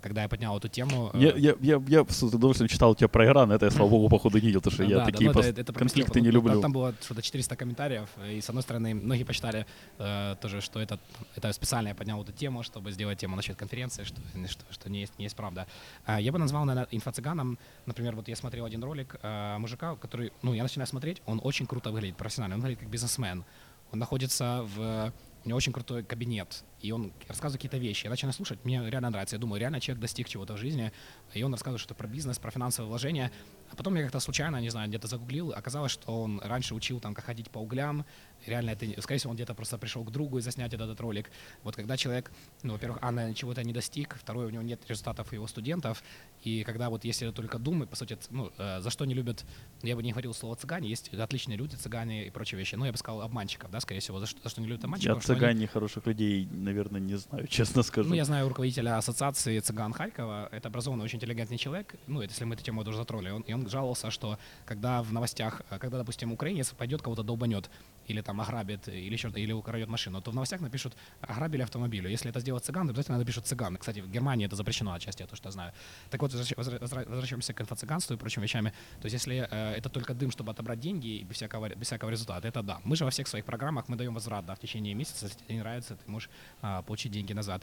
когда 0.00 0.22
я 0.22 0.28
поднял 0.28 0.56
эту 0.56 0.68
тему... 0.68 1.10
Я, 1.14 1.30
э, 1.30 1.38
я, 1.38 1.54
я, 1.60 1.82
я 1.86 2.04
с 2.08 2.22
удовольствием 2.22 2.68
читал 2.68 2.90
у 2.90 2.94
тебя 2.94 3.08
про 3.08 3.26
Иран, 3.26 3.52
это 3.52 3.66
я, 3.66 3.70
слава 3.70 3.88
богу, 3.88 4.08
походу 4.08 4.38
не 4.38 4.46
видел, 4.46 4.60
потому 4.60 4.74
что 4.74 4.84
я 4.84 4.98
да, 4.98 5.04
такие 5.06 5.30
да, 5.30 5.40
ну, 5.40 5.46
это, 5.46 5.60
это 5.60 5.72
конфликты 5.72 6.20
не 6.20 6.30
люблю. 6.30 6.60
Там 6.60 6.72
было 6.72 6.94
что-то 7.00 7.22
400 7.22 7.56
комментариев, 7.56 8.08
и 8.30 8.40
с 8.40 8.48
одной 8.48 8.62
стороны, 8.62 8.94
многие 8.94 9.24
почитали 9.24 9.66
э, 9.98 10.36
тоже, 10.40 10.60
что 10.60 10.80
это, 10.80 10.98
это 11.34 11.52
специально 11.52 11.88
я 11.88 11.94
поднял 11.94 12.22
эту 12.22 12.32
тему, 12.32 12.62
чтобы 12.62 12.92
сделать 12.92 13.18
тему 13.18 13.36
насчет 13.36 13.56
конференции, 13.56 14.04
что, 14.04 14.20
что, 14.48 14.64
что 14.70 14.90
не, 14.90 15.00
есть, 15.00 15.18
не 15.18 15.24
есть 15.24 15.36
правда. 15.36 15.66
А, 16.04 16.20
я 16.20 16.32
бы 16.32 16.38
назвал, 16.38 16.64
наверное, 16.64 16.88
инфо-цыганом, 16.90 17.58
например, 17.86 18.16
вот 18.16 18.28
я 18.28 18.36
смотрел 18.36 18.64
один 18.64 18.82
ролик 18.84 19.16
э, 19.22 19.58
мужика, 19.58 19.96
который, 19.96 20.32
ну, 20.42 20.54
я 20.54 20.62
начинаю 20.62 20.86
смотреть, 20.86 21.22
он 21.26 21.40
очень 21.42 21.66
круто 21.66 21.90
выглядит, 21.90 22.16
профессионально, 22.16 22.56
он 22.56 22.60
выглядит 22.60 22.80
как 22.80 22.90
бизнесмен. 22.90 23.44
Он 23.92 23.98
находится 23.98 24.66
в 24.74 25.12
у 25.46 25.48
него 25.48 25.56
очень 25.58 25.72
крутой 25.72 26.02
кабинет, 26.02 26.64
и 26.80 26.90
он 26.90 27.12
рассказывает 27.28 27.62
какие-то 27.62 27.78
вещи. 27.78 28.06
Я 28.06 28.10
начинаю 28.10 28.32
слушать, 28.32 28.64
мне 28.64 28.82
реально 28.90 29.10
нравится. 29.10 29.36
Я 29.36 29.40
думаю, 29.40 29.60
реально 29.60 29.80
человек 29.80 30.00
достиг 30.02 30.28
чего-то 30.28 30.54
в 30.54 30.56
жизни, 30.56 30.92
и 31.34 31.42
он 31.44 31.52
рассказывает 31.52 31.80
что-то 31.80 31.94
про 31.94 32.08
бизнес, 32.08 32.40
про 32.40 32.50
финансовые 32.50 32.88
вложения. 32.88 33.30
А 33.70 33.76
потом 33.76 33.94
я 33.94 34.02
как-то 34.02 34.18
случайно, 34.18 34.60
не 34.60 34.70
знаю, 34.70 34.88
где-то 34.88 35.06
загуглил, 35.06 35.52
оказалось, 35.52 35.92
что 35.92 36.20
он 36.20 36.40
раньше 36.40 36.74
учил 36.74 36.98
там, 36.98 37.14
как 37.14 37.26
ходить 37.26 37.48
по 37.50 37.58
углям. 37.58 38.04
Реально, 38.46 38.70
это, 38.70 38.86
скорее 39.02 39.18
всего, 39.18 39.30
он 39.30 39.36
где-то 39.36 39.54
просто 39.54 39.78
пришел 39.78 40.04
к 40.04 40.10
другу 40.10 40.38
и 40.38 40.40
заснять 40.40 40.72
этот, 40.72 40.86
этот 40.86 41.00
ролик. 41.00 41.30
Вот 41.62 41.76
когда 41.76 41.96
человек, 41.96 42.30
ну, 42.62 42.74
во-первых, 42.74 42.98
а, 43.02 43.32
чего-то 43.34 43.62
не 43.62 43.72
достиг, 43.72 44.16
второе, 44.20 44.46
у 44.46 44.50
него 44.50 44.62
нет 44.62 44.80
результатов 44.88 45.32
его 45.32 45.46
студентов, 45.46 46.02
и 46.42 46.62
когда 46.64 46.90
вот 46.90 47.04
если 47.04 47.30
только 47.30 47.58
думать, 47.58 47.88
по 47.88 47.96
сути, 47.96 48.18
ну, 48.30 48.52
э, 48.58 48.80
за 48.80 48.90
что 48.90 49.04
не 49.04 49.14
любят, 49.14 49.44
я 49.82 49.96
бы 49.96 50.02
не 50.02 50.12
говорил 50.12 50.34
слово 50.34 50.56
цыгане, 50.56 50.88
есть 50.88 51.12
отличные 51.12 51.56
люди, 51.56 51.74
цыгане 51.74 52.26
и 52.26 52.30
прочие 52.30 52.58
вещи, 52.58 52.74
ну, 52.76 52.84
я 52.84 52.92
бы 52.92 52.98
сказал 52.98 53.22
обманщиков, 53.22 53.70
да, 53.70 53.80
скорее 53.80 54.00
всего, 54.00 54.20
за 54.20 54.26
что, 54.26 54.40
за 54.42 54.48
что 54.48 54.60
не 54.60 54.68
любят 54.68 54.84
обманщиков. 54.84 55.16
Я 55.16 55.20
цыгане 55.20 55.58
они... 55.58 55.66
хороших 55.66 56.06
людей, 56.06 56.46
наверное, 56.50 57.00
не 57.00 57.16
знаю, 57.16 57.46
честно 57.48 57.82
скажу. 57.82 58.08
Ну, 58.08 58.14
я 58.14 58.24
знаю 58.24 58.48
руководителя 58.48 58.98
ассоциации 58.98 59.58
цыган 59.58 59.92
Харькова, 59.92 60.48
это 60.52 60.68
образованный, 60.68 61.04
очень 61.04 61.16
интеллигентный 61.16 61.58
человек, 61.58 61.94
ну, 62.06 62.22
если 62.22 62.44
мы 62.44 62.54
эту 62.54 62.64
тему 62.64 62.84
тоже 62.84 62.98
затронули, 62.98 63.30
он, 63.30 63.42
и 63.42 63.52
он 63.52 63.68
жаловался, 63.68 64.10
что 64.10 64.38
когда 64.64 65.02
в 65.02 65.12
новостях, 65.12 65.62
э, 65.70 65.78
когда, 65.78 65.98
допустим, 65.98 66.32
украинец 66.32 66.70
пойдет 66.70 67.02
кого-то 67.02 67.22
долбанет, 67.22 67.70
или 68.06 68.20
там 68.20 68.35
ограбит, 68.40 68.88
или 68.88 69.12
еще 69.12 69.28
или 69.34 69.52
украдет 69.52 69.88
машину, 69.88 70.20
то 70.20 70.30
в 70.30 70.34
новостях 70.34 70.60
напишут 70.60 70.96
ограбили 71.20 71.62
автомобиль. 71.62 72.08
Если 72.08 72.30
это 72.30 72.40
сделать 72.40 72.64
цыган, 72.64 72.86
то 72.86 72.92
обязательно 72.92 73.18
напишут 73.18 73.46
цыган. 73.46 73.76
Кстати, 73.76 74.00
в 74.00 74.10
Германии 74.10 74.46
это 74.46 74.56
запрещено 74.56 74.92
отчасти, 74.92 75.22
я 75.22 75.26
то, 75.26 75.36
что 75.36 75.50
знаю. 75.50 75.72
Так 76.10 76.22
вот, 76.22 76.32
возвращаемся 76.32 77.52
к 77.52 77.60
инфо-цыганству 77.60 78.14
и 78.14 78.18
прочими 78.18 78.44
вещами. 78.44 78.72
То 79.00 79.06
есть 79.06 79.14
если 79.14 79.46
э, 79.50 79.74
это 79.78 79.88
только 79.88 80.14
дым, 80.14 80.30
чтобы 80.30 80.52
отобрать 80.52 80.80
деньги 80.80 81.22
без 81.28 81.36
всякого, 81.36 81.68
без 81.68 81.86
всякого 81.86 82.10
результата, 82.10 82.46
это 82.48 82.62
да. 82.62 82.80
Мы 82.84 82.96
же 82.96 83.04
во 83.04 83.10
всех 83.10 83.28
своих 83.28 83.44
программах 83.44 83.88
мы 83.88 83.96
даем 83.96 84.14
возврат 84.14 84.46
да, 84.46 84.54
в 84.54 84.58
течение 84.58 84.94
месяца. 84.94 85.26
Если 85.26 85.38
тебе 85.38 85.54
не 85.54 85.60
нравится, 85.60 85.96
ты 85.96 86.10
можешь 86.10 86.30
э, 86.62 86.82
получить 86.86 87.12
деньги 87.12 87.32
назад 87.32 87.62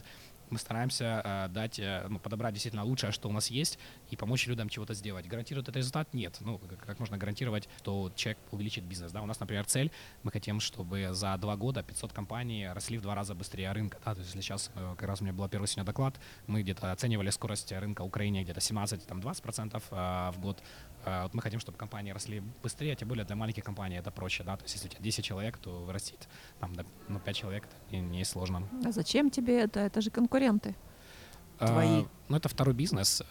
мы 0.50 0.58
стараемся 0.58 1.22
э, 1.24 1.48
дать, 1.48 1.78
э, 1.78 2.06
ну, 2.08 2.18
подобрать 2.18 2.54
действительно 2.54 2.84
лучшее, 2.84 3.12
что 3.12 3.28
у 3.28 3.32
нас 3.32 3.50
есть, 3.50 3.78
и 4.10 4.16
помочь 4.16 4.46
людям 4.46 4.68
чего-то 4.68 4.94
сделать. 4.94 5.26
Гарантирует 5.26 5.68
это 5.68 5.78
результат? 5.78 6.12
Нет. 6.12 6.36
Ну, 6.40 6.60
как 6.86 6.98
можно 6.98 7.16
гарантировать, 7.18 7.68
что 7.78 8.12
человек 8.14 8.38
увеличит 8.50 8.84
бизнес? 8.84 9.12
Да? 9.12 9.22
У 9.22 9.26
нас, 9.26 9.40
например, 9.40 9.64
цель, 9.64 9.90
мы 10.22 10.30
хотим, 10.30 10.60
чтобы 10.60 11.08
за 11.12 11.36
два 11.38 11.56
года 11.56 11.82
500 11.82 12.12
компаний 12.12 12.68
росли 12.68 12.98
в 12.98 13.02
два 13.02 13.14
раза 13.14 13.34
быстрее 13.34 13.72
рынка. 13.72 13.98
Да? 14.04 14.14
То 14.14 14.20
есть 14.20 14.34
если 14.34 14.40
сейчас, 14.40 14.70
э, 14.74 14.94
как 14.98 15.08
раз 15.08 15.20
у 15.20 15.24
меня 15.24 15.32
был 15.32 15.48
первый 15.48 15.66
сегодня 15.66 15.84
доклад, 15.84 16.20
мы 16.46 16.62
где-то 16.62 16.92
оценивали 16.92 17.30
скорость 17.30 17.72
рынка 17.72 18.02
Украины 18.02 18.42
где-то 18.42 18.60
17-20% 18.60 19.82
э, 19.90 20.30
в 20.32 20.40
год. 20.40 20.62
Э, 21.04 21.22
вот 21.22 21.34
мы 21.34 21.42
хотим, 21.42 21.60
чтобы 21.60 21.78
компании 21.78 22.12
росли 22.12 22.42
быстрее, 22.62 22.94
тем 22.96 23.08
более 23.08 23.24
для 23.24 23.36
маленьких 23.36 23.64
компаний 23.64 23.96
это 23.96 24.10
проще. 24.10 24.44
Да? 24.44 24.56
То 24.56 24.64
есть 24.64 24.74
если 24.74 24.88
у 24.88 24.90
тебя 24.90 25.02
10 25.02 25.24
человек, 25.24 25.58
то 25.58 25.70
вырастить 25.84 26.28
там, 26.60 26.72
ну, 27.08 27.20
5 27.20 27.36
человек, 27.36 27.64
это 27.64 27.96
не, 27.96 28.00
не 28.00 28.24
сложно. 28.24 28.68
А 28.84 28.92
зачем 28.92 29.30
тебе 29.30 29.60
это? 29.60 29.80
Это 29.80 30.00
же 30.00 30.10
конкуренты 30.10 30.74
твои. 31.58 32.02
А, 32.02 32.06
ну, 32.28 32.36
это 32.36 32.48
второй 32.48 32.74
бизнес. 32.74 33.22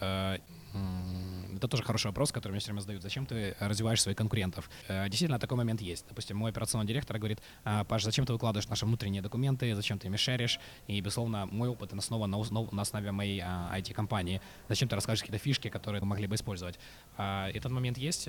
А, 0.73 1.55
это 1.55 1.67
тоже 1.67 1.83
хороший 1.83 2.07
вопрос, 2.07 2.31
который 2.31 2.53
мне 2.53 2.59
все 2.59 2.67
время 2.67 2.81
задают. 2.81 3.03
Зачем 3.03 3.25
ты 3.25 3.55
развиваешь 3.59 4.01
своих 4.01 4.17
конкурентов? 4.17 4.69
Э, 4.87 5.07
действительно, 5.07 5.39
такой 5.39 5.57
момент 5.57 5.81
есть. 5.81 6.05
Допустим, 6.09 6.37
мой 6.37 6.51
операционный 6.51 6.87
директор 6.87 7.17
говорит, 7.17 7.39
«А, 7.63 7.83
Паш, 7.83 8.03
зачем 8.03 8.25
ты 8.25 8.33
выкладываешь 8.33 8.67
наши 8.69 8.85
внутренние 8.85 9.21
документы, 9.21 9.75
зачем 9.75 9.99
ты 9.99 10.07
ими 10.07 10.17
шеришь? 10.17 10.59
И, 10.87 10.99
безусловно, 11.01 11.45
мой 11.45 11.69
опыт 11.69 11.93
основан 11.93 12.29
на, 12.29 12.37
на 12.71 12.81
основе 12.81 13.11
моей 13.11 13.39
IT-компании. 13.41 14.41
Зачем 14.69 14.89
ты 14.89 14.95
расскажешь 14.95 15.23
какие-то 15.23 15.43
фишки, 15.43 15.69
которые 15.69 16.01
мы 16.01 16.07
могли 16.07 16.27
бы 16.27 16.35
использовать? 16.35 16.79
Этот 17.17 17.71
момент 17.71 17.97
есть. 17.97 18.27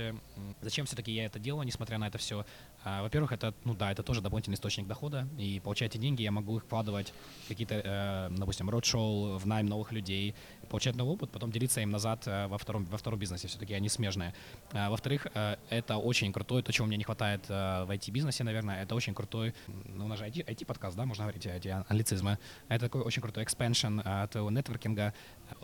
Зачем 0.61 0.87
все-таки 0.87 1.13
я 1.13 1.27
это 1.27 1.39
делаю, 1.39 1.67
несмотря 1.67 1.99
на 1.99 2.09
это 2.09 2.19
все? 2.19 2.45
Во-первых, 2.85 3.33
это, 3.33 3.55
ну 3.65 3.75
да, 3.75 3.91
это 3.91 4.03
тоже 4.03 4.21
дополнительный 4.21 4.57
источник 4.57 4.87
дохода, 4.87 5.27
и 5.39 5.61
получая 5.61 5.89
эти 5.89 5.99
деньги, 5.99 6.23
я 6.23 6.31
могу 6.31 6.59
их 6.59 6.65
вкладывать 6.65 7.13
в 7.45 7.49
какие-то, 7.49 7.75
э, 7.75 8.29
допустим, 8.37 8.69
роуд-шоу, 8.69 9.39
в 9.39 9.47
найм 9.47 9.67
новых 9.67 9.93
людей, 9.93 10.35
получать 10.75 10.97
новый 10.97 11.15
опыт, 11.15 11.31
потом 11.31 11.53
делиться 11.53 11.81
им 11.81 11.91
назад 11.91 12.27
э, 12.27 12.49
во 12.49 12.59
втором, 12.59 12.85
во 12.87 12.99
втором 12.99 13.21
IT-бизнесе, 13.21 13.47
все-таки 13.47 13.75
они 13.75 13.89
смежные. 13.89 14.35
А, 14.73 14.91
во-вторых, 14.91 15.29
э, 15.33 15.57
это 15.71 15.99
очень 15.99 16.33
крутой, 16.33 16.63
то, 16.63 16.73
чего 16.73 16.89
мне 16.89 16.97
не 16.97 17.05
хватает 17.05 17.45
э, 17.49 17.85
в 17.85 17.91
IT-бизнесе, 17.91 18.43
наверное, 18.43 18.83
это 18.83 18.97
очень 18.97 19.15
крутой, 19.15 19.55
ну, 19.69 20.07
у 20.07 20.09
нас 20.09 20.19
же 20.19 20.25
IT, 20.25 20.45
IT-подкаст, 20.45 20.97
да, 20.97 21.07
можно 21.07 21.25
говорить, 21.25 21.47
эти 21.47 21.69
англицизмы. 21.69 22.39
Это 22.69 22.87
такой 22.87 23.03
очень 23.03 23.23
крутой 23.23 23.45
от 23.45 24.31
твоего 24.31 24.51
нетворкинга. 24.51 25.15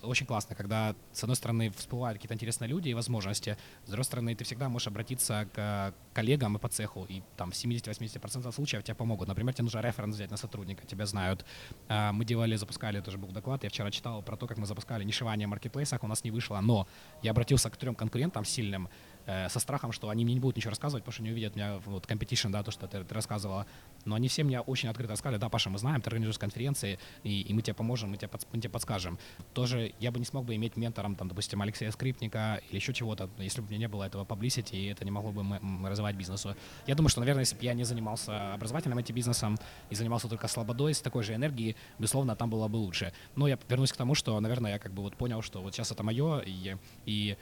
Очень 0.03 0.27
классно, 0.27 0.55
когда, 0.55 0.95
с 1.13 1.25
одной 1.25 1.37
стороны, 1.37 1.71
всплывают 1.71 2.19
какие-то 2.19 2.35
интересные 2.35 2.69
люди 2.69 2.91
и 2.91 2.95
возможности, 2.95 3.57
с 3.87 3.89
другой 3.91 4.05
стороны, 4.05 4.37
ты 4.37 4.45
всегда 4.45 4.69
можешь 4.69 4.87
обратиться 4.87 5.49
к 5.53 5.93
коллегам 6.15 6.57
и 6.57 6.61
по 6.61 6.69
цеху, 6.69 7.05
и 7.09 7.23
там 7.37 7.51
в 7.51 7.55
70-80% 7.55 8.53
случаев 8.53 8.85
тебе 8.85 8.95
помогут. 8.95 9.29
Например, 9.29 9.53
тебе 9.55 9.65
нужно 9.65 9.81
референс 9.81 10.15
взять 10.15 10.31
на 10.31 10.37
сотрудника, 10.37 10.87
тебя 10.87 11.07
знают. 11.07 11.45
А, 11.89 12.13
мы 12.13 12.25
делали, 12.25 12.57
запускали, 12.57 13.01
тоже 13.01 13.19
был 13.19 13.29
доклад, 13.29 13.65
я 13.65 13.71
вчера 13.71 13.91
читал 13.91 14.23
про 14.23 14.37
то, 14.37 14.47
как 14.47 14.59
мы 14.59 14.67
запускали 14.67 15.00
нишевание 15.05 15.47
в 15.47 15.51
маркетплейсах, 15.51 16.03
у 16.03 16.07
нас 16.07 16.25
не 16.25 16.31
вышло, 16.31 16.61
но 16.61 16.87
я 17.23 17.31
обратился 17.31 17.71
к 17.71 17.77
трем 17.77 17.95
конкурентам 17.95 18.45
сильным, 18.45 18.89
Э, 19.27 19.49
со 19.49 19.61
страхом, 19.61 19.93
что 19.93 20.09
они 20.09 20.25
мне 20.25 20.35
не 20.35 20.41
будут 20.41 20.57
ничего 20.57 20.71
рассказывать, 20.71 21.05
потому 21.05 21.13
что 21.13 21.23
не 21.23 21.31
увидят 21.31 21.55
меня 21.57 21.79
вот 21.85 22.07
competition, 22.07 22.51
да, 22.51 22.63
то, 22.63 22.71
что 22.71 22.87
ты, 22.87 23.05
ты 23.05 23.15
рассказывала. 23.15 23.67
Но 24.05 24.15
они 24.15 24.29
все 24.29 24.45
мне 24.45 24.61
очень 24.61 24.89
открыто 24.89 25.15
сказали, 25.17 25.39
да, 25.39 25.49
Паша, 25.49 25.71
мы 25.71 25.79
знаем, 25.79 26.01
ты 26.01 26.09
организуешь 26.09 26.39
конференции, 26.39 26.99
и, 27.23 27.43
и 27.43 27.55
мы 27.55 27.63
тебе 27.63 27.75
поможем, 27.75 28.11
мы 28.11 28.17
тебе, 28.17 28.29
под, 28.29 28.47
мы 28.53 28.61
тебе 28.61 28.71
подскажем. 28.71 29.19
Тоже 29.53 29.93
я 30.01 30.11
бы 30.11 30.19
не 30.19 30.25
смог 30.25 30.45
бы 30.45 30.55
иметь 30.57 30.77
ментором, 30.77 31.17
там, 31.17 31.29
допустим, 31.29 31.61
Алексея 31.63 31.91
Скрипника 31.91 32.61
или 32.69 32.77
еще 32.77 32.93
чего-то, 32.93 33.29
если 33.39 33.61
бы 33.61 33.67
у 33.67 33.71
меня 33.71 33.79
не 33.79 33.89
было 33.89 34.05
этого 34.05 34.25
publicity, 34.25 34.77
и 34.77 34.87
это 34.87 35.05
не 35.05 35.11
могло 35.11 35.33
бы 35.33 35.45
развивать 35.89 36.17
бизнесу. 36.17 36.57
Я 36.87 36.95
думаю, 36.95 37.11
что, 37.11 37.21
наверное, 37.21 37.43
если 37.43 37.57
бы 37.57 37.65
я 37.65 37.75
не 37.75 37.85
занимался 37.85 38.55
образовательным 38.55 38.99
этим 38.99 39.15
бизнесом 39.15 39.59
и 39.91 39.95
занимался 39.95 40.29
только 40.29 40.49
слободой 40.49 40.95
с 40.95 41.01
такой 41.01 41.23
же 41.23 41.35
энергией, 41.35 41.77
безусловно, 41.99 42.37
там 42.37 42.51
было 42.51 42.69
бы 42.69 42.77
лучше. 42.77 43.13
Но 43.37 43.49
я 43.49 43.59
вернусь 43.69 43.93
к 43.93 43.97
тому, 43.97 44.15
что, 44.15 44.41
наверное, 44.41 44.73
я 44.73 44.79
как 44.79 44.93
бы 44.93 45.03
вот 45.03 45.17
понял, 45.17 45.43
что 45.43 45.61
вот 45.61 45.75
сейчас 45.75 45.93
это 45.93 46.03
мое, 46.03 46.41
и, 46.41 46.77
и 47.07 47.37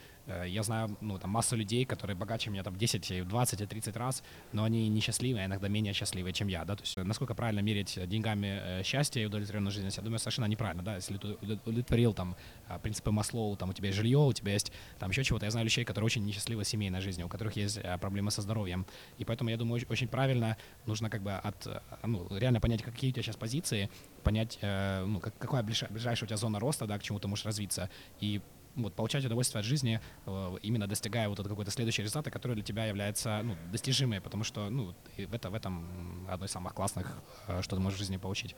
я 0.47 0.63
знаю, 0.63 0.97
ну, 1.01 1.19
там, 1.19 1.31
массу 1.31 1.57
людей, 1.57 1.85
которые 1.85 2.17
богаче 2.17 2.51
меня 2.51 2.63
там 2.63 2.77
10, 2.77 3.27
20 3.27 3.61
и 3.61 3.67
30 3.67 3.97
раз, 3.97 4.23
но 4.53 4.65
они 4.65 4.89
несчастливы, 4.89 5.41
а 5.41 5.47
иногда 5.47 5.69
менее 5.69 5.93
счастливые, 5.95 6.33
чем 6.33 6.49
я, 6.49 6.65
да, 6.65 6.77
то 6.77 6.83
есть 6.83 6.97
насколько 6.97 7.35
правильно 7.35 7.61
мерить 7.61 7.99
деньгами 8.09 8.61
э, 8.63 8.83
счастье 8.83 9.23
и 9.23 9.27
удовлетворенную 9.27 9.73
жизнь, 9.73 9.89
я 9.97 10.03
думаю, 10.03 10.19
совершенно 10.19 10.47
неправильно, 10.47 10.83
да, 10.83 10.97
если 10.97 11.17
ты 11.17 11.29
удовлетворил 11.43 12.13
там 12.13 12.37
принципы 12.83 13.11
Маслоу, 13.11 13.57
там 13.57 13.71
у 13.71 13.73
тебя 13.73 13.89
есть 13.89 13.97
жилье, 13.97 14.19
у 14.19 14.33
тебя 14.33 14.53
есть 14.53 14.73
там 14.99 15.11
еще 15.11 15.25
чего-то, 15.25 15.47
я 15.47 15.51
знаю 15.51 15.65
людей, 15.65 15.85
которые 15.85 16.07
очень 16.07 16.25
несчастливы 16.25 16.65
семейной 16.65 17.01
жизнью, 17.01 17.27
у 17.27 17.29
которых 17.31 17.57
есть 17.57 17.79
э, 17.79 17.99
проблемы 17.99 18.31
со 18.31 18.43
здоровьем, 18.43 18.87
и 19.19 19.25
поэтому 19.25 19.51
я 19.51 19.57
думаю, 19.57 19.81
очень 19.89 20.09
правильно 20.09 20.57
нужно 20.87 21.11
как 21.11 21.23
бы 21.23 21.33
от, 21.33 21.67
ну, 22.05 22.27
реально 22.37 22.61
понять, 22.61 22.83
какие 22.83 23.11
у 23.11 23.13
тебя 23.13 23.23
сейчас 23.23 23.37
позиции, 23.37 23.91
понять, 24.25 24.59
ну, 24.63 25.21
какая 25.21 25.63
ближайшая 25.63 26.25
у 26.25 26.27
тебя 26.27 26.37
зона 26.37 26.59
роста, 26.59 26.87
да, 26.87 26.99
к 26.99 27.03
чему 27.03 27.19
ты 27.19 27.29
можешь 27.29 27.47
развиться, 27.47 27.89
и 28.21 28.43
вот, 28.83 28.95
получать 28.95 29.25
удовольствие 29.25 29.61
от 29.61 29.67
жизни, 29.67 30.01
э, 30.27 30.57
именно 30.63 30.87
достигая 30.87 31.29
вот 31.29 31.39
какой-то 31.39 31.71
следующий 31.71 32.03
результат, 32.03 32.33
который 32.33 32.55
для 32.55 32.65
тебя 32.65 32.87
является 32.87 33.41
ну, 33.43 33.57
достижимый, 33.73 34.21
потому 34.21 34.45
что 34.45 34.71
ну, 34.71 34.95
в, 35.17 35.35
это, 35.35 35.51
в 35.51 35.55
этом 35.55 36.27
одно 36.29 36.47
из 36.47 36.51
самых 36.51 36.75
классных, 36.75 37.19
э, 37.47 37.63
что 37.63 37.77
ты 37.77 37.83
можешь 37.83 37.99
в 37.99 38.01
жизни 38.01 38.17
получить. 38.17 38.55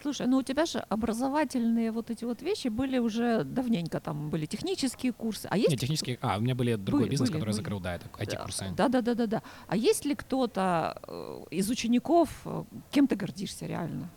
Слушай, 0.00 0.26
ну 0.26 0.38
у 0.38 0.42
тебя 0.42 0.66
же 0.66 0.78
образовательные 0.78 1.90
вот 1.90 2.10
эти 2.10 2.24
вот 2.24 2.42
вещи 2.42 2.68
были 2.68 2.98
уже 2.98 3.42
давненько, 3.44 4.00
там 4.00 4.30
были 4.30 4.46
технические 4.46 5.12
курсы. 5.12 5.46
А 5.50 5.56
есть... 5.56 5.70
Нет, 5.70 5.80
технические... 5.80 6.18
А, 6.20 6.38
у 6.38 6.40
меня 6.40 6.54
были 6.54 6.76
другой 6.76 7.02
были, 7.02 7.10
бизнес, 7.10 7.30
были, 7.30 7.38
который 7.38 7.50
были. 7.50 7.56
закрыл, 7.56 7.80
да, 7.80 7.94
это 7.96 8.06
IT-курсы. 8.18 8.66
Да, 8.76 8.88
да, 8.88 9.00
да, 9.00 9.14
да, 9.14 9.26
да. 9.26 9.42
А 9.66 9.76
есть 9.76 10.04
ли 10.04 10.14
кто-то 10.14 11.00
э, 11.06 11.44
из 11.50 11.68
учеников, 11.70 12.46
кем 12.90 13.08
ты 13.08 13.16
гордишься 13.16 13.66
реально? 13.66 14.10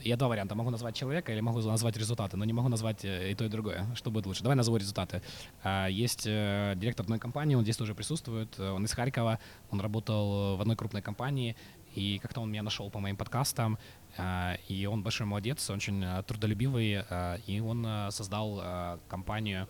Я 0.00 0.16
два 0.16 0.28
варианта. 0.28 0.54
Могу 0.54 0.70
назвать 0.70 0.96
человека 0.96 1.32
или 1.32 1.40
могу 1.40 1.60
назвать 1.60 1.96
результаты, 1.96 2.36
но 2.36 2.44
не 2.46 2.52
могу 2.52 2.68
назвать 2.68 3.04
э, 3.04 3.30
и 3.30 3.34
то, 3.34 3.44
и 3.44 3.48
другое. 3.48 3.86
Что 3.94 4.10
будет 4.10 4.26
лучше? 4.26 4.42
Давай 4.42 4.56
назову 4.56 4.78
результаты. 4.78 5.22
А, 5.62 5.86
есть 5.86 6.26
э, 6.26 6.72
директор 6.76 7.04
одной 7.04 7.18
компании, 7.18 7.54
он 7.54 7.62
здесь 7.62 7.76
тоже 7.76 7.94
присутствует. 7.94 8.58
Он 8.58 8.84
из 8.84 8.92
Харькова, 8.92 9.38
он 9.70 9.80
работал 9.80 10.56
в 10.56 10.60
одной 10.60 10.76
крупной 10.76 11.02
компании, 11.02 11.56
и 11.94 12.18
как-то 12.22 12.40
он 12.40 12.50
меня 12.50 12.62
нашел 12.62 12.88
по 12.90 13.00
моим 13.00 13.16
подкастам, 13.16 13.78
а, 14.16 14.56
и 14.68 14.86
он 14.86 15.02
большой 15.02 15.26
молодец, 15.26 15.68
очень 15.68 16.02
э, 16.02 16.22
трудолюбивый, 16.22 17.04
и 17.46 17.60
он 17.60 17.86
создал 18.10 18.98
компанию, 19.08 19.68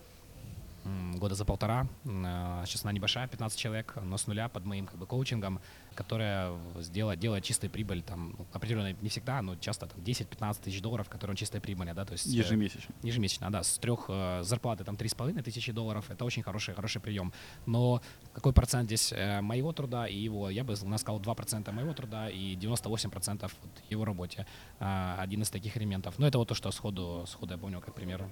года 1.14 1.34
за 1.34 1.44
полтора. 1.44 1.86
Сейчас 2.04 2.82
она 2.84 2.92
небольшая, 2.92 3.28
15 3.28 3.58
человек, 3.58 3.94
но 4.02 4.18
с 4.18 4.26
нуля 4.26 4.48
под 4.48 4.64
моим 4.64 4.86
как 4.86 4.98
бы 4.98 5.06
коучингом 5.06 5.60
которая 5.94 6.52
сделает, 6.80 7.20
делает 7.20 7.44
чистую 7.44 7.70
прибыль, 7.70 8.02
там, 8.02 8.34
ну, 8.38 8.46
определенно 8.52 8.92
не 9.00 9.08
всегда, 9.08 9.42
но 9.42 9.56
часто 9.56 9.86
там 9.86 10.00
10-15 10.00 10.62
тысяч 10.62 10.80
долларов, 10.80 11.08
которые 11.08 11.32
он 11.32 11.36
чистая 11.36 11.60
прибыль, 11.60 11.92
да, 11.94 12.04
то 12.04 12.12
есть... 12.12 12.26
Э, 12.26 12.30
ежемесячно. 12.30 12.94
Э, 13.02 13.06
ежемесячно, 13.06 13.50
да, 13.50 13.62
с 13.62 13.78
трех 13.78 14.06
э, 14.08 14.42
зарплаты 14.42 14.84
там 14.84 14.96
3,5 14.96 15.42
тысячи 15.42 15.72
долларов, 15.72 16.10
это 16.10 16.24
очень 16.24 16.42
хороший, 16.42 16.74
хороший 16.74 17.00
прием. 17.00 17.32
Но 17.66 18.00
какой 18.32 18.52
процент 18.52 18.86
здесь 18.86 19.12
э, 19.12 19.40
моего 19.40 19.72
труда 19.72 20.06
и 20.06 20.16
его, 20.16 20.50
я 20.50 20.64
бы 20.64 20.76
сказал 20.76 21.20
2% 21.20 21.72
моего 21.72 21.94
труда 21.94 22.28
и 22.28 22.56
98% 22.56 23.50
вот 23.62 23.70
его 23.90 24.04
работе, 24.04 24.46
э, 24.80 25.14
один 25.18 25.42
из 25.42 25.50
таких 25.50 25.76
элементов. 25.76 26.18
Но 26.18 26.26
это 26.26 26.38
вот 26.38 26.48
то, 26.48 26.54
что 26.54 26.70
сходу, 26.70 27.24
сходу 27.26 27.54
я 27.54 27.58
помню 27.58 27.80
как 27.80 27.94
пример 27.94 28.28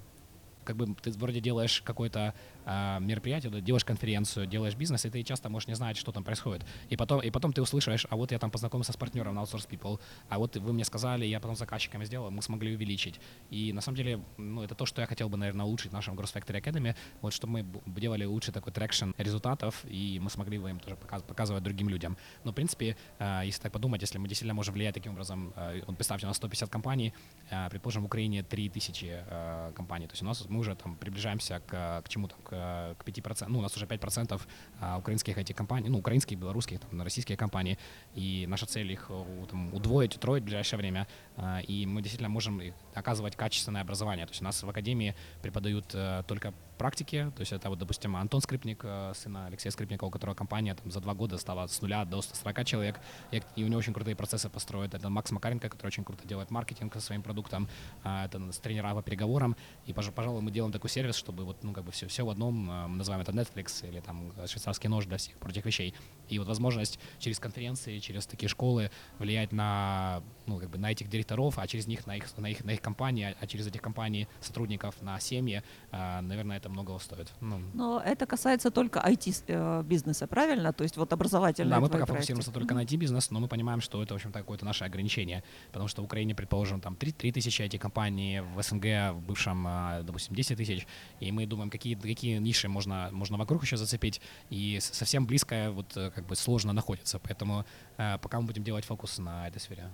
как 0.65 0.77
бы 0.77 0.95
ты 0.95 1.11
вроде 1.13 1.41
делаешь 1.41 1.83
какое-то 1.83 2.35
э, 2.65 2.99
мероприятие, 3.01 3.61
делаешь 3.61 3.85
конференцию, 3.85 4.47
делаешь 4.47 4.75
бизнес, 4.75 5.05
и 5.05 5.11
ты 5.11 5.23
часто 5.23 5.49
можешь 5.49 5.69
не 5.69 5.75
знать, 5.75 5.97
что 5.97 6.13
там 6.13 6.25
происходит. 6.25 6.65
И 6.89 6.97
потом, 6.97 7.21
и 7.21 7.31
потом 7.31 7.53
ты 7.53 7.63
услышишь, 7.63 8.07
а 8.11 8.17
вот 8.17 8.33
я 8.33 8.39
там 8.39 8.51
познакомился 8.51 8.93
с 8.93 8.97
партнером 8.97 9.35
на 9.35 9.41
Outsource 9.41 9.69
People, 9.69 10.01
а 10.29 10.39
вот 10.39 10.57
вы 10.57 10.73
мне 10.73 10.85
сказали, 10.85 11.25
я 11.25 11.41
потом 11.41 11.57
заказчиками 11.57 12.05
сделал, 12.05 12.31
мы 12.31 12.43
смогли 12.43 12.75
увеличить. 12.75 13.21
И 13.51 13.73
на 13.73 13.81
самом 13.81 13.97
деле, 13.97 14.21
ну, 14.37 14.63
это 14.63 14.75
то, 14.75 14.87
что 14.87 15.01
я 15.01 15.07
хотел 15.07 15.29
бы, 15.29 15.37
наверное, 15.37 15.67
улучшить 15.67 15.91
в 15.91 15.95
нашем 15.95 16.19
Growth 16.19 16.35
Factory 16.35 16.63
Academy, 16.63 16.95
вот 17.23 17.33
чтобы 17.33 17.65
мы 17.65 18.01
делали 18.01 18.25
лучше 18.25 18.53
такой 18.53 18.73
traction 18.73 19.11
результатов, 19.19 19.85
и 19.89 20.19
мы 20.21 20.31
смогли 20.31 20.59
бы 20.59 20.71
им 20.71 20.81
тоже 20.81 20.97
показывать 20.97 21.63
другим 21.63 21.89
людям. 21.89 22.17
Но, 22.45 22.53
в 22.53 22.55
принципе, 22.55 22.97
э, 23.19 23.43
если 23.45 23.63
так 23.63 23.73
подумать, 23.73 24.03
если 24.03 24.19
мы 24.19 24.29
действительно 24.29 24.55
можем 24.55 24.75
влиять 24.75 24.95
таким 24.95 25.13
образом, 25.13 25.53
э, 25.57 25.83
представьте, 25.97 26.27
у 26.27 26.29
нас 26.29 26.37
150 26.37 26.71
компаний, 26.71 27.13
э, 27.51 27.69
предположим, 27.71 28.03
в 28.03 28.07
Украине 28.07 28.43
3000 28.43 29.25
э, 29.27 29.73
компаний, 29.75 30.07
то 30.07 30.13
есть 30.13 30.23
у 30.23 30.27
нас 30.27 30.47
мы 30.51 30.61
уже 30.61 30.75
там 30.75 30.97
приближаемся 30.97 31.61
к, 31.67 32.03
к 32.03 32.09
чему 32.09 32.29
там, 32.29 32.39
к, 32.43 32.97
к 32.99 33.09
5%, 33.09 33.47
ну, 33.49 33.59
у 33.59 33.63
нас 33.63 33.77
уже 33.77 33.87
5% 33.87 34.41
а, 34.81 34.99
украинских 34.99 35.39
этих 35.39 35.57
компаний, 35.57 35.89
ну, 35.89 35.99
украинских, 35.99 36.39
белорусских, 36.39 36.81
там, 36.81 37.03
российские 37.03 37.37
компании, 37.37 37.79
и 38.15 38.47
наша 38.49 38.67
цель 38.67 38.93
их 38.93 39.11
там, 39.49 39.73
удвоить, 39.75 40.17
утроить 40.17 40.43
в 40.43 40.47
ближайшее 40.47 40.79
время, 40.79 41.07
а, 41.37 41.61
и 41.61 41.87
мы 41.87 42.03
действительно 42.03 42.29
можем 42.29 42.61
оказывать 42.95 43.37
качественное 43.37 43.83
образование, 43.83 44.27
то 44.27 44.33
есть 44.33 44.43
у 44.43 44.45
нас 44.45 44.63
в 44.63 44.69
академии 44.69 45.15
преподают 45.43 45.87
э, 45.95 46.23
только 46.27 46.53
практики, 46.81 47.31
то 47.37 47.41
есть 47.41 47.53
это 47.53 47.69
вот, 47.69 47.79
допустим, 47.79 48.17
Антон 48.17 48.41
Скрипник, 48.41 48.81
э, 48.85 49.13
сын 49.15 49.37
Алексея 49.37 49.71
Скрипника, 49.71 50.05
у 50.05 50.11
которого 50.11 50.35
компания 50.35 50.75
там, 50.75 50.91
за 50.91 51.01
два 51.01 51.13
года 51.13 51.37
стала 51.37 51.67
с 51.67 51.83
нуля 51.83 52.07
до 52.07 52.23
140 52.23 52.65
человек, 52.65 53.01
и, 53.31 53.43
у 53.63 53.67
него 53.67 53.79
очень 53.79 53.93
крутые 53.93 54.17
процессы 54.17 54.49
построят. 54.49 54.95
Это 54.95 55.11
Макс 55.11 55.31
Макаренко, 55.31 55.69
который 55.69 55.89
очень 55.89 56.05
круто 56.05 56.27
делает 56.27 56.51
маркетинг 56.51 56.95
со 56.95 57.01
своим 57.01 57.23
продуктом, 57.23 57.69
а, 58.03 58.25
это 58.25 58.51
с 58.51 58.59
тренера 58.59 58.95
по 58.95 59.03
переговорам, 59.03 59.57
и, 59.85 59.93
пожалуй, 59.93 60.41
мы 60.41 60.51
делаем 60.51 60.73
такой 60.73 60.89
сервис, 60.89 61.17
чтобы 61.17 61.45
вот, 61.45 61.63
ну, 61.63 61.75
как 61.75 61.85
бы 61.85 61.93
все, 61.93 62.09
все 62.09 62.25
в 62.25 62.31
одном, 62.31 62.71
э, 62.71 62.87
мы 62.87 62.97
называем 62.97 63.21
это 63.21 63.33
Netflix 63.33 63.87
или 63.87 64.01
там 64.01 64.33
швейцарский 64.47 64.89
нож 64.89 65.05
для 65.05 65.19
всех 65.19 65.37
против 65.37 65.67
вещей. 65.67 65.95
И 66.31 66.39
вот 66.39 66.49
возможность 66.49 66.99
через 67.19 67.39
конференции, 67.39 67.99
через 67.99 68.27
такие 68.27 68.49
школы 68.49 68.91
влиять 69.19 69.53
на, 69.53 70.23
ну, 70.47 70.59
как 70.59 70.71
бы 70.71 70.79
на 70.79 70.91
этих 70.91 71.11
директоров, 71.11 71.59
а 71.59 71.67
через 71.67 71.87
них 71.87 72.07
на 72.07 72.17
их, 72.17 72.25
на 72.39 72.47
их, 72.49 72.65
на 72.65 72.71
их 72.71 72.80
компании, 72.81 73.37
а 73.41 73.47
через 73.47 73.67
этих 73.67 73.83
компаний 73.83 74.29
сотрудников 74.41 75.03
на 75.03 75.21
семьи, 75.21 75.63
э, 75.93 76.21
наверное, 76.21 76.57
это 76.57 76.69
многого 76.69 76.99
стоит. 76.99 77.33
Ну. 77.41 77.61
Но 77.75 78.01
это 78.01 78.27
касается 78.27 78.71
только 78.71 79.01
IT-бизнеса, 79.01 80.25
э, 80.25 80.29
правильно? 80.29 80.73
То 80.73 80.85
есть 80.85 80.97
вот 80.97 81.13
образовательные 81.13 81.75
Да, 81.75 81.81
мы 81.81 81.89
пока 81.89 82.07
фокусируемся 82.07 82.53
только 82.53 82.75
на 82.75 82.85
IT-бизнес, 82.85 83.31
но 83.31 83.41
мы 83.41 83.49
понимаем, 83.49 83.81
что 83.81 84.03
это, 84.03 84.15
в 84.15 84.17
общем-то, 84.17 84.39
какое-то 84.39 84.65
наше 84.65 84.85
ограничение, 84.85 85.43
потому 85.73 85.89
что 85.89 86.03
в 86.03 86.05
Украине, 86.05 86.35
предположим, 86.35 86.81
там 86.81 86.97
3, 86.97 87.13
3 87.13 87.33
тысячи 87.33 87.63
IT-компаний, 87.63 88.41
в 88.41 88.63
СНГ, 88.63 89.15
в 89.15 89.23
бывшем, 89.27 89.67
э, 89.67 90.03
допустим, 90.03 90.35
10 90.35 90.57
тысяч, 90.57 90.87
и 91.21 91.33
мы 91.33 91.47
думаем, 91.47 91.71
какие, 91.71 91.95
какие 91.95 92.39
ниши 92.39 92.69
можно, 92.69 93.09
можно 93.13 93.39
вокруг 93.39 93.63
еще 93.63 93.77
зацепить, 93.77 94.21
и 94.51 94.79
совсем 94.81 95.27
близко 95.27 95.71
вот 95.71 95.97
э, 95.97 96.11
как 96.11 96.27
бы 96.27 96.37
сложно 96.37 96.73
находится, 96.73 97.19
поэтому 97.19 97.65
пока 97.97 98.41
мы 98.41 98.47
будем 98.47 98.65
делать 98.65 98.85
фокус 98.85 99.19
на 99.19 99.49
этой 99.49 99.61
сфере. 99.61 99.91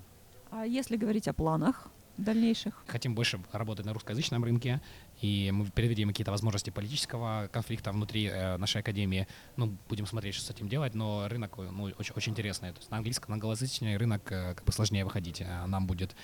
А 0.50 0.64
если 0.64 0.96
говорить 0.96 1.28
о 1.28 1.32
планах, 1.32 1.88
дальнейших? 2.16 2.84
Хотим 2.86 3.14
больше 3.14 3.40
работать 3.52 3.86
на 3.86 3.92
русскоязычном 3.92 4.42
рынке, 4.44 4.80
и 5.20 5.50
мы 5.52 5.66
переведем 5.70 6.08
какие-то 6.08 6.30
возможности 6.30 6.70
политического 6.70 7.48
конфликта 7.52 7.92
внутри 7.92 8.26
э, 8.26 8.56
нашей 8.58 8.80
академии. 8.80 9.26
Ну, 9.56 9.76
будем 9.88 10.06
смотреть, 10.06 10.34
что 10.34 10.44
с 10.44 10.50
этим 10.50 10.68
делать, 10.68 10.94
но 10.94 11.28
рынок 11.28 11.56
ну, 11.58 11.84
очень, 11.84 12.12
очень 12.14 12.32
интересный. 12.32 12.72
То 12.72 12.78
есть 12.78 12.90
на 12.90 12.98
английском, 12.98 13.30
на 13.30 13.34
англоязычный 13.34 13.96
рынок 13.96 14.30
э, 14.30 14.54
как 14.54 14.64
бы 14.64 14.72
сложнее 14.72 15.04
выходить. 15.04 15.42
А 15.42 15.66
нам 15.66 15.86
будет, 15.86 16.14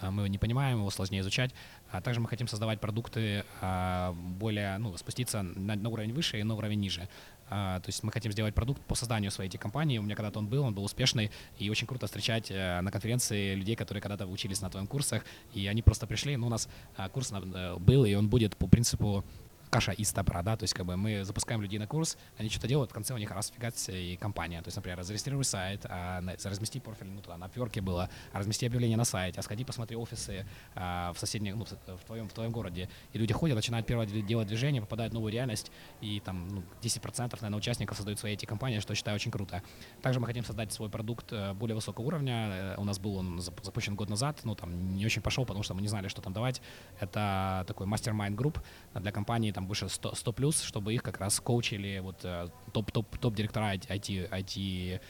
э, 0.00 0.10
мы 0.10 0.22
его 0.22 0.26
не 0.26 0.38
понимаем, 0.38 0.78
его 0.78 0.90
сложнее 0.90 1.20
изучать. 1.20 1.54
А 1.90 2.00
также 2.00 2.20
мы 2.20 2.28
хотим 2.28 2.48
создавать 2.48 2.80
продукты 2.80 3.44
э, 3.60 4.12
более, 4.12 4.78
ну, 4.78 4.96
спуститься 4.96 5.42
на, 5.42 5.76
на 5.76 5.88
уровень 5.88 6.12
выше 6.12 6.40
и 6.40 6.42
на 6.42 6.54
уровень 6.54 6.80
ниже. 6.80 7.08
А, 7.50 7.80
то 7.80 7.88
есть 7.88 8.02
мы 8.04 8.12
хотим 8.12 8.30
сделать 8.32 8.54
продукт 8.54 8.80
по 8.82 8.94
созданию 8.94 9.30
своей 9.30 9.50
компании. 9.50 9.98
У 9.98 10.02
меня 10.02 10.14
когда-то 10.14 10.38
он 10.38 10.46
был, 10.46 10.62
он 10.62 10.72
был 10.72 10.84
успешный, 10.84 11.30
и 11.58 11.68
очень 11.68 11.86
круто 11.86 12.06
встречать 12.06 12.50
э, 12.50 12.80
на 12.80 12.90
конференции 12.92 13.54
людей, 13.54 13.74
которые 13.74 14.00
когда-то 14.00 14.26
учились 14.26 14.62
на 14.62 14.70
твоем 14.70 14.86
курсах, 14.86 15.24
и 15.52 15.66
они 15.66 15.82
просто 15.82 16.06
пришли. 16.06 16.36
Ну, 16.36 16.46
у 16.46 16.50
нас 16.50 16.68
а, 16.96 17.08
курс 17.08 17.32
э, 17.32 17.76
был, 17.78 18.04
и 18.04 18.14
он 18.14 18.28
будет 18.28 18.56
по 18.56 18.68
принципу 18.68 19.24
каша 19.70 19.92
из 19.92 20.12
топора, 20.12 20.42
да, 20.42 20.56
то 20.56 20.64
есть 20.64 20.74
как 20.74 20.84
бы 20.84 20.96
мы 20.96 21.24
запускаем 21.24 21.62
людей 21.62 21.78
на 21.78 21.86
курс, 21.86 22.18
они 22.36 22.48
что-то 22.48 22.68
делают, 22.68 22.90
в 22.90 22.94
конце 22.94 23.14
у 23.14 23.18
них 23.18 23.30
раз 23.30 23.52
фигать 23.54 23.88
и 23.88 24.16
компания. 24.16 24.60
То 24.62 24.68
есть, 24.68 24.76
например, 24.76 25.02
зарегистрируй 25.02 25.44
сайт, 25.44 25.86
а, 25.88 26.20
размести 26.44 26.80
профиль, 26.80 27.06
ну, 27.06 27.20
туда, 27.20 27.36
на 27.36 27.44
Upwork 27.44 27.80
было, 27.80 28.10
а 28.32 28.38
размести 28.38 28.66
объявление 28.66 28.96
на 28.96 29.04
сайте, 29.04 29.38
а 29.38 29.42
сходи 29.42 29.64
посмотри 29.64 29.96
офисы 29.96 30.46
а, 30.74 31.12
в 31.12 31.18
соседних, 31.18 31.54
ну, 31.56 31.64
в 31.64 32.04
твоем, 32.06 32.28
в 32.28 32.32
твоем 32.32 32.52
городе. 32.52 32.88
И 33.12 33.18
люди 33.18 33.32
ходят, 33.32 33.56
начинают 33.56 33.86
первое 33.86 34.06
делать 34.06 34.48
движение, 34.48 34.82
попадают 34.82 35.12
в 35.12 35.14
новую 35.14 35.32
реальность, 35.32 35.70
и 36.00 36.20
там 36.20 36.48
ну, 36.48 36.62
10% 36.82 37.30
наверное, 37.40 37.58
участников 37.58 37.96
создают 37.96 38.18
свои 38.18 38.34
эти 38.34 38.46
компании, 38.46 38.80
что 38.80 38.92
я 38.92 38.96
считаю 38.96 39.14
очень 39.14 39.30
круто. 39.30 39.62
Также 40.02 40.20
мы 40.20 40.26
хотим 40.26 40.44
создать 40.44 40.72
свой 40.72 40.88
продукт 40.88 41.32
э, 41.32 41.52
более 41.54 41.74
высокого 41.74 42.04
уровня. 42.06 42.48
Э, 42.50 42.74
у 42.76 42.84
нас 42.84 42.98
был 42.98 43.16
он 43.16 43.40
запущен 43.40 43.94
год 43.94 44.08
назад, 44.08 44.40
ну, 44.44 44.54
там 44.54 44.96
не 44.96 45.06
очень 45.06 45.22
пошел, 45.22 45.44
потому 45.44 45.62
что 45.62 45.74
мы 45.74 45.82
не 45.82 45.88
знали, 45.88 46.08
что 46.08 46.22
там 46.22 46.32
давать. 46.32 46.60
Это 46.98 47.64
такой 47.66 47.86
мастер-майнд 47.86 48.36
групп 48.36 48.60
для 48.94 49.12
компании, 49.12 49.52
там 49.60 49.66
больше 49.66 49.88
100, 49.88 50.14
100 50.14 50.32
плюс, 50.32 50.62
чтобы 50.62 50.94
их 50.94 51.02
как 51.02 51.20
раз 51.20 51.38
коучили 51.38 52.00
вот 52.00 52.24
топ-топ 52.72 53.18
топ 53.18 53.34
директора 53.34 53.74
IT, 53.74 54.30
IT 54.30 55.00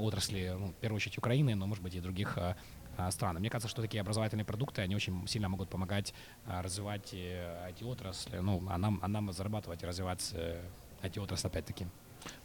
отрасли, 0.00 0.56
ну, 0.58 0.68
в 0.68 0.74
первую 0.74 0.96
очередь 0.96 1.18
Украины, 1.18 1.54
но, 1.54 1.66
может 1.66 1.84
быть, 1.84 1.94
и 1.94 2.00
других 2.00 2.38
стран. 3.10 3.36
Мне 3.36 3.50
кажется, 3.50 3.68
что 3.68 3.82
такие 3.82 4.00
образовательные 4.00 4.44
продукты, 4.44 4.82
они 4.82 4.96
очень 4.96 5.26
сильно 5.28 5.48
могут 5.48 5.68
помогать 5.68 6.14
развивать 6.46 7.12
IT-отрасль, 7.12 8.40
ну, 8.40 8.62
а 8.68 8.78
нам, 8.78 8.98
а 9.02 9.08
нам 9.08 9.32
зарабатывать 9.32 9.82
и 9.82 9.86
развивать 9.86 10.34
IT-отрасль 11.02 11.46
опять-таки. 11.46 11.86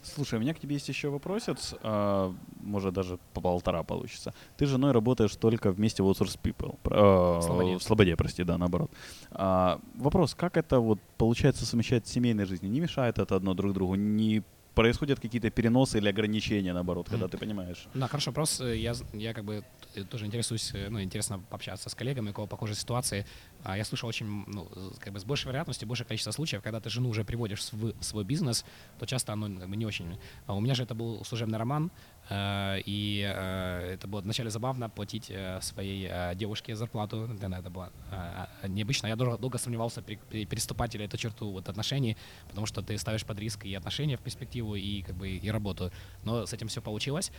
Слушай, 0.01 0.39
у 0.39 0.41
меня 0.41 0.53
к 0.53 0.59
тебе 0.59 0.75
есть 0.75 0.89
еще 0.89 1.09
вопросец, 1.09 1.75
а, 1.81 2.33
может 2.61 2.93
даже 2.93 3.19
по 3.33 3.41
полтора 3.41 3.83
получится. 3.83 4.33
Ты 4.57 4.65
с 4.65 4.69
женой 4.69 4.91
работаешь 4.91 5.35
только 5.35 5.71
вместе 5.71 6.03
в 6.03 6.07
Outsource 6.09 6.39
People. 6.41 6.77
Э, 6.85 7.41
Слободе. 7.41 7.77
В 7.77 7.83
Слободе, 7.83 8.15
прости, 8.15 8.43
да, 8.43 8.57
наоборот. 8.57 8.91
А, 9.31 9.79
вопрос, 9.95 10.35
как 10.35 10.57
это 10.57 10.79
вот 10.79 10.99
получается 11.17 11.65
совмещать 11.65 12.07
семейной 12.07 12.45
жизнью? 12.45 12.71
Не 12.71 12.79
мешает 12.79 13.19
это 13.19 13.35
одно 13.35 13.53
друг 13.53 13.73
другу? 13.73 13.95
Не 13.95 14.43
происходят 14.77 15.19
какие-то 15.19 15.49
переносы 15.49 15.97
или 15.97 16.07
ограничения, 16.07 16.71
наоборот, 16.71 17.09
когда 17.09 17.27
ты 17.27 17.37
понимаешь? 17.39 17.87
Да, 17.95 18.07
хорошо, 18.07 18.29
вопрос. 18.29 18.59
Я, 18.59 18.93
я 19.13 19.33
как 19.33 19.43
бы 19.43 19.63
тоже 20.11 20.27
интересуюсь, 20.27 20.71
э, 20.75 20.89
ну, 20.89 21.01
интересно 21.01 21.39
пообщаться 21.49 21.89
с 21.89 21.95
коллегами, 21.95 22.29
у 22.29 22.33
кого 22.33 22.45
похожие 22.45 22.75
ситуации. 22.75 23.25
А 23.63 23.75
я 23.75 23.83
слышал 23.83 24.07
очень, 24.07 24.27
ну, 24.45 24.69
как 24.99 25.13
бы 25.13 25.19
с 25.19 25.25
большей 25.25 25.47
вероятностью, 25.47 25.87
большее 25.87 26.05
количество 26.05 26.31
случаев, 26.31 26.61
когда 26.61 26.79
ты 26.79 26.91
жену 26.91 27.09
уже 27.09 27.23
приводишь 27.23 27.61
в 27.71 28.03
свой 28.03 28.23
бизнес, 28.23 28.65
то 28.99 29.07
часто 29.07 29.33
оно 29.33 29.47
как 29.59 29.67
бы, 29.67 29.75
не 29.75 29.85
очень. 29.87 30.19
А 30.45 30.53
у 30.53 30.61
меня 30.61 30.75
же 30.75 30.83
это 30.83 30.93
был 30.93 31.25
служебный 31.25 31.57
роман, 31.57 31.89
Э, 31.89 32.16
и 32.29 33.25
э, 33.25 33.93
это 33.93 34.07
было 34.07 34.21
вначале 34.21 34.49
забавно 34.49 34.89
платить 34.89 35.29
э, 35.29 35.59
своей 35.61 36.35
девушке 36.35 36.75
зарплату. 36.75 37.27
Для 37.27 37.47
меня 37.47 37.59
это 37.59 37.69
было 37.69 37.91
необычно. 38.67 39.07
Я 39.07 39.15
долго, 39.15 39.57
сомневался, 39.57 40.01
переступать 40.01 40.93
ли 40.95 41.05
эту 41.05 41.17
черту 41.17 41.51
вот 41.51 41.69
отношений, 41.69 42.17
потому 42.49 42.65
что 42.65 42.81
ты 42.81 42.97
ставишь 42.97 43.25
под 43.25 43.39
риск 43.39 43.65
и 43.65 43.73
отношения 43.75 44.17
в 44.17 44.21
перспективу, 44.21 44.75
и 44.75 45.01
как 45.01 45.15
бы 45.15 45.29
и 45.29 45.51
работу. 45.51 45.91
Но 46.23 46.45
с 46.45 46.53
этим 46.53 46.67
все 46.67 46.81
получилось. 46.81 47.31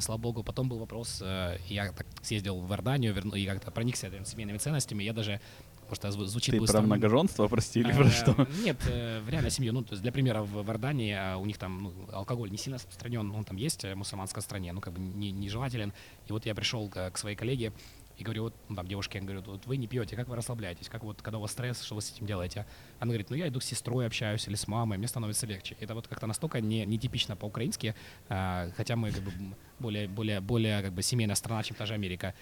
Слава 0.00 0.18
богу, 0.18 0.42
потом 0.42 0.68
был 0.68 0.78
вопрос, 0.78 1.22
я 1.68 1.92
так 1.92 2.06
съездил 2.22 2.60
в 2.60 2.70
Иорданию 2.70 3.16
и 3.34 3.46
как-то 3.46 3.70
проникся 3.70 4.10
семейными 4.24 4.58
ценностями. 4.58 5.02
Я 5.02 5.12
даже 5.12 5.40
Потому 5.88 6.12
что 6.12 6.26
звучит 6.26 6.54
Ты 6.54 6.60
быстро. 6.60 6.78
про 6.78 6.86
многоженство, 6.86 7.46
прости, 7.48 7.80
или 7.80 7.92
про 7.92 8.08
что? 8.10 8.48
Нет, 8.64 8.76
э, 8.88 9.20
в 9.20 9.28
реальной 9.28 9.50
семье. 9.50 9.72
Ну, 9.72 9.82
то 9.82 9.92
есть 9.92 10.02
для 10.02 10.12
примера, 10.12 10.42
в 10.42 10.66
Иордании 10.66 11.12
а, 11.12 11.36
у 11.36 11.44
них 11.44 11.58
там 11.58 11.82
ну, 11.84 11.92
алкоголь 12.12 12.50
не 12.50 12.56
сильно 12.56 12.76
распространен, 12.76 13.30
он 13.30 13.44
там 13.44 13.56
есть 13.56 13.82
в 13.84 13.94
мусульманской 13.94 14.42
стране, 14.42 14.72
ну, 14.72 14.80
как 14.80 14.94
бы 14.94 15.00
не, 15.00 15.30
нежелателен. 15.30 15.92
И 16.26 16.32
вот 16.32 16.46
я 16.46 16.54
пришел 16.54 16.88
к, 16.88 17.10
к 17.10 17.18
своей 17.18 17.36
коллеге, 17.36 17.72
и 18.16 18.22
говорю, 18.22 18.44
вот, 18.44 18.54
ну, 18.68 18.76
там, 18.76 18.86
девушке, 18.86 19.18
я 19.18 19.24
говорю, 19.24 19.42
вот 19.44 19.66
вы 19.66 19.76
не 19.76 19.88
пьете, 19.88 20.14
как 20.14 20.28
вы 20.28 20.36
расслабляетесь, 20.36 20.88
как 20.88 21.02
вот, 21.02 21.20
когда 21.20 21.38
у 21.38 21.40
вас 21.40 21.50
стресс, 21.50 21.82
что 21.82 21.96
вы 21.96 22.00
с 22.00 22.12
этим 22.12 22.26
делаете? 22.26 22.66
Она 23.04 23.10
говорит, 23.10 23.28
ну, 23.28 23.36
я 23.36 23.48
иду 23.48 23.60
с 23.60 23.66
сестрой 23.66 24.06
общаюсь 24.06 24.48
или 24.48 24.54
с 24.54 24.66
мамой, 24.66 24.96
мне 24.96 25.08
становится 25.08 25.46
легче. 25.46 25.76
Это 25.78 25.94
вот 25.94 26.08
как-то 26.08 26.26
настолько 26.26 26.62
не, 26.62 26.86
нетипично 26.86 27.36
по-украински, 27.36 27.94
а, 28.30 28.70
хотя 28.78 28.96
мы 28.96 29.12
как 29.12 29.22
бы 29.22 29.32
более, 29.78 30.08
более, 30.08 30.40
более 30.40 30.82
как 30.82 30.92
бы 30.92 31.02
семейная 31.02 31.34
страна, 31.34 31.62
чем 31.62 31.76
та 31.76 31.86
же 31.86 31.94
Америка. 31.94 32.34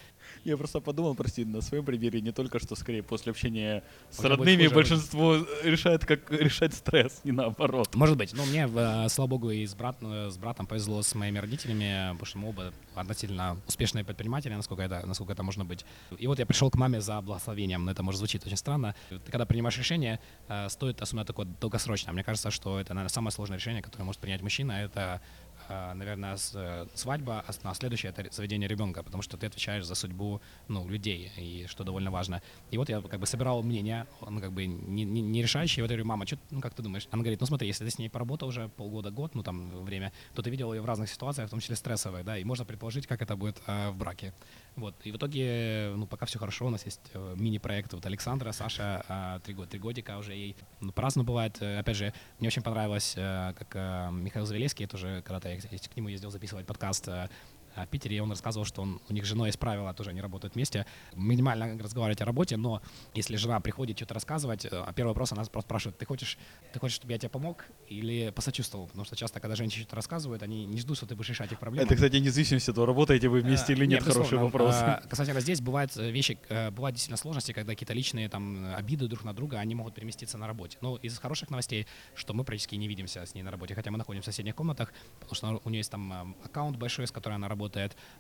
Я 0.45 0.57
просто 0.57 0.81
подумал, 0.81 1.15
прости, 1.15 1.45
на 1.45 1.61
своем 1.61 1.85
примере 1.85 2.21
не 2.21 2.33
только 2.33 2.59
что 2.59 2.77
скорее 2.77 3.03
после 3.03 3.31
общения 3.31 3.83
с 4.11 4.19
Может 4.19 4.39
родными 4.39 4.69
большинство 4.69 5.37
решает, 5.65 6.07
как 6.07 6.31
решать 6.31 6.75
стресс, 6.75 7.21
не 7.25 7.33
наоборот. 7.33 7.95
Может 7.95 8.17
быть, 8.17 8.33
но 8.35 8.45
мне, 8.45 8.69
э, 8.73 9.09
слава 9.09 9.29
богу, 9.29 9.51
и 9.51 9.67
с, 9.67 9.75
брат, 9.75 9.97
э, 10.01 10.31
с 10.31 10.37
братом 10.37 10.67
повезло 10.67 11.03
с 11.03 11.15
моими 11.15 11.39
родителями, 11.39 12.13
потому 12.13 12.27
что 12.27 12.39
мы 12.39 12.49
оба 12.49 12.73
относительно 12.95 13.57
успешные 13.67 14.05
предприниматели, 14.05 14.55
насколько 14.55 14.83
это, 14.83 15.07
насколько 15.07 15.33
это 15.33 15.43
можно 15.43 15.65
быть. 15.65 15.85
И 16.19 16.27
вот 16.27 16.39
я 16.39 16.47
пришел 16.47 16.71
к 16.71 16.77
маме 16.77 17.01
за 17.01 17.21
благословением, 17.21 17.85
но 17.85 17.91
это 17.91 18.03
может 18.03 18.19
звучит 18.19 18.47
очень 18.47 18.57
странно. 18.57 18.95
Ты 19.09 19.31
когда 19.31 19.47
принимаешь 19.47 19.79
решение, 19.79 20.21
э, 20.49 20.52
стоит 20.69 21.03
особенно 21.03 21.25
такое 21.25 21.47
долгосрочное. 21.61 22.13
Мне 22.13 22.25
кажется, 22.25 22.51
что 22.51 22.81
это, 22.81 22.95
наверное, 22.95 23.13
самое 23.13 23.33
сложное 23.33 23.59
решение, 23.59 23.83
которое 23.83 24.05
может 24.05 24.21
принять 24.21 24.43
мужчина, 24.43 24.73
это 24.73 25.21
а, 25.69 25.95
наверное, 25.95 26.37
э, 26.55 26.87
свадьба, 26.95 27.45
а 27.47 27.75
следующее 27.75 28.11
это 28.11 28.31
заведение 28.33 28.69
ребенка, 28.69 29.03
потому 29.03 29.23
что 29.23 29.37
ты 29.37 29.47
отвечаешь 29.47 29.85
за 29.85 29.95
судьбу 29.95 30.41
ну, 30.69 30.89
людей, 30.89 31.31
и 31.37 31.67
что 31.69 31.85
довольно 31.85 32.11
важно. 32.11 32.43
И 32.71 32.79
вот 32.79 32.89
я 32.89 33.01
как 33.01 33.21
бы 33.21 33.27
собирал 33.27 33.63
мнение, 33.63 34.07
ну, 34.21 34.41
как 34.41 34.53
бы 34.53 34.67
не, 34.67 35.05
не, 35.05 35.21
не 35.21 35.43
решающее, 35.43 35.83
вот 35.83 35.91
я 35.91 35.97
говорю, 35.97 36.09
мама, 36.09 36.27
что, 36.27 36.39
ну, 36.51 36.61
как 36.61 36.75
ты 36.75 36.83
думаешь? 36.83 37.09
Она 37.11 37.23
говорит, 37.23 37.41
ну, 37.41 37.47
смотри, 37.47 37.69
если 37.69 37.85
ты 37.85 37.91
с 37.91 37.99
ней 37.99 38.09
поработал 38.09 38.49
уже 38.49 38.69
полгода, 38.69 39.11
год, 39.11 39.35
ну, 39.35 39.43
там, 39.43 39.85
время, 39.85 40.13
то 40.35 40.43
ты 40.43 40.51
видел 40.51 40.73
ее 40.73 40.83
в 40.83 40.87
разных 40.87 41.09
ситуациях, 41.09 41.49
в 41.49 41.51
том 41.51 41.61
числе 41.61 41.77
стрессовых, 41.77 42.25
да, 42.25 42.39
и 42.39 42.45
можно 42.45 42.65
предположить, 42.65 43.07
как 43.07 43.23
это 43.23 43.37
будет 43.37 43.61
э, 43.67 43.91
в 43.91 43.97
браке. 43.97 44.33
Вот, 44.77 44.95
и 45.05 45.13
в 45.13 45.17
итоге, 45.17 45.93
ну, 45.97 46.07
пока 46.07 46.25
все 46.25 46.39
хорошо, 46.39 46.67
у 46.67 46.71
нас 46.71 46.85
есть 46.87 47.01
э, 47.13 47.35
мини-проект, 47.37 47.93
вот 47.93 48.07
Александра, 48.07 48.53
Саша, 48.53 49.05
э, 49.07 49.41
три, 49.45 49.53
год, 49.53 49.69
три 49.69 49.79
годика 49.79 50.17
уже 50.17 50.33
ей 50.33 50.57
ну, 50.81 50.93
по-разному 50.93 51.27
бывает. 51.27 51.59
Э, 51.61 51.79
опять 51.79 51.97
же, 51.97 52.15
мне 52.39 52.49
очень 52.49 52.63
понравилось, 52.63 53.15
э, 53.17 53.53
как 53.59 54.13
Михаил 54.13 54.47
Завелецкий, 54.47 54.87
тоже 54.87 55.23
когда-то 55.27 55.51
я 55.51 55.59
к 55.59 55.97
нему 55.97 56.09
ездил 56.09 56.31
записывать 56.31 56.67
подкаст, 56.67 57.09
в 57.77 57.87
Питере, 57.87 58.17
и 58.17 58.21
он 58.21 58.31
рассказывал, 58.31 58.65
что 58.65 58.83
он, 58.83 59.01
у 59.09 59.13
них 59.13 59.25
с 59.25 59.29
женой 59.29 59.49
есть 59.49 59.59
правило, 59.59 59.93
тоже 59.95 60.11
они 60.11 60.21
работают 60.21 60.55
вместе, 60.55 60.87
минимально 61.15 61.79
разговаривать 61.79 62.21
о 62.21 62.25
работе, 62.25 62.57
но 62.57 62.83
если 63.15 63.37
жена 63.37 63.61
приходит 63.61 63.97
что-то 63.97 64.15
рассказывать, 64.15 64.65
э, 64.65 64.71
первый 64.95 65.11
вопрос 65.11 65.33
она 65.33 65.45
просто 65.45 65.69
спрашивает, 65.69 65.99
ты 65.99 66.05
хочешь, 66.05 66.39
ты 66.73 66.79
хочешь, 66.79 66.97
чтобы 66.97 67.13
я 67.13 67.19
тебе 67.19 67.29
помог 67.29 67.65
или 67.89 68.31
посочувствовал? 68.31 68.87
Потому 68.87 69.05
что 69.05 69.17
часто, 69.17 69.41
когда 69.41 69.57
женщины 69.57 69.83
что-то 69.83 69.97
рассказывают, 69.97 70.43
они 70.43 70.67
не 70.67 70.81
ждут, 70.81 70.97
что 70.97 71.07
ты 71.07 71.15
будешь 71.15 71.31
решать 71.31 71.53
их 71.53 71.59
проблемы. 71.59 71.87
Это, 71.87 71.95
кстати, 71.95 72.17
независимости 72.17 72.71
от 72.71 72.77
того, 72.77 72.87
работаете 72.87 73.29
вы 73.29 73.41
вместе 73.41 73.73
или 73.73 73.87
нет, 73.87 74.05
нет 74.05 74.13
хороший 74.13 74.39
вопрос. 74.39 74.75
А, 74.79 75.03
касательно 75.09 75.41
здесь 75.41 75.61
бывают 75.61 75.97
э, 75.97 76.11
вещи, 76.11 76.39
э, 76.49 76.71
бывают 76.71 76.95
действительно 76.95 77.17
сложности, 77.17 77.53
когда 77.53 77.73
какие-то 77.73 77.95
личные 77.95 78.29
там 78.29 78.75
обиды 78.75 79.09
друг 79.09 79.25
на 79.25 79.35
друга, 79.35 79.59
они 79.59 79.75
могут 79.75 79.95
переместиться 79.95 80.39
на 80.39 80.47
работе. 80.47 80.79
Но 80.81 80.97
из 80.97 81.19
хороших 81.19 81.51
новостей, 81.51 81.87
что 82.15 82.35
мы 82.35 82.45
практически 82.45 82.75
не 82.75 82.89
видимся 82.89 83.25
с 83.25 83.35
ней 83.35 83.43
на 83.43 83.51
работе, 83.51 83.75
хотя 83.75 83.91
мы 83.91 83.99
находимся 83.99 84.31
в 84.31 84.35
соседних 84.35 84.55
комнатах, 84.55 84.93
потому 85.21 85.35
что 85.35 85.61
у 85.65 85.71
нее 85.71 85.79
есть 85.79 85.91
там 85.91 86.37
аккаунт 86.45 86.77
большой, 86.77 87.07
с 87.07 87.11
которой 87.11 87.35
она 87.35 87.49
работает, 87.49 87.62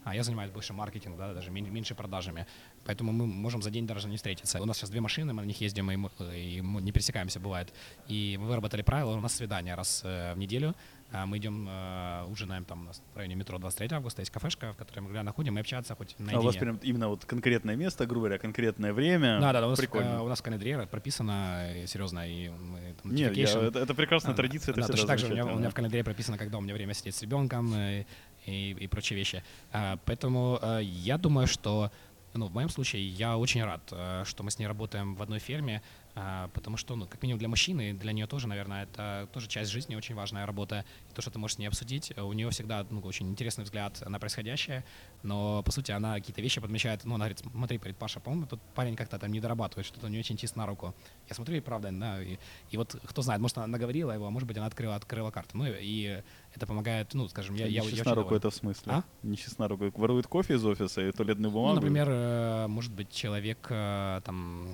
а 0.04 0.14
я 0.14 0.22
занимаюсь 0.22 0.50
больше 0.50 0.72
маркетингом, 0.72 1.18
да, 1.18 1.34
даже 1.34 1.50
меньше 1.50 1.94
продажами. 1.94 2.46
Поэтому 2.84 3.12
мы 3.12 3.26
можем 3.26 3.62
за 3.62 3.70
день 3.70 3.86
даже 3.86 4.08
не 4.08 4.16
встретиться. 4.16 4.60
У 4.60 4.64
нас 4.64 4.76
сейчас 4.76 4.90
две 4.90 5.00
машины, 5.00 5.32
мы 5.32 5.42
на 5.42 5.46
них 5.46 5.60
ездим 5.60 5.90
и, 5.90 5.96
мы, 5.96 6.10
и 6.34 6.60
мы 6.60 6.82
не 6.82 6.92
пересекаемся, 6.92 7.40
бывает. 7.40 7.72
И 8.08 8.36
мы 8.40 8.46
выработали 8.46 8.82
правила, 8.82 9.16
у 9.16 9.20
нас 9.20 9.34
свидание 9.34 9.74
раз 9.74 10.02
э, 10.04 10.34
в 10.34 10.38
неделю. 10.38 10.74
А 11.14 11.26
мы 11.26 11.36
идем, 11.36 11.68
э, 11.68 12.24
ужинаем 12.30 12.64
там 12.64 12.88
в 13.12 13.16
районе 13.16 13.34
метро 13.34 13.58
23 13.58 13.96
августа, 13.96 14.22
есть 14.22 14.32
кафешка, 14.32 14.72
в 14.72 14.76
которой 14.76 15.00
мы 15.00 15.08
гуляем, 15.08 15.26
находим 15.26 15.58
и 15.58 15.60
общаться 15.60 15.94
хоть 15.94 16.18
наедине. 16.18 16.38
А 16.38 16.40
у 16.40 16.44
вас 16.44 16.56
прям 16.56 16.76
именно 16.76 17.08
вот 17.08 17.26
конкретное 17.26 17.76
место, 17.76 18.06
грубо 18.06 18.26
говоря, 18.26 18.38
конкретное 18.38 18.94
время? 18.94 19.38
Да, 19.38 19.52
да, 19.52 19.60
да 19.60 19.66
у 19.66 19.70
нас, 19.70 19.78
Прикольно. 19.78 20.08
Э, 20.08 20.20
у 20.20 20.28
нас 20.28 20.40
в 20.40 20.42
календаре 20.42 20.86
прописано, 20.86 21.66
э, 21.74 21.86
серьезно, 21.86 22.26
и 22.26 22.48
мы 22.48 22.94
там, 23.02 23.14
Нет, 23.14 23.36
я, 23.36 23.44
это, 23.44 23.80
это 23.80 23.94
прекрасная 23.94 24.32
а, 24.32 24.36
традиция, 24.36 24.72
это 24.72 24.80
да, 24.80 24.86
точно 24.86 25.06
так 25.06 25.18
же 25.18 25.26
у 25.26 25.30
меня, 25.30 25.44
у 25.44 25.58
меня 25.58 25.68
в 25.68 25.74
календаре 25.74 26.02
прописано, 26.02 26.38
когда 26.38 26.56
у 26.56 26.62
меня 26.62 26.72
время 26.72 26.94
сидеть 26.94 27.14
с 27.14 27.20
ребенком, 27.20 27.74
и, 27.76 28.06
и, 28.46 28.72
и 28.72 28.86
прочие 28.86 29.18
вещи. 29.18 29.42
А, 29.72 29.98
поэтому 30.04 30.58
а, 30.60 30.78
я 30.80 31.18
думаю, 31.18 31.46
что 31.46 31.90
ну, 32.34 32.46
в 32.46 32.54
моем 32.54 32.68
случае 32.68 33.06
я 33.08 33.36
очень 33.36 33.62
рад, 33.64 33.80
а, 33.90 34.24
что 34.24 34.42
мы 34.42 34.50
с 34.50 34.58
ней 34.58 34.66
работаем 34.66 35.14
в 35.14 35.22
одной 35.22 35.38
ферме, 35.38 35.76
а, 35.76 35.82
потому 36.14 36.76
что, 36.76 36.94
ну, 36.94 37.06
как 37.06 37.22
минимум 37.22 37.38
для 37.38 37.48
мужчины, 37.48 37.94
для 37.94 38.12
нее 38.12 38.26
тоже, 38.26 38.46
наверное, 38.46 38.84
это 38.84 39.28
тоже 39.32 39.48
часть 39.48 39.70
жизни, 39.70 39.94
очень 39.94 40.14
важная 40.14 40.44
работа. 40.44 40.84
И 41.10 41.14
то, 41.14 41.22
что 41.22 41.30
ты 41.30 41.38
можешь 41.38 41.56
с 41.56 41.58
ней 41.58 41.66
обсудить, 41.66 42.16
у 42.18 42.32
нее 42.32 42.50
всегда 42.50 42.86
ну, 42.90 43.00
очень 43.00 43.30
интересный 43.30 43.64
взгляд 43.64 44.02
на 44.06 44.18
происходящее, 44.18 44.84
но, 45.22 45.62
по 45.62 45.72
сути, 45.72 45.90
она 45.90 46.14
какие-то 46.14 46.42
вещи 46.42 46.60
подмечает. 46.60 47.04
Ну, 47.04 47.14
она 47.14 47.26
говорит, 47.26 47.38
смотри, 47.38 47.78
говорит, 47.78 47.96
Паша, 47.96 48.20
по-моему, 48.20 48.46
тут 48.46 48.60
парень 48.74 48.96
как-то 48.96 49.18
там 49.18 49.32
не 49.32 49.40
дорабатывает, 49.40 49.86
что-то 49.86 50.08
не 50.08 50.18
очень 50.18 50.36
чисто 50.36 50.58
на 50.58 50.66
руку. 50.66 50.94
Я 51.28 51.34
смотрю, 51.34 51.56
и 51.56 51.60
правда, 51.60 51.90
да, 51.92 52.22
и, 52.22 52.36
и 52.70 52.76
вот 52.76 52.96
кто 53.04 53.22
знает, 53.22 53.40
может, 53.40 53.56
она 53.58 53.66
наговорила 53.66 54.12
его, 54.12 54.26
а 54.26 54.30
может 54.30 54.46
быть, 54.46 54.56
она 54.56 54.66
открыла, 54.66 54.96
открыла 54.96 55.30
карту. 55.30 55.56
Ну, 55.56 55.64
и 55.66 56.22
это 56.54 56.66
помогает, 56.66 57.14
ну, 57.14 57.28
скажем, 57.28 57.54
я... 57.54 57.66
Не 57.66 57.72
я, 57.72 57.82
я 57.82 58.14
руку 58.14 58.34
это 58.34 58.50
в 58.50 58.54
смысле? 58.54 58.92
А? 58.92 59.04
Не 59.22 59.38
на 59.58 59.68
руку. 59.68 59.90
Ворует 59.94 60.26
кофе 60.26 60.54
из 60.54 60.64
офиса 60.64 61.00
и 61.00 61.12
туалетную 61.12 61.50
бумагу? 61.50 61.74
Ну, 61.74 61.80
например, 61.80 62.08
э, 62.10 62.66
может 62.68 62.92
быть, 62.92 63.10
человек 63.10 63.66
э, 63.70 64.20
там 64.24 64.68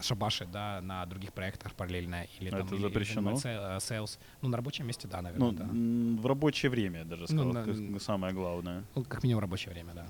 шабаши, 0.00 0.46
да, 0.46 0.80
на 0.82 1.04
других 1.06 1.32
проектах 1.32 1.74
параллельно 1.74 2.24
или 2.40 2.50
там, 2.50 2.60
это 2.66 2.74
или, 2.74 2.82
запрещено? 2.82 3.32
Э, 3.32 3.78
sales. 3.78 4.18
Ну, 4.42 4.48
на 4.48 4.56
рабочем 4.56 4.86
месте, 4.86 5.08
да, 5.08 5.22
наверное, 5.22 5.50
ну, 5.50 6.16
да. 6.16 6.22
В 6.22 6.26
рабочее 6.26 6.70
время, 6.70 7.04
даже 7.04 7.26
сказал, 7.26 7.44
ну, 7.52 7.52
на, 7.92 8.00
самое 8.00 8.32
главное. 8.34 8.84
Ну, 8.94 9.04
как 9.04 9.22
минимум 9.22 9.40
рабочее 9.42 9.72
время, 9.72 9.92
да. 9.94 10.06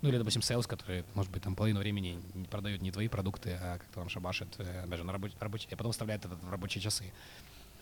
Ну 0.00 0.08
или, 0.08 0.18
допустим, 0.18 0.42
sales, 0.42 0.66
который, 0.66 1.04
может 1.14 1.30
быть, 1.30 1.42
там 1.42 1.54
половину 1.54 1.78
времени 1.80 2.18
не 2.34 2.44
продает 2.46 2.82
не 2.82 2.90
твои 2.90 3.06
продукты, 3.08 3.56
а 3.60 3.78
как-то 3.78 4.00
там 4.00 4.08
шабашит, 4.08 4.48
э, 4.58 4.86
даже 4.86 5.04
на 5.04 5.12
рабочие, 5.12 5.38
рабочие, 5.40 5.70
и 5.70 5.76
потом 5.76 5.92
вставляет 5.92 6.24
это 6.24 6.34
в 6.34 6.50
рабочие 6.50 6.82
часы. 6.82 7.12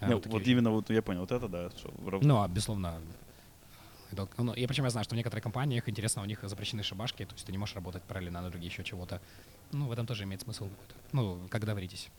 Э, 0.00 0.08
Ну, 0.08 0.14
вот 0.16 0.26
вот 0.26 0.46
именно 0.46 0.70
вот 0.70 0.90
я 0.90 1.00
понял, 1.02 1.20
вот 1.20 1.32
это 1.32 1.48
да. 1.48 1.70
что 1.70 1.90
раб- 2.06 2.22
Ну, 2.22 2.42
а, 2.42 2.48
безусловно, 2.48 3.00
это- 4.12 4.28
ну, 4.36 4.52
и 4.52 4.66
причем 4.66 4.84
я 4.84 4.90
знаю, 4.90 5.04
что 5.04 5.14
в 5.14 5.16
некоторых 5.18 5.42
компаниях, 5.42 5.88
интересно, 5.88 6.20
у 6.22 6.26
них 6.26 6.40
запрещены 6.42 6.82
шабашки, 6.82 7.24
то 7.24 7.34
есть 7.34 7.46
ты 7.46 7.52
не 7.52 7.58
можешь 7.58 7.74
работать 7.74 8.02
параллельно 8.02 8.42
на 8.42 8.50
другие 8.50 8.70
еще 8.70 8.82
чего-то. 8.84 9.20
Ну, 9.72 9.86
в 9.86 9.92
этом 9.92 10.06
тоже 10.06 10.24
имеет 10.24 10.42
смысл. 10.42 10.68
Ну, 11.12 11.40
как 11.48 11.60
договоритесь. 11.60 12.10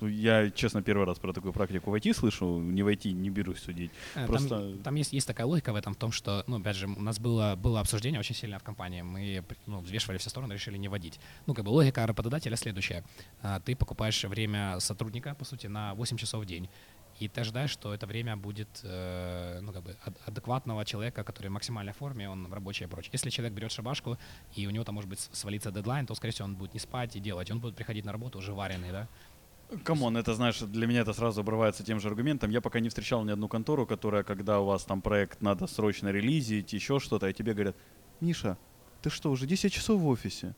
Ну, 0.00 0.08
я, 0.08 0.50
честно, 0.50 0.82
первый 0.82 1.06
раз 1.06 1.20
про 1.20 1.32
такую 1.32 1.52
практику 1.52 1.92
в 1.92 1.94
IT 1.94 2.12
слышу, 2.14 2.58
не 2.58 2.82
в 2.82 2.88
IT 2.88 3.12
не 3.12 3.30
берусь 3.30 3.60
судить. 3.60 3.92
Э, 4.16 4.26
Просто- 4.26 4.48
Там, 4.48 4.78
там 4.82 4.94
есть, 4.96 5.12
есть 5.12 5.28
такая 5.28 5.46
логика 5.46 5.72
в 5.72 5.76
этом, 5.76 5.94
в 5.94 5.96
том, 5.96 6.10
что, 6.10 6.42
ну, 6.48 6.58
опять 6.58 6.74
же, 6.74 6.88
у 6.88 7.00
нас 7.00 7.20
было, 7.20 7.54
было 7.56 7.78
обсуждение 7.78 8.18
очень 8.18 8.34
сильное 8.34 8.58
в 8.58 8.64
компании. 8.64 9.02
Мы 9.02 9.44
ну, 9.66 9.78
взвешивали 9.78 10.18
все 10.18 10.28
стороны, 10.28 10.54
решили 10.54 10.76
не 10.76 10.88
вводить. 10.88 11.20
Ну, 11.46 11.54
как 11.54 11.64
бы 11.64 11.68
логика 11.68 12.04
работодателя 12.04 12.56
следующая. 12.56 13.04
А, 13.42 13.60
Ты 13.60 13.76
покупаешь 13.76 14.24
время 14.24 14.80
сотрудника, 14.80 15.36
по 15.36 15.44
сути, 15.44 15.68
на 15.68 15.94
8 15.94 16.16
часов 16.16 16.42
в 16.42 16.46
день. 16.46 16.68
И 17.22 17.28
ты 17.28 17.40
ожидаешь, 17.42 17.70
что 17.70 17.94
это 17.94 18.06
время 18.06 18.36
будет 18.36 18.68
э, 18.82 19.60
ну, 19.62 19.72
как 19.72 19.82
бы 19.84 19.96
ад- 20.04 20.18
адекватного 20.26 20.84
человека, 20.84 21.22
который 21.22 21.48
в 21.48 21.52
максимальной 21.52 21.92
форме, 21.92 22.28
он 22.28 22.48
в 22.48 22.52
рабочей 22.52 22.84
и 22.84 22.88
прочее. 22.88 23.10
Если 23.12 23.30
человек 23.30 23.54
берет 23.54 23.70
шабашку, 23.70 24.18
и 24.56 24.66
у 24.66 24.70
него 24.70 24.84
там 24.84 24.94
может 24.96 25.08
быть 25.10 25.20
с- 25.20 25.30
свалиться 25.32 25.70
дедлайн, 25.70 26.04
то, 26.06 26.14
скорее 26.16 26.32
всего, 26.32 26.46
он 26.48 26.56
будет 26.56 26.74
не 26.74 26.80
спать 26.80 27.14
и 27.16 27.20
делать. 27.20 27.50
Он 27.50 27.60
будет 27.60 27.76
приходить 27.76 28.04
на 28.04 28.12
работу 28.12 28.38
уже 28.38 28.52
вареный, 28.52 28.90
да? 28.90 29.06
Come 29.84 30.02
on, 30.02 30.16
это, 30.16 30.34
знаешь, 30.34 30.58
для 30.58 30.86
меня 30.86 31.00
это 31.02 31.12
сразу 31.12 31.40
обрывается 31.40 31.84
тем 31.84 32.00
же 32.00 32.08
аргументом. 32.08 32.50
Я 32.50 32.60
пока 32.60 32.80
не 32.80 32.88
встречал 32.88 33.24
ни 33.24 33.30
одну 33.30 33.48
контору, 33.48 33.86
которая, 33.86 34.24
когда 34.24 34.58
у 34.58 34.64
вас 34.66 34.84
там 34.84 35.00
проект 35.00 35.40
надо 35.42 35.66
срочно 35.68 36.08
релизить, 36.12 36.72
еще 36.72 36.98
что-то, 36.98 37.28
и 37.28 37.32
тебе 37.32 37.54
говорят, 37.54 37.76
Миша, 38.20 38.56
ты 39.00 39.10
что, 39.10 39.30
уже 39.30 39.46
10 39.46 39.72
часов 39.72 40.00
в 40.00 40.06
офисе? 40.08 40.54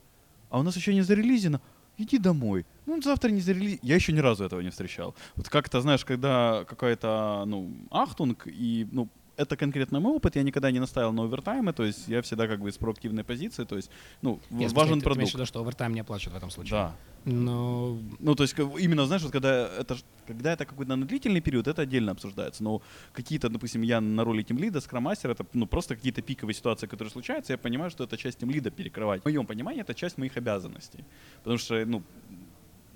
А 0.49 0.59
у 0.59 0.63
нас 0.63 0.75
еще 0.75 0.93
не 0.95 1.03
зарелизено? 1.03 1.59
Иди 1.97 2.17
домой. 2.17 2.65
Ну, 2.85 3.01
завтра 3.01 3.29
не 3.29 3.41
зарелизи. 3.41 3.79
Я 3.81 3.95
еще 3.95 4.11
ни 4.11 4.19
разу 4.19 4.43
этого 4.43 4.61
не 4.61 4.69
встречал. 4.69 5.15
Вот 5.35 5.49
как-то, 5.49 5.81
знаешь, 5.81 6.03
когда 6.03 6.65
какая-то, 6.65 7.43
ну, 7.47 7.71
ахтунг, 7.89 8.47
и, 8.47 8.87
ну, 8.91 9.09
это 9.37 9.57
конкретно 9.57 9.99
мой 9.99 10.13
опыт, 10.13 10.35
я 10.35 10.43
никогда 10.43 10.71
не 10.71 10.79
настаивал 10.79 11.13
на 11.13 11.23
овертаймы, 11.23 11.73
то 11.73 11.83
есть 11.83 12.07
я 12.07 12.21
всегда 12.21 12.47
как 12.47 12.59
бы 12.59 12.69
из 12.69 12.77
проактивной 12.77 13.23
позиции, 13.23 13.65
то 13.65 13.75
есть, 13.75 13.91
ну, 14.21 14.39
Нет, 14.49 14.71
важен 14.73 14.99
ты- 14.99 15.03
продукт. 15.03 15.31
в 15.31 15.33
виду, 15.33 15.45
что 15.45 15.59
овертайм 15.59 15.93
не 15.93 16.01
оплачивают 16.01 16.33
в 16.33 16.37
этом 16.37 16.49
случае? 16.51 16.71
Да. 16.71 16.95
Но 17.25 17.97
Ну, 18.19 18.35
то 18.35 18.43
есть, 18.43 18.57
именно, 18.57 19.05
знаешь, 19.05 19.23
вот 19.23 19.31
когда 19.31 19.67
это, 19.79 19.97
когда 20.27 20.53
это 20.53 20.65
какой-то 20.65 20.95
на 20.95 21.05
длительный 21.05 21.41
период, 21.41 21.67
это 21.67 21.81
отдельно 21.81 22.11
обсуждается. 22.11 22.63
Но 22.63 22.81
какие-то, 23.13 23.49
допустим, 23.49 23.81
я 23.83 23.99
на 23.99 24.23
роли 24.23 24.43
тимлида, 24.43 24.79
скрам-мастера, 24.79 25.31
это 25.31 25.45
ну, 25.53 25.65
просто 25.65 25.95
какие-то 25.95 26.21
пиковые 26.21 26.53
ситуации, 26.53 26.87
которые 26.87 27.11
случаются, 27.11 27.53
я 27.53 27.57
понимаю, 27.57 27.89
что 27.89 28.03
это 28.03 28.15
часть 28.17 28.39
тимлида 28.39 28.69
перекрывать. 28.69 29.21
В 29.21 29.25
моем 29.25 29.45
понимании 29.47 29.81
это 29.81 29.93
часть 29.95 30.17
моих 30.19 30.37
обязанностей. 30.37 31.03
Потому 31.43 31.57
что, 31.57 31.83
ну, 31.85 32.03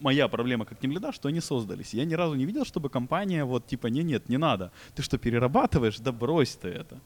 моя 0.02 0.28
проблема 0.28 0.66
как 0.66 0.80
тимлида, 0.80 1.12
что 1.12 1.28
они 1.30 1.42
создались. 1.42 1.94
Я 1.94 2.06
ни 2.06 2.16
разу 2.16 2.36
не 2.36 2.46
видел, 2.46 2.66
чтобы 2.66 2.90
компания 2.90 3.44
вот 3.46 3.68
типа, 3.68 3.88
не, 3.88 4.04
нет, 4.04 4.30
не 4.30 4.38
надо. 4.38 4.72
Ты 4.96 5.02
что, 5.04 5.18
перерабатываешь? 5.18 6.00
Да 6.00 6.12
брось 6.12 6.56
ты 6.56 6.68
это. 6.70 7.00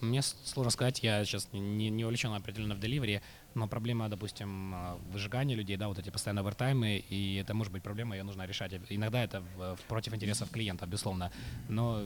Мне 0.00 0.22
сложно 0.22 0.70
сказать, 0.70 1.02
я 1.02 1.24
сейчас 1.24 1.48
не, 1.52 1.90
не 1.90 2.04
увлечен 2.04 2.32
определенно 2.32 2.76
в 2.76 2.78
деливере, 2.78 3.20
но 3.54 3.66
проблема, 3.66 4.08
допустим, 4.08 4.72
а, 4.72 4.96
выжигания 5.12 5.56
людей, 5.56 5.76
да, 5.76 5.88
вот 5.88 5.98
эти 5.98 6.10
постоянные 6.10 6.42
овертаймы, 6.42 7.02
и 7.10 7.34
это 7.42 7.52
может 7.52 7.72
быть 7.72 7.82
проблема, 7.82 8.14
ее 8.16 8.22
нужно 8.22 8.46
решать. 8.46 8.72
Иногда 8.90 9.24
это 9.24 9.42
против 9.88 10.14
интересов 10.14 10.50
клиента, 10.50 10.86
безусловно. 10.86 11.32
Но 11.68 12.00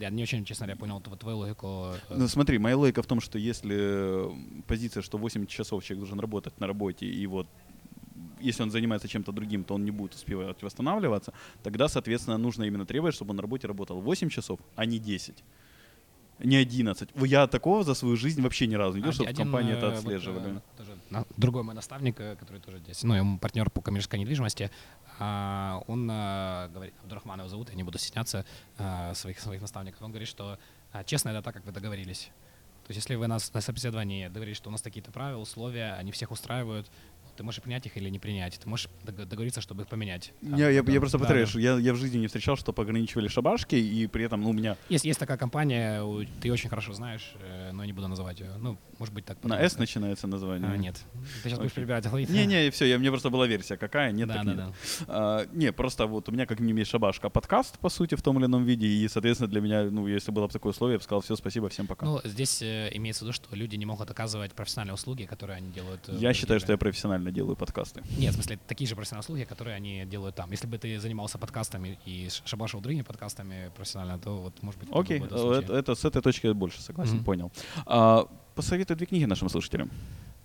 я, 0.00 0.10
не 0.10 0.22
очень, 0.24 0.44
честно 0.44 0.66
говоря, 0.66 0.80
понял 0.80 0.98
тв- 1.00 1.16
твою 1.16 1.36
логику. 1.38 1.92
э, 2.10 2.16
Ну, 2.16 2.26
смотри, 2.26 2.58
моя 2.58 2.76
логика 2.76 3.02
в 3.02 3.06
том, 3.06 3.20
что 3.20 3.38
если 3.38 4.28
позиция, 4.66 5.02
что 5.04 5.16
8 5.18 5.46
часов 5.46 5.84
человек 5.84 6.00
должен 6.00 6.18
работать 6.18 6.58
на 6.60 6.66
работе, 6.66 7.06
и 7.06 7.26
вот 7.28 7.46
если 8.40 8.62
он 8.62 8.70
занимается 8.70 9.08
чем-то 9.08 9.32
другим, 9.32 9.64
то 9.64 9.74
он 9.74 9.84
не 9.84 9.90
будет 9.90 10.14
успевать 10.14 10.62
восстанавливаться, 10.62 11.32
тогда, 11.62 11.88
соответственно, 11.88 12.38
нужно 12.38 12.64
именно 12.64 12.86
требовать, 12.86 13.14
чтобы 13.14 13.30
он 13.30 13.36
на 13.36 13.42
работе 13.42 13.66
работал 13.66 14.00
8 14.00 14.28
часов, 14.28 14.60
а 14.76 14.84
не 14.86 14.98
10. 14.98 15.44
Не 16.40 16.56
11. 16.56 17.10
Я 17.26 17.46
такого 17.48 17.82
за 17.82 17.94
свою 17.94 18.16
жизнь 18.16 18.40
вообще 18.42 18.68
ни 18.68 18.76
разу 18.76 18.96
не 18.96 19.00
видел, 19.00 19.12
чтобы 19.12 19.32
в 19.32 19.36
компании 19.36 19.72
это 19.72 19.86
э, 19.86 19.90
вот, 19.90 19.98
отслеживали. 19.98 20.56
э, 20.56 20.60
тоже 20.76 21.24
другой 21.36 21.64
мой 21.64 21.74
наставник, 21.74 22.20
э, 22.20 22.36
который 22.36 22.60
тоже 22.60 22.78
здесь, 22.78 23.02
ну, 23.02 23.14
ему 23.14 23.38
партнер 23.38 23.70
по 23.70 23.80
коммерческой 23.80 24.20
недвижимости, 24.20 24.70
а, 25.18 25.82
он 25.88 26.08
э, 26.08 26.68
говорит, 26.72 26.94
Абдурахман 27.02 27.40
его 27.40 27.48
зовут, 27.48 27.70
я 27.70 27.74
не 27.74 27.82
буду 27.82 27.98
стесняться 27.98 28.44
э, 28.78 29.14
своих, 29.14 29.40
своих 29.40 29.60
наставников, 29.60 30.00
он 30.00 30.10
говорит, 30.10 30.28
что 30.28 30.58
а, 30.92 31.02
честно, 31.02 31.30
это 31.30 31.42
так, 31.42 31.54
как 31.54 31.64
вы 31.64 31.72
договорились. 31.72 32.30
То 32.86 32.92
есть 32.92 33.04
если 33.04 33.16
вы 33.16 33.26
нас 33.26 33.52
на 33.52 33.60
собеседовании 33.60 34.28
договорились, 34.28 34.56
что 34.56 34.70
у 34.70 34.72
нас 34.72 34.80
такие-то 34.80 35.10
правила, 35.10 35.40
условия, 35.40 35.94
они 35.98 36.12
всех 36.12 36.30
устраивают, 36.30 36.90
ты 37.38 37.44
можешь 37.44 37.62
принять 37.62 37.86
их 37.86 37.96
или 37.96 38.08
не 38.10 38.18
принять. 38.18 38.58
Ты 38.58 38.68
можешь 38.68 38.88
дог- 39.04 39.14
договориться, 39.28 39.60
чтобы 39.60 39.82
их 39.82 39.88
поменять. 39.88 40.32
Я, 40.42 40.70
я, 40.70 40.82
Да, 40.82 40.92
я 40.92 40.98
просто 40.98 41.18
да, 41.18 41.22
повторяю, 41.22 41.46
да. 41.46 41.50
что 41.50 41.60
я, 41.60 41.76
я 41.78 41.94
в 41.94 41.96
жизни 41.96 42.18
не 42.18 42.26
встречал, 42.26 42.56
чтобы 42.56 42.82
ограничивали 42.82 43.28
шабашки, 43.28 43.76
и 43.76 44.08
при 44.08 44.24
этом 44.24 44.42
ну, 44.42 44.50
у 44.50 44.52
меня 44.52 44.76
Есть, 44.88 45.04
есть 45.04 45.20
такая 45.20 45.36
компания, 45.36 46.02
ты 46.40 46.50
очень 46.52 46.68
хорошо 46.68 46.92
знаешь, 46.94 47.34
э, 47.40 47.70
но 47.72 47.84
я 47.84 47.86
не 47.86 47.92
буду 47.92 48.08
называть 48.08 48.40
ее. 48.40 48.50
Ну, 48.58 48.76
может 48.98 49.14
быть, 49.14 49.24
так. 49.24 49.42
на 49.44 49.60
S 49.60 49.78
начинается 49.78 50.26
название. 50.26 50.68
А, 50.68 50.76
нет. 50.76 50.96
Ты 51.44 51.48
сейчас 51.50 51.58
будешь 51.58 51.70
Окей. 51.72 51.76
перебирать 51.76 52.04
алфавит. 52.06 52.28
Не-не, 52.28 52.70
все, 52.70 52.86
я, 52.86 52.98
мне 52.98 53.10
просто 53.10 53.30
была 53.30 53.46
версия 53.46 53.76
какая, 53.76 54.10
нет, 54.10 54.26
да, 54.26 54.34
так 54.34 54.44
да, 54.44 54.50
нет. 54.52 54.58
да. 54.66 54.72
А, 55.06 55.46
не, 55.52 55.72
просто 55.72 56.06
вот 56.06 56.28
у 56.28 56.32
меня 56.32 56.44
как 56.46 56.58
минимум 56.58 56.78
есть 56.78 56.90
шабашка 56.90 57.30
подкаст, 57.30 57.78
по 57.78 57.88
сути, 57.88 58.16
в 58.16 58.22
том 58.22 58.38
или 58.40 58.46
ином 58.46 58.64
виде, 58.64 58.88
и, 58.88 59.06
соответственно, 59.06 59.48
для 59.48 59.60
меня, 59.60 59.84
ну, 59.84 60.08
если 60.08 60.32
было 60.32 60.48
бы 60.48 60.52
такое 60.52 60.72
условие, 60.72 60.94
я 60.94 60.98
бы 60.98 61.04
сказал, 61.04 61.20
все, 61.20 61.36
спасибо, 61.36 61.68
всем 61.68 61.86
пока. 61.86 62.04
Ну, 62.04 62.20
здесь 62.24 62.62
э, 62.62 62.90
имеется 62.94 63.20
в 63.24 63.28
виду, 63.28 63.32
что 63.32 63.54
люди 63.54 63.76
не 63.76 63.86
могут 63.86 64.10
оказывать 64.10 64.54
профессиональные 64.54 64.94
услуги, 64.94 65.22
которые 65.22 65.58
они 65.58 65.70
делают. 65.70 66.08
э, 66.08 66.16
я 66.18 66.34
считаю, 66.34 66.58
что 66.58 66.72
я 66.72 66.74
Индии. 66.74 66.88
Профессионально 67.28 67.32
делаю 67.32 67.56
подкасты. 67.56 68.02
Нет, 68.18 68.32
в 68.32 68.34
смысле, 68.34 68.58
такие 68.66 68.88
же 68.88 68.94
профессиональные 68.96 69.24
услуги, 69.24 69.44
которые 69.44 69.76
они 69.76 70.04
делают 70.06 70.34
там. 70.36 70.50
Если 70.50 70.66
бы 70.66 70.78
ты 70.78 70.98
занимался 71.00 71.38
подкастами 71.38 71.98
и 72.06 72.28
шабашил 72.44 72.80
другими 72.80 73.02
подкастами 73.02 73.70
профессионально, 73.76 74.18
то 74.18 74.36
вот, 74.36 74.62
может 74.62 74.80
быть, 74.80 74.88
Окей, 74.92 75.20
э, 75.20 75.60
это, 75.62 75.72
это- 75.74 75.94
с 75.94 76.04
этой 76.04 76.22
точки 76.22 76.52
больше 76.52 76.80
согласен, 76.82 77.16
Мгм. 77.16 77.24
понял. 77.24 77.52
А, 77.86 78.26
посоветуй 78.54 78.96
две 78.96 79.06
книги 79.06 79.24
нашим 79.26 79.48
слушателям. 79.48 79.90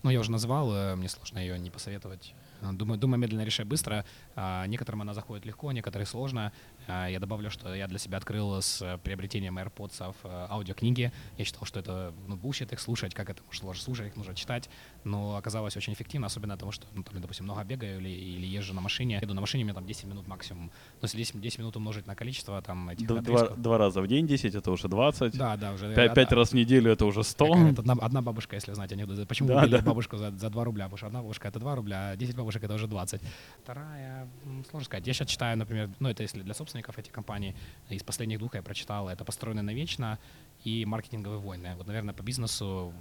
Ну, 0.03 0.09
я 0.11 0.19
уже 0.19 0.31
называл, 0.31 0.73
э, 0.75 0.95
мне 0.95 1.07
сложно 1.09 1.39
ее 1.39 1.57
не 1.59 1.69
посоветовать. 1.69 2.33
Э, 2.61 2.71
Думаю, 2.73 2.99
думаю 2.99 3.19
медленно, 3.19 3.45
решай 3.45 3.65
быстро. 3.65 4.03
А, 4.35 4.65
Некоторым 4.67 5.01
она 5.01 5.13
заходит 5.13 5.45
легко, 5.45 5.71
некоторые 5.71 6.05
сложно. 6.05 6.51
А, 6.87 7.07
Я 7.07 7.19
добавлю, 7.19 7.49
что 7.49 7.73
я 7.73 7.87
для 7.87 7.97
себя 7.99 8.17
открыл 8.17 8.61
с 8.61 8.81
э, 8.81 8.97
приобретением 9.03 9.57
AirPods 9.57 10.15
э, 10.23 10.47
аудиокниги. 10.49 11.11
Я 11.37 11.45
считал, 11.45 11.65
что 11.65 11.79
это 11.79 12.13
ну, 12.27 12.35
bullshit 12.35 12.71
их 12.73 12.79
слушать, 12.79 13.13
как 13.13 13.29
это 13.29 13.41
можно 13.61 13.73
слушать, 13.81 14.07
их 14.07 14.15
нужно 14.15 14.35
читать. 14.35 14.69
Но 15.03 15.35
оказалось 15.37 15.77
очень 15.77 15.93
эффективно, 15.93 16.27
особенно 16.27 16.53
потому, 16.55 16.71
что, 16.71 16.85
ну, 16.93 17.03
там, 17.03 17.21
допустим, 17.21 17.45
много 17.45 17.63
бегаю 17.63 17.99
или, 17.99 18.09
или 18.09 18.45
езжу 18.45 18.73
на 18.73 18.81
машине. 18.81 19.19
Еду 19.21 19.33
на 19.33 19.41
машине, 19.41 19.63
мне 19.63 19.73
там 19.73 19.85
10 19.85 20.05
минут 20.05 20.27
максимум. 20.27 20.71
Но 21.01 21.05
если 21.05 21.17
10, 21.17 21.39
10 21.39 21.59
минут 21.59 21.75
умножить 21.77 22.07
на 22.07 22.15
количество 22.15 22.61
там 22.61 22.89
этих 22.89 23.07
Два, 23.07 23.19
отрезков- 23.19 23.57
два 23.61 23.77
раза 23.77 24.01
в 24.01 24.07
день 24.07 24.27
10, 24.27 24.55
это 24.55 24.71
уже 24.71 24.87
20. 24.87 25.37
Да, 25.37 25.55
да, 25.57 25.73
уже. 25.73 25.93
Пять, 25.95 26.13
пять 26.13 26.31
раз 26.31 26.49
в 26.49 26.53
неделю 26.53 26.91
это 26.91 27.05
уже 27.05 27.23
100. 27.23 27.45
Какая 27.47 27.71
это 27.71 27.81
одна, 27.81 27.93
одна 27.93 28.21
бабушка, 28.21 28.55
если 28.55 28.73
знаете, 28.73 28.95
анекдот. 28.95 29.27
Почему 29.27 29.47
Да, 29.49 29.55
да, 29.55 29.61
убили 29.61 29.77
да. 29.77 29.83
бабушку 29.83 30.17
за, 30.17 30.31
за 30.31 30.49
2 30.49 30.63
рубля? 30.63 30.85
Потому 30.85 30.97
что 30.97 31.07
одна 31.07 31.21
бабушка 31.21 31.47
это 31.47 31.59
2 31.59 31.75
рубля, 31.75 32.09
а 32.11 32.15
10 32.17 32.35
бабушек 32.35 32.63
это 32.63 32.73
уже 32.73 32.87
20. 32.87 33.21
Вторая, 33.63 34.27
сложно 34.69 34.85
сказать. 34.85 35.07
Я 35.07 35.13
сейчас 35.13 35.27
читаю, 35.27 35.57
например, 35.57 35.89
ну 35.99 36.09
это 36.09 36.23
если 36.23 36.41
для 36.41 36.53
собственников 36.73 36.97
этих 36.97 37.11
компаний, 37.11 37.55
из 37.89 38.03
последних 38.03 38.39
двух 38.39 38.55
я 38.55 38.61
прочитал, 38.61 39.07
это 39.09 39.23
«Построено 39.23 39.61
навечно» 39.61 40.17
и 40.65 40.85
«Маркетинговые 40.85 41.39
войны». 41.39 41.75
Вот, 41.77 41.87
наверное, 41.87 42.13
по 42.13 42.23
бизнесу 42.23 42.93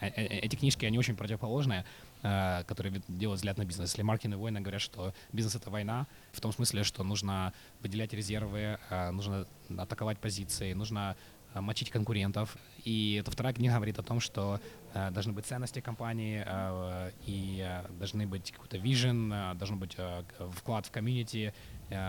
э- 0.00 0.06
э- 0.06 0.40
эти 0.46 0.56
книжки, 0.56 0.86
они 0.86 0.98
очень 0.98 1.16
противоположные, 1.16 1.84
э, 2.22 2.62
которые 2.68 3.02
делают 3.08 3.38
взгляд 3.38 3.58
на 3.58 3.64
бизнес. 3.64 3.90
Если 3.90 4.02
маркетинговые 4.02 4.42
войны 4.42 4.60
говорят, 4.60 4.80
что 4.80 5.12
бизнес— 5.32 5.54
это 5.56 5.70
война, 5.70 6.06
в 6.32 6.40
том 6.40 6.52
смысле, 6.52 6.84
что 6.84 7.04
нужно 7.04 7.52
выделять 7.82 8.12
резервы, 8.12 8.78
нужно 9.12 9.46
атаковать 9.76 10.18
позиции, 10.18 10.74
нужно 10.74 11.16
мочить 11.54 11.90
конкурентов. 11.90 12.56
И 12.84 13.18
эта 13.20 13.30
вторая 13.30 13.54
книга 13.54 13.74
говорит 13.74 13.98
о 13.98 14.02
том, 14.02 14.20
что 14.20 14.60
э, 14.94 15.10
должны 15.10 15.32
быть 15.32 15.46
ценности 15.46 15.80
компании, 15.80 16.42
э, 16.46 17.10
и 17.26 17.64
э, 17.66 17.86
должны 17.98 18.26
быть 18.26 18.52
какой-то 18.52 18.78
вижен, 18.78 19.32
э, 19.32 19.54
должен 19.54 19.78
быть 19.78 19.94
э, 19.98 20.22
вклад 20.56 20.86
в 20.86 20.90
комьюнити, 20.90 21.54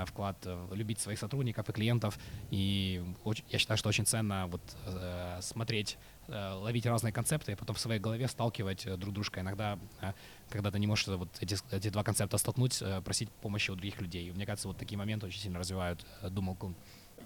вклад 0.07 0.37
э, 0.45 0.67
любить 0.73 0.99
своих 0.99 1.19
сотрудников 1.19 1.69
и 1.69 1.71
клиентов. 1.71 2.17
И 2.51 3.03
я 3.49 3.59
считаю, 3.59 3.77
что 3.77 3.89
очень 3.89 4.05
ценно 4.05 4.47
вот 4.47 4.61
э, 4.85 5.39
смотреть, 5.41 5.97
э, 6.27 6.53
ловить 6.53 6.85
разные 6.85 7.13
концепты 7.13 7.53
и 7.53 7.55
потом 7.55 7.75
в 7.75 7.79
своей 7.79 7.99
голове 7.99 8.27
сталкивать 8.27 8.85
э, 8.85 8.97
друг 8.97 9.13
дружка. 9.13 9.41
Иногда, 9.41 9.79
э, 10.01 10.13
когда 10.49 10.71
ты 10.71 10.79
не 10.79 10.87
можешь 10.87 11.07
э, 11.07 11.15
вот 11.15 11.29
эти, 11.39 11.57
эти 11.71 11.89
два 11.89 12.03
концепта 12.03 12.37
столкнуть, 12.37 12.81
э, 12.81 13.01
просить 13.01 13.29
помощи 13.29 13.71
у 13.71 13.75
других 13.75 14.01
людей. 14.01 14.29
И 14.29 14.31
мне 14.31 14.45
кажется, 14.45 14.67
вот 14.67 14.77
такие 14.77 14.97
моменты 14.97 15.27
очень 15.27 15.39
сильно 15.41 15.59
развивают 15.59 16.05
э, 16.21 16.29
думалку. 16.29 16.73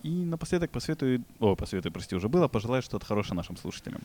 И 0.04 0.10
напоследок 0.10 0.72
посоветую, 0.72 1.24
о, 1.39 1.56
посоветую, 1.56 1.93
прости, 1.93 2.16
уже 2.16 2.28
было, 2.28 2.47
пожелаю 2.47 2.82
что-то 2.82 3.06
хорошее 3.06 3.36
нашим 3.36 3.58
слушателям. 3.58 4.01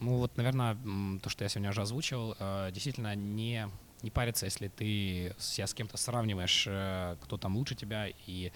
Ну 0.00 0.18
вот, 0.18 0.36
наверное, 0.36 0.76
то, 1.22 1.28
что 1.28 1.44
я 1.44 1.48
сегодня 1.48 1.70
уже 1.70 1.82
озвучил, 1.82 2.36
э, 2.38 2.70
действительно 2.72 3.14
не, 3.14 3.68
не 4.02 4.10
париться, 4.10 4.46
если 4.46 4.68
ты 4.68 5.34
себя 5.38 5.66
с 5.66 5.74
кем-то 5.74 5.96
сравниваешь, 5.96 6.64
э, 6.68 7.16
кто 7.22 7.36
там 7.36 7.56
лучше 7.56 7.74
тебя, 7.74 8.08
и 8.26 8.52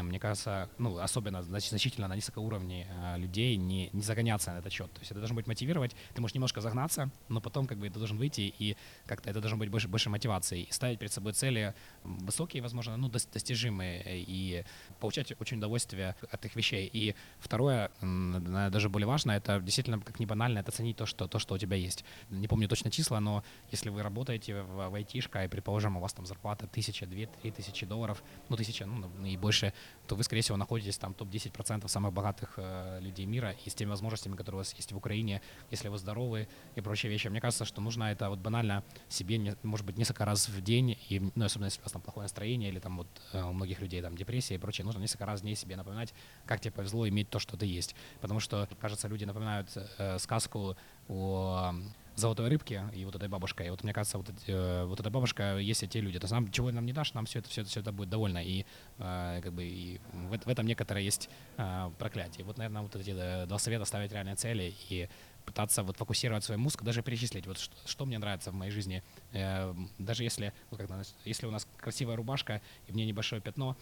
мне 0.00 0.18
кажется, 0.18 0.70
ну, 0.78 0.98
особенно 0.98 1.38
знач- 1.38 1.68
значительно 1.68 2.08
на 2.08 2.16
низком 2.16 2.44
уровне 2.44 2.86
э, 2.88 3.18
людей 3.18 3.56
не, 3.56 3.90
не 3.92 4.02
загоняться 4.02 4.52
на 4.52 4.58
этот 4.58 4.72
счет. 4.72 4.90
То 4.92 5.00
есть 5.00 5.10
это 5.10 5.20
должно 5.20 5.36
быть 5.36 5.46
мотивировать. 5.46 5.94
Ты 6.14 6.20
можешь 6.20 6.34
немножко 6.34 6.60
загнаться, 6.60 7.10
но 7.28 7.40
потом 7.40 7.66
как 7.66 7.78
бы 7.78 7.90
ты 7.90 7.98
должен 7.98 8.16
выйти 8.16 8.54
и 8.58 8.76
как-то 9.06 9.30
это 9.30 9.40
должно 9.40 9.58
быть 9.58 9.68
больше, 9.68 9.88
больше 9.88 10.08
мотивации. 10.08 10.62
И 10.62 10.72
ставить 10.72 10.98
перед 10.98 11.12
собой 11.12 11.32
цели 11.32 11.74
высокие, 12.04 12.62
возможно, 12.62 12.96
ну, 12.96 13.08
дос- 13.08 13.28
достижимые 13.32 14.02
и 14.06 14.64
получать 15.00 15.32
очень 15.40 15.58
удовольствие 15.58 16.16
от 16.30 16.44
их 16.44 16.56
вещей. 16.56 16.88
И 16.92 17.14
второе, 17.38 17.90
наверное, 18.00 18.70
даже 18.70 18.88
более 18.88 19.06
важно, 19.06 19.32
это 19.32 19.60
действительно, 19.60 20.00
как 20.00 20.20
не 20.20 20.26
банально, 20.26 20.60
это 20.60 20.72
ценить 20.72 20.96
то, 20.96 21.06
что, 21.06 21.28
то, 21.28 21.38
что 21.38 21.54
у 21.54 21.58
тебя 21.58 21.76
есть. 21.76 22.04
Не 22.30 22.48
помню 22.48 22.68
точно 22.68 22.90
числа, 22.90 23.20
но 23.20 23.44
если 23.70 23.90
вы 23.90 24.02
работаете 24.02 24.62
в, 24.62 24.88
в 24.88 24.96
и, 24.96 25.48
предположим, 25.48 25.96
у 25.96 26.00
вас 26.00 26.12
там 26.12 26.26
зарплата 26.26 26.66
тысяча, 26.66 27.06
две, 27.06 27.26
три 27.26 27.50
тысячи 27.50 27.86
долларов, 27.86 28.22
ну, 28.48 28.56
тысяча, 28.56 28.86
ну, 28.86 29.26
и 29.26 29.36
больше, 29.36 29.72
то 30.06 30.16
вы, 30.16 30.24
скорее 30.24 30.42
всего, 30.42 30.56
находитесь 30.56 30.98
там 30.98 31.14
топ-10% 31.14 31.86
самых 31.88 32.12
богатых 32.12 32.54
э, 32.56 32.98
людей 33.00 33.24
мира 33.26 33.54
и 33.64 33.70
с 33.70 33.74
теми 33.74 33.90
возможностями, 33.90 34.36
которые 34.36 34.56
у 34.56 34.60
вас 34.60 34.74
есть 34.74 34.92
в 34.92 34.96
Украине, 34.96 35.40
если 35.70 35.88
вы 35.88 35.98
здоровы 35.98 36.48
и 36.74 36.80
прочие 36.80 37.10
вещи. 37.10 37.28
Мне 37.28 37.40
кажется, 37.40 37.64
что 37.64 37.80
нужно 37.80 38.04
это 38.04 38.28
вот 38.28 38.38
банально 38.38 38.84
себе, 39.08 39.56
может 39.62 39.86
быть, 39.86 39.96
несколько 39.96 40.24
раз 40.24 40.48
в 40.48 40.60
день, 40.60 40.98
и, 41.08 41.30
ну, 41.34 41.44
особенно 41.44 41.66
если 41.66 41.80
у 41.80 41.84
вас 41.84 41.92
там 41.92 42.02
плохое 42.02 42.24
настроение 42.24 42.70
или 42.70 42.78
там 42.78 42.98
вот 42.98 43.08
э, 43.32 43.42
у 43.42 43.52
многих 43.52 43.80
людей 43.80 44.02
там 44.02 44.16
депрессия 44.16 44.56
и 44.56 44.58
прочее, 44.58 44.84
нужно 44.84 45.00
несколько 45.00 45.26
раз 45.26 45.40
в 45.40 45.44
день 45.44 45.56
себе 45.56 45.76
напоминать, 45.76 46.12
как 46.46 46.60
тебе 46.60 46.72
повезло 46.72 47.08
иметь 47.08 47.30
то, 47.30 47.38
что 47.38 47.56
ты 47.56 47.66
есть. 47.66 47.94
Потому 48.20 48.40
что, 48.40 48.68
кажется, 48.80 49.08
люди 49.08 49.24
напоминают 49.24 49.68
э, 49.98 50.18
сказку 50.18 50.76
о 51.08 51.74
золотой 52.14 52.48
рыбке 52.48 52.84
и 52.94 53.04
вот 53.04 53.14
этой 53.14 53.28
бабушкой. 53.28 53.68
И 53.68 53.70
вот 53.70 53.82
мне 53.84 53.92
кажется, 53.92 54.18
вот, 54.18 54.28
эти, 54.28 54.84
вот 54.84 55.00
эта 55.00 55.10
бабушка 55.10 55.56
есть 55.58 55.82
и 55.82 55.88
те 55.88 56.00
люди. 56.00 56.18
То 56.18 56.24
есть 56.24 56.32
нам 56.32 56.50
чего 56.50 56.70
нам 56.70 56.86
не 56.86 56.92
дашь, 56.92 57.14
нам 57.14 57.26
все 57.26 57.38
это, 57.38 57.48
все 57.48 57.62
это, 57.62 57.70
все 57.70 57.80
это 57.80 57.92
будет 57.92 58.10
довольно. 58.10 58.42
И 58.44 58.64
э, 58.98 59.40
как 59.42 59.52
бы 59.52 59.64
и 59.64 60.00
в, 60.12 60.38
в 60.44 60.48
этом 60.48 60.66
некоторое 60.66 61.02
есть 61.02 61.28
э, 61.56 61.90
проклятие. 61.98 62.44
Вот, 62.44 62.58
наверное, 62.58 62.82
вот 62.82 62.94
эти 62.96 63.14
э, 63.16 63.46
два 63.46 63.58
совета 63.58 63.84
ставить 63.84 64.12
реальные 64.12 64.36
цели 64.36 64.74
и 64.88 65.08
пытаться 65.44 65.82
вот 65.82 65.96
фокусировать 65.96 66.44
свой 66.44 66.56
мозг, 66.56 66.82
даже 66.82 67.02
перечислить, 67.02 67.46
вот 67.46 67.58
что, 67.58 67.74
что 67.86 68.04
мне 68.04 68.18
нравится 68.18 68.50
в 68.50 68.54
моей 68.54 68.70
жизни. 68.70 69.02
Э, 69.32 69.74
даже 69.98 70.22
если, 70.22 70.52
вот 70.70 70.80
как, 70.80 70.90
если 71.24 71.46
у 71.46 71.50
нас 71.50 71.66
красивая 71.76 72.16
рубашка 72.16 72.60
и 72.86 72.92
в 72.92 72.94
ней 72.94 73.06
небольшое 73.06 73.40
пятно, 73.42 73.76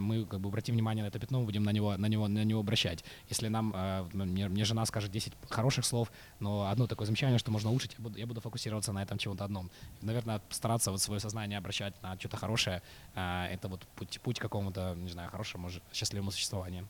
мы 0.00 0.24
как 0.26 0.40
бы 0.40 0.48
обратим 0.48 0.74
внимание 0.74 1.02
на 1.02 1.08
это 1.08 1.18
пятно, 1.18 1.42
будем 1.42 1.62
на 1.64 1.70
него, 1.70 1.96
на 1.96 2.06
него, 2.06 2.28
на 2.28 2.44
него 2.44 2.60
обращать. 2.60 3.04
Если 3.28 3.48
нам, 3.48 3.72
э, 3.74 4.04
мне, 4.12 4.48
мне 4.48 4.64
жена 4.64 4.86
скажет 4.86 5.10
10 5.10 5.32
хороших 5.48 5.84
слов, 5.84 6.12
но 6.40 6.68
одно 6.70 6.86
такое 6.86 7.06
замечание, 7.06 7.38
что 7.38 7.50
можно 7.50 7.70
улучшить, 7.70 7.94
я 7.98 8.02
буду, 8.02 8.18
я 8.18 8.26
буду 8.26 8.40
фокусироваться 8.40 8.92
на 8.92 9.02
этом 9.02 9.18
чем-то 9.18 9.44
одном. 9.44 9.70
Наверное, 10.02 10.40
стараться 10.50 10.90
вот 10.90 11.00
свое 11.00 11.20
сознание 11.20 11.58
обращать 11.58 12.00
на 12.02 12.18
что-то 12.18 12.36
хорошее, 12.36 12.82
э, 13.14 13.46
это 13.50 13.68
вот 13.68 13.86
путь, 13.96 14.20
путь 14.20 14.38
к 14.38 14.42
какому-то, 14.42 14.94
не 14.96 15.10
знаю, 15.10 15.30
хорошему, 15.30 15.70
счастливому 15.92 16.30
существованию. 16.30 16.88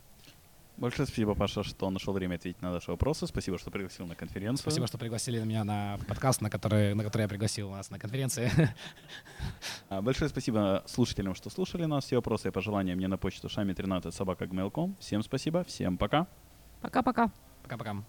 Большое 0.77 1.07
спасибо, 1.07 1.35
Паша, 1.35 1.62
что 1.62 1.91
нашел 1.91 2.12
время 2.12 2.37
ответить 2.37 2.61
на 2.62 2.73
наши 2.73 2.91
вопросы. 2.91 3.27
Спасибо, 3.27 3.59
что 3.59 3.70
пригласил 3.70 4.07
на 4.07 4.14
конференцию. 4.14 4.62
Спасибо, 4.62 4.87
что 4.87 4.99
пригласили 4.99 5.39
меня 5.41 5.64
на 5.64 5.99
подкаст, 6.09 6.41
на 6.41 6.51
который, 6.51 6.95
на 6.95 7.05
который 7.05 7.23
я 7.23 7.29
пригласил 7.29 7.68
вас 7.68 7.91
на 7.91 7.99
конференции. 7.99 8.51
А, 9.89 10.01
Большое 10.01 10.31
спасибо 10.31 10.83
слушателям, 10.87 11.35
что 11.35 11.51
слушали 11.51 11.85
нас. 11.85 12.05
Все 12.05 12.16
вопросы 12.16 12.49
и 12.49 12.51
пожелания 12.51 12.95
мне 12.95 13.09
на 13.09 13.18
почту 13.18 13.49
шами13 13.49 14.11
собака 14.11 14.49
Всем 14.99 15.23
спасибо, 15.23 15.64
всем 15.64 15.99
пока. 15.99 16.27
Пока-пока. 16.81 17.31
Пока-пока. 17.62 18.03